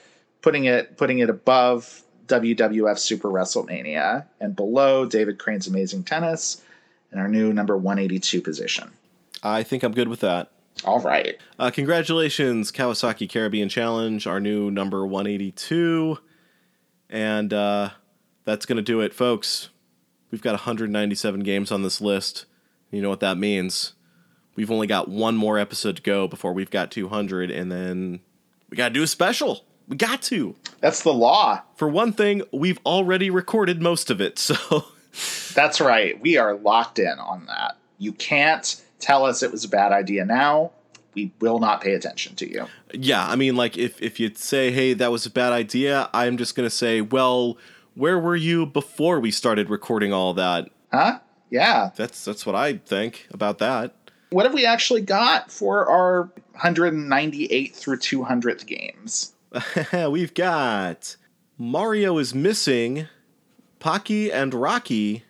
putting 0.41 0.65
it 0.65 0.97
putting 0.97 1.19
it 1.19 1.29
above 1.29 2.03
WWF 2.27 2.99
Super 2.99 3.29
WrestleMania 3.29 4.25
and 4.39 4.55
below 4.55 5.05
David 5.05 5.39
Crane's 5.39 5.67
amazing 5.67 6.03
tennis 6.03 6.61
in 7.11 7.19
our 7.19 7.27
new 7.27 7.53
number 7.53 7.77
182 7.77 8.41
position? 8.41 8.91
I 9.41 9.63
think 9.63 9.83
I'm 9.83 9.93
good 9.93 10.07
with 10.07 10.19
that. 10.19 10.51
All 10.85 10.99
right. 10.99 11.37
Uh, 11.59 11.69
congratulations, 11.71 12.71
Kawasaki 12.71 13.29
Caribbean 13.29 13.69
Challenge, 13.69 14.25
our 14.27 14.39
new 14.39 14.69
number 14.71 15.05
182. 15.05 16.17
And 17.13 17.53
uh, 17.53 17.91
that's 18.43 18.65
going 18.65 18.77
to 18.77 18.81
do 18.81 18.99
it, 18.99 19.13
folks. 19.13 19.69
We've 20.31 20.41
got 20.41 20.53
197 20.53 21.41
games 21.41 21.71
on 21.71 21.83
this 21.83 22.01
list. 22.01 22.47
You 22.89 23.03
know 23.03 23.09
what 23.09 23.19
that 23.19 23.37
means. 23.37 23.93
We've 24.55 24.71
only 24.71 24.87
got 24.87 25.09
one 25.09 25.35
more 25.37 25.59
episode 25.59 25.97
to 25.97 26.01
go 26.01 26.27
before 26.27 26.53
we've 26.53 26.71
got 26.71 26.89
200, 26.89 27.51
and 27.51 27.71
then 27.71 28.19
we 28.69 28.77
got 28.77 28.89
to 28.89 28.93
do 28.95 29.03
a 29.03 29.07
special. 29.07 29.63
We 29.87 29.95
got 29.95 30.23
to. 30.23 30.55
That's 30.79 31.03
the 31.03 31.13
law. 31.13 31.61
For 31.75 31.87
one 31.87 32.13
thing, 32.13 32.41
we've 32.51 32.79
already 32.83 33.29
recorded 33.29 33.79
most 33.79 34.09
of 34.09 34.19
it, 34.19 34.39
so. 34.39 34.85
That's 35.53 35.79
right. 35.79 36.19
We 36.19 36.37
are 36.37 36.55
locked 36.55 36.97
in 36.97 37.19
on 37.19 37.45
that. 37.45 37.77
You 37.99 38.13
can't 38.13 38.81
tell 38.99 39.23
us 39.23 39.43
it 39.43 39.51
was 39.51 39.63
a 39.65 39.69
bad 39.69 39.91
idea 39.91 40.25
now 40.25 40.71
we 41.15 41.31
will 41.39 41.59
not 41.59 41.81
pay 41.81 41.93
attention 41.93 42.35
to 42.35 42.49
you. 42.49 42.67
Yeah, 42.93 43.27
I 43.27 43.35
mean, 43.35 43.55
like 43.55 43.77
if 43.77 44.01
if 44.01 44.19
you 44.19 44.31
say, 44.35 44.71
"Hey, 44.71 44.93
that 44.93 45.11
was 45.11 45.25
a 45.25 45.29
bad 45.29 45.53
idea," 45.53 46.09
I'm 46.13 46.37
just 46.37 46.55
gonna 46.55 46.69
say, 46.69 47.01
"Well, 47.01 47.57
where 47.95 48.19
were 48.19 48.35
you 48.35 48.65
before 48.65 49.19
we 49.19 49.31
started 49.31 49.69
recording 49.69 50.13
all 50.13 50.33
that?" 50.33 50.69
Huh? 50.91 51.19
Yeah. 51.49 51.91
That's 51.95 52.25
that's 52.25 52.45
what 52.45 52.55
I 52.55 52.77
think 52.77 53.27
about 53.31 53.59
that. 53.59 53.95
What 54.31 54.45
have 54.45 54.53
we 54.55 54.65
actually 54.65 55.01
got 55.01 55.51
for 55.51 55.87
our 55.87 56.23
198 56.53 57.75
through 57.75 57.97
200th 57.97 58.65
games? 58.65 59.33
We've 60.09 60.33
got 60.33 61.15
Mario 61.59 62.17
is 62.17 62.33
missing, 62.33 63.07
Pocky 63.79 64.31
and 64.31 64.53
Rocky 64.53 65.25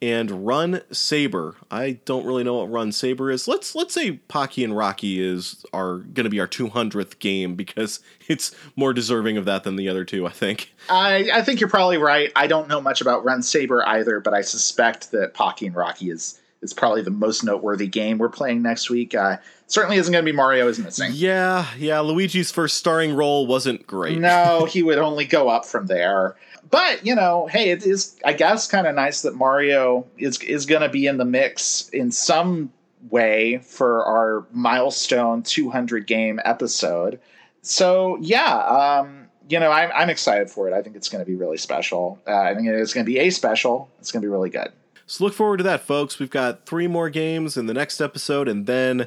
and 0.00 0.46
Run 0.46 0.82
Saber. 0.92 1.56
I 1.70 1.98
don't 2.04 2.26
really 2.26 2.44
know 2.44 2.54
what 2.54 2.70
Run 2.70 2.92
Saber 2.92 3.30
is. 3.30 3.48
Let's 3.48 3.74
let's 3.74 3.94
say 3.94 4.12
Pocky 4.12 4.64
and 4.64 4.76
Rocky 4.76 5.22
is 5.22 5.64
are 5.72 5.98
going 5.98 6.24
to 6.24 6.30
be 6.30 6.40
our 6.40 6.48
200th 6.48 7.18
game 7.18 7.54
because 7.54 8.00
it's 8.28 8.54
more 8.76 8.92
deserving 8.92 9.36
of 9.36 9.44
that 9.46 9.64
than 9.64 9.76
the 9.76 9.88
other 9.88 10.04
two, 10.04 10.26
I 10.26 10.30
think. 10.30 10.72
I 10.88 11.30
I 11.32 11.42
think 11.42 11.60
you're 11.60 11.68
probably 11.68 11.98
right. 11.98 12.30
I 12.36 12.46
don't 12.46 12.68
know 12.68 12.80
much 12.80 13.00
about 13.00 13.24
Run 13.24 13.42
Saber 13.42 13.86
either, 13.86 14.20
but 14.20 14.34
I 14.34 14.42
suspect 14.42 15.10
that 15.12 15.34
Pocky 15.34 15.66
and 15.66 15.76
Rocky 15.76 16.10
is 16.10 16.40
is 16.60 16.72
probably 16.72 17.02
the 17.02 17.10
most 17.10 17.44
noteworthy 17.44 17.86
game 17.86 18.18
we're 18.18 18.28
playing 18.28 18.62
next 18.62 18.90
week. 18.90 19.14
Uh, 19.14 19.36
certainly 19.68 19.96
isn't 19.96 20.10
going 20.12 20.24
to 20.24 20.30
be 20.30 20.34
Mario 20.36 20.66
is 20.68 20.78
missing. 20.78 21.12
Yeah, 21.14 21.66
yeah. 21.76 22.00
Luigi's 22.00 22.50
first 22.50 22.76
starring 22.76 23.14
role 23.14 23.46
wasn't 23.46 23.86
great. 23.86 24.18
No, 24.18 24.64
he 24.70 24.82
would 24.82 24.98
only 24.98 25.24
go 25.24 25.48
up 25.48 25.64
from 25.64 25.86
there 25.86 26.36
but 26.70 27.04
you 27.04 27.14
know, 27.14 27.46
hey, 27.46 27.70
it 27.70 27.84
is 27.84 28.18
I 28.24 28.32
guess 28.32 28.66
kind 28.66 28.86
of 28.86 28.94
nice 28.94 29.22
that 29.22 29.34
Mario 29.34 30.06
is 30.18 30.40
is 30.40 30.66
going 30.66 30.82
to 30.82 30.88
be 30.88 31.06
in 31.06 31.16
the 31.16 31.24
mix 31.24 31.88
in 31.90 32.10
some 32.10 32.72
way 33.10 33.58
for 33.58 34.04
our 34.04 34.46
milestone 34.52 35.42
200 35.42 36.06
game 36.06 36.40
episode. 36.44 37.20
So 37.62 38.18
yeah, 38.20 38.56
um, 38.56 39.28
you 39.48 39.58
know, 39.58 39.70
I'm, 39.70 39.90
I'm 39.94 40.10
excited 40.10 40.50
for 40.50 40.68
it. 40.68 40.74
I 40.74 40.82
think 40.82 40.96
it's 40.96 41.08
going 41.08 41.24
to 41.24 41.30
be 41.30 41.36
really 41.36 41.56
special. 41.56 42.20
Uh, 42.26 42.36
I 42.36 42.54
think 42.54 42.68
it's 42.68 42.92
going 42.92 43.04
to 43.04 43.10
be 43.10 43.18
a 43.18 43.30
special. 43.30 43.90
It's 43.98 44.12
going 44.12 44.22
to 44.22 44.26
be 44.26 44.30
really 44.30 44.50
good. 44.50 44.72
So 45.06 45.24
look 45.24 45.32
forward 45.32 45.58
to 45.58 45.64
that, 45.64 45.86
folks. 45.86 46.18
We've 46.18 46.30
got 46.30 46.66
three 46.66 46.86
more 46.86 47.08
games 47.08 47.56
in 47.56 47.64
the 47.64 47.72
next 47.72 48.00
episode, 48.00 48.46
and 48.46 48.66
then 48.66 49.06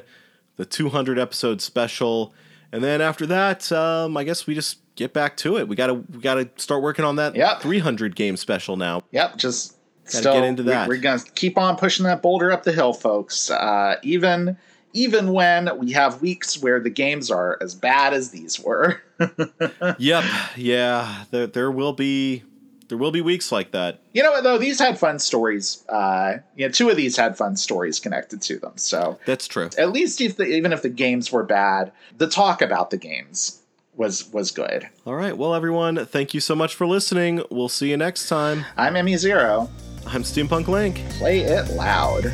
the 0.56 0.64
200 0.64 1.18
episode 1.18 1.60
special. 1.60 2.34
And 2.72 2.82
then 2.82 3.00
after 3.00 3.26
that, 3.26 3.70
um, 3.70 4.16
I 4.16 4.24
guess 4.24 4.46
we 4.46 4.54
just 4.54 4.78
get 4.96 5.12
back 5.12 5.36
to 5.38 5.58
it. 5.58 5.68
We 5.68 5.76
gotta 5.76 5.94
we 5.94 6.20
gotta 6.20 6.48
start 6.56 6.82
working 6.82 7.04
on 7.04 7.16
that 7.16 7.36
yep. 7.36 7.60
300 7.60 8.16
game 8.16 8.36
special 8.36 8.76
now. 8.76 9.02
Yep, 9.10 9.36
just 9.36 9.76
gotta 10.10 10.24
get 10.24 10.44
into 10.44 10.62
that. 10.64 10.88
We, 10.88 10.96
are 10.96 11.00
gonna 11.00 11.22
keep 11.34 11.58
on 11.58 11.76
pushing 11.76 12.04
that 12.04 12.22
boulder 12.22 12.50
up 12.50 12.64
the 12.64 12.72
hill, 12.72 12.94
folks. 12.94 13.50
Uh, 13.50 13.96
even 14.02 14.56
even 14.94 15.32
when 15.32 15.78
we 15.78 15.92
have 15.92 16.20
weeks 16.20 16.60
where 16.62 16.80
the 16.80 16.90
games 16.90 17.30
are 17.30 17.58
as 17.60 17.74
bad 17.74 18.12
as 18.12 18.30
these 18.30 18.60
were. 18.60 19.00
yep, 19.98 20.24
yeah, 20.56 21.24
there 21.30 21.46
there 21.46 21.70
will 21.70 21.92
be 21.92 22.42
there 22.92 22.98
will 22.98 23.10
be 23.10 23.22
weeks 23.22 23.50
like 23.50 23.70
that. 23.70 24.00
You 24.12 24.22
know 24.22 24.32
what 24.32 24.44
though? 24.44 24.58
These 24.58 24.78
had 24.78 24.98
fun 24.98 25.18
stories. 25.18 25.82
Uh, 25.88 26.34
you 26.56 26.66
know, 26.66 26.70
two 26.70 26.90
of 26.90 26.96
these 26.98 27.16
had 27.16 27.38
fun 27.38 27.56
stories 27.56 27.98
connected 27.98 28.42
to 28.42 28.58
them. 28.58 28.72
So 28.76 29.18
that's 29.24 29.48
true. 29.48 29.70
At 29.78 29.92
least 29.92 30.20
if 30.20 30.36
the, 30.36 30.44
even 30.44 30.74
if 30.74 30.82
the 30.82 30.90
games 30.90 31.32
were 31.32 31.42
bad, 31.42 31.90
the 32.18 32.26
talk 32.26 32.60
about 32.60 32.90
the 32.90 32.98
games 32.98 33.62
was 33.96 34.30
was 34.30 34.50
good. 34.50 34.90
All 35.06 35.14
right. 35.14 35.34
Well, 35.34 35.54
everyone, 35.54 36.04
thank 36.04 36.34
you 36.34 36.40
so 36.40 36.54
much 36.54 36.74
for 36.74 36.86
listening. 36.86 37.42
We'll 37.50 37.70
see 37.70 37.88
you 37.88 37.96
next 37.96 38.28
time. 38.28 38.66
I'm 38.76 38.94
Emmy 38.94 39.16
Zero. 39.16 39.70
I'm 40.06 40.22
Steampunk 40.22 40.68
Link. 40.68 41.02
Play 41.12 41.40
it 41.40 41.70
loud. 41.70 42.30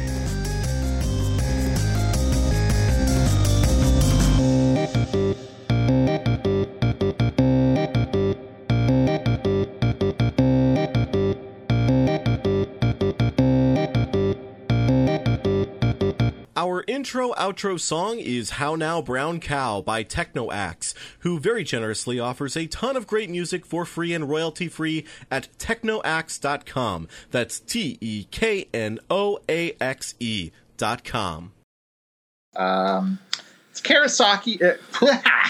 Intro 16.89 17.35
outro 17.35 17.79
song 17.79 18.19
is 18.19 18.53
How 18.53 18.75
Now 18.75 19.03
Brown 19.03 19.41
Cow 19.41 19.83
by 19.83 20.03
TeknoAxe, 20.03 20.95
who 21.19 21.39
very 21.39 21.63
generously 21.63 22.19
offers 22.19 22.57
a 22.57 22.67
ton 22.67 22.97
of 22.97 23.07
great 23.07 23.29
music 23.29 23.67
for 23.67 23.85
free 23.85 24.15
and 24.15 24.27
royalty 24.27 24.69
free 24.69 25.05
at 25.31 25.51
teknoaxe.com. 25.59 27.07
That's 27.31 27.61
T 27.61 27.99
E 28.01 28.25
K 28.31 28.69
N 28.73 29.01
O 29.11 29.39
A 29.51 29.77
X 29.79 30.15
E.com. 30.19 31.53
Um, 32.57 33.19
it's 33.71 33.83
Karasaki. 33.83 34.63
Uh, 34.63 34.79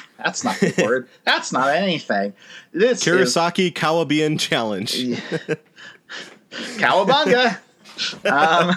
that's 0.19 0.43
not 0.43 0.59
the 0.59 0.75
word. 0.83 1.09
That's 1.25 1.53
not 1.53 1.69
anything. 1.69 2.33
This 2.73 3.05
Karasaki 3.05 3.73
Kawabian 3.73 4.41
Challenge. 4.41 4.93
Cowabunga. 6.51 7.59
um, 8.29 8.75